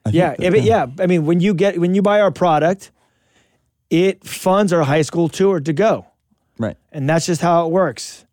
I 0.05 0.09
Yeah, 0.09 0.35
that- 0.37 0.45
I 0.45 0.49
mean, 0.49 0.63
yeah. 0.63 0.87
I 0.99 1.07
mean, 1.07 1.25
when 1.25 1.39
you 1.39 1.53
get 1.53 1.79
when 1.79 1.95
you 1.95 2.01
buy 2.01 2.19
our 2.21 2.31
product, 2.31 2.91
it 3.89 4.25
funds 4.25 4.73
our 4.73 4.83
high 4.83 5.01
school 5.03 5.29
tour 5.29 5.59
to 5.59 5.73
go, 5.73 6.05
Right. 6.57 6.75
and 6.91 7.07
that's 7.09 7.25
just 7.25 7.41
how 7.41 7.65
it 7.65 7.71
works. 7.71 8.25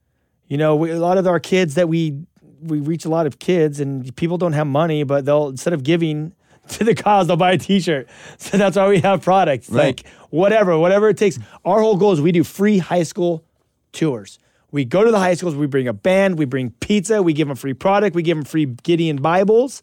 You 0.49 0.57
know, 0.59 0.75
we, 0.77 0.91
a 0.91 0.99
lot 0.99 1.19
of 1.19 1.27
our 1.27 1.41
kids 1.41 1.75
that 1.75 1.89
we 1.89 2.17
we 2.63 2.81
reach 2.81 3.05
a 3.05 3.09
lot 3.09 3.27
of 3.27 3.39
kids, 3.39 3.81
and 3.81 4.15
people 4.17 4.37
don't 4.37 4.53
have 4.53 4.67
money, 4.67 5.03
but 5.05 5.25
they'll 5.25 5.49
instead 5.49 5.73
of 5.73 5.83
giving 5.83 6.33
to 6.71 6.85
the 6.85 6.95
cause, 6.95 7.27
they'll 7.27 7.37
buy 7.37 7.53
a 7.53 7.59
T-shirt. 7.59 8.09
So 8.39 8.57
that's 8.59 8.77
why 8.77 8.89
we 8.89 9.01
have 9.01 9.23
products. 9.23 9.71
Right. 9.71 9.87
Like 9.99 10.07
whatever, 10.31 10.77
whatever 10.79 11.09
it 11.09 11.17
takes. 11.19 11.39
Our 11.65 11.81
whole 11.81 11.97
goal 11.97 12.13
is 12.13 12.21
we 12.21 12.33
do 12.33 12.45
free 12.45 12.79
high 12.79 13.03
school 13.05 13.45
tours. 13.93 14.39
We 14.73 14.85
go 14.85 15.03
to 15.05 15.11
the 15.11 15.19
high 15.19 15.35
schools. 15.35 15.55
We 15.57 15.67
bring 15.67 15.89
a 15.89 15.93
band. 15.93 16.39
We 16.39 16.45
bring 16.45 16.71
pizza. 16.81 17.23
We 17.23 17.33
give 17.33 17.49
them 17.49 17.57
free 17.57 17.75
product. 17.75 18.15
We 18.15 18.23
give 18.23 18.37
them 18.37 18.45
free 18.45 18.67
Gideon 18.67 19.17
Bibles, 19.17 19.83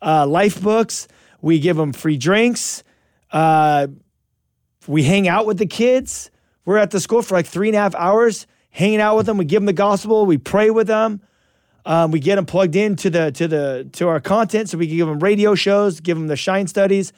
uh, 0.00 0.26
life 0.26 0.60
books. 0.62 1.06
We 1.42 1.58
give 1.58 1.76
them 1.76 1.92
free 1.92 2.16
drinks. 2.16 2.82
Uh, 3.30 3.88
we 4.86 5.02
hang 5.02 5.28
out 5.28 5.44
with 5.44 5.58
the 5.58 5.66
kids. 5.66 6.30
We're 6.64 6.78
at 6.78 6.90
the 6.90 7.00
school 7.00 7.20
for 7.20 7.34
like 7.34 7.46
three 7.46 7.68
and 7.68 7.76
a 7.76 7.80
half 7.80 7.94
hours, 7.94 8.46
hanging 8.70 9.00
out 9.00 9.16
with 9.16 9.26
them. 9.26 9.36
We 9.36 9.44
give 9.44 9.60
them 9.60 9.66
the 9.66 9.72
gospel. 9.74 10.24
We 10.24 10.38
pray 10.38 10.70
with 10.70 10.86
them. 10.86 11.20
Um, 11.84 12.12
we 12.12 12.20
get 12.20 12.36
them 12.36 12.46
plugged 12.46 12.76
into 12.76 13.10
the 13.10 13.32
to 13.32 13.48
the 13.48 13.88
to 13.92 14.08
our 14.08 14.20
content, 14.20 14.70
so 14.70 14.78
we 14.78 14.86
can 14.86 14.96
give 14.96 15.08
them 15.08 15.18
radio 15.18 15.54
shows, 15.54 16.00
give 16.00 16.16
them 16.16 16.28
the 16.28 16.36
shine 16.36 16.68
studies. 16.68 17.12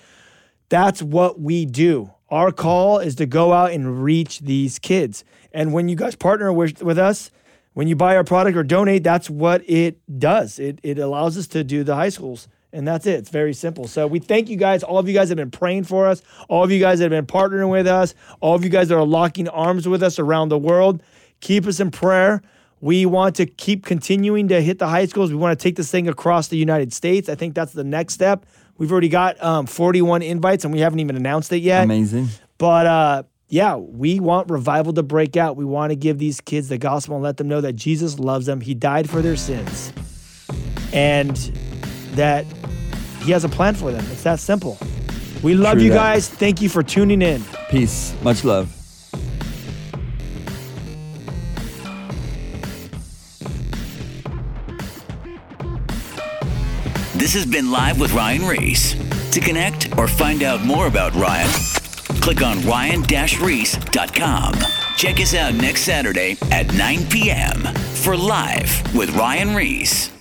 That's 0.70 1.02
what 1.02 1.38
we 1.38 1.66
do. 1.66 2.10
Our 2.30 2.50
call 2.50 2.98
is 2.98 3.14
to 3.16 3.26
go 3.26 3.52
out 3.52 3.72
and 3.72 4.02
reach 4.02 4.40
these 4.40 4.78
kids. 4.78 5.22
And 5.52 5.72
when 5.72 5.88
you 5.88 5.96
guys 5.96 6.16
partner 6.16 6.52
with, 6.52 6.82
with 6.82 6.98
us, 6.98 7.30
when 7.74 7.86
you 7.86 7.94
buy 7.94 8.16
our 8.16 8.24
product 8.24 8.56
or 8.56 8.64
donate, 8.64 9.04
that's 9.04 9.28
what 9.28 9.68
it 9.68 10.00
does. 10.18 10.58
It 10.58 10.80
it 10.82 10.98
allows 10.98 11.36
us 11.36 11.46
to 11.48 11.62
do 11.62 11.84
the 11.84 11.94
high 11.94 12.08
schools. 12.08 12.48
And 12.74 12.86
that's 12.86 13.06
it. 13.06 13.14
It's 13.14 13.30
very 13.30 13.54
simple. 13.54 13.86
So 13.86 14.06
we 14.06 14.18
thank 14.18 14.50
you 14.50 14.56
guys. 14.56 14.82
All 14.82 14.98
of 14.98 15.08
you 15.08 15.14
guys 15.14 15.28
have 15.28 15.36
been 15.36 15.50
praying 15.50 15.84
for 15.84 16.06
us. 16.06 16.22
All 16.48 16.64
of 16.64 16.72
you 16.72 16.80
guys 16.80 16.98
that 16.98 17.10
have 17.10 17.26
been 17.26 17.26
partnering 17.26 17.70
with 17.70 17.86
us. 17.86 18.14
All 18.40 18.54
of 18.54 18.64
you 18.64 18.70
guys 18.70 18.88
that 18.88 18.96
are 18.96 19.06
locking 19.06 19.48
arms 19.48 19.86
with 19.86 20.02
us 20.02 20.18
around 20.18 20.48
the 20.48 20.58
world. 20.58 21.02
Keep 21.40 21.66
us 21.66 21.78
in 21.78 21.90
prayer. 21.90 22.42
We 22.80 23.06
want 23.06 23.36
to 23.36 23.46
keep 23.46 23.86
continuing 23.86 24.48
to 24.48 24.60
hit 24.60 24.78
the 24.78 24.88
high 24.88 25.06
schools. 25.06 25.30
We 25.30 25.36
want 25.36 25.58
to 25.58 25.62
take 25.62 25.76
this 25.76 25.90
thing 25.90 26.08
across 26.08 26.48
the 26.48 26.56
United 26.56 26.92
States. 26.92 27.28
I 27.28 27.34
think 27.34 27.54
that's 27.54 27.72
the 27.72 27.84
next 27.84 28.14
step. 28.14 28.44
We've 28.76 28.90
already 28.90 29.08
got 29.08 29.40
um, 29.42 29.66
41 29.66 30.22
invites 30.22 30.64
and 30.64 30.74
we 30.74 30.80
haven't 30.80 30.98
even 30.98 31.16
announced 31.16 31.52
it 31.52 31.62
yet. 31.62 31.84
Amazing. 31.84 32.28
But 32.58 32.86
uh, 32.86 33.22
yeah, 33.48 33.76
we 33.76 34.18
want 34.18 34.50
revival 34.50 34.92
to 34.94 35.02
break 35.02 35.36
out. 35.36 35.56
We 35.56 35.64
want 35.64 35.90
to 35.90 35.96
give 35.96 36.18
these 36.18 36.40
kids 36.40 36.68
the 36.68 36.78
gospel 36.78 37.14
and 37.14 37.22
let 37.22 37.36
them 37.36 37.46
know 37.46 37.60
that 37.60 37.74
Jesus 37.74 38.18
loves 38.18 38.46
them. 38.46 38.60
He 38.60 38.74
died 38.74 39.08
for 39.08 39.22
their 39.22 39.36
sins. 39.36 39.92
And 40.92 41.36
that 42.14 42.46
he 43.22 43.32
has 43.32 43.44
a 43.44 43.48
plan 43.48 43.74
for 43.74 43.90
them. 43.92 44.04
It's 44.10 44.22
that 44.24 44.40
simple. 44.40 44.78
We 45.42 45.54
love 45.54 45.74
True 45.74 45.84
you 45.84 45.90
that. 45.90 45.96
guys. 45.96 46.28
Thank 46.28 46.62
you 46.62 46.68
for 46.68 46.82
tuning 46.82 47.22
in. 47.22 47.42
Peace. 47.68 48.14
Much 48.22 48.44
love. 48.44 48.70
This 57.14 57.32
has 57.34 57.46
been 57.46 57.70
Live 57.70 58.00
with 58.00 58.12
Ryan 58.12 58.46
Ries. 58.46 58.94
To 59.32 59.40
connect 59.40 59.96
or 59.96 60.06
find 60.06 60.42
out 60.42 60.62
more 60.62 60.86
about 60.86 61.14
Ryan, 61.14 61.48
click 62.20 62.42
on 62.42 62.60
ryan-ries.com. 62.66 64.54
Check 64.96 65.20
us 65.20 65.34
out 65.34 65.54
next 65.54 65.82
Saturday 65.82 66.36
at 66.50 66.72
9 66.74 67.06
p.m. 67.08 67.62
for 68.02 68.16
Live 68.16 68.94
with 68.94 69.10
Ryan 69.16 69.54
Ries. 69.54 70.13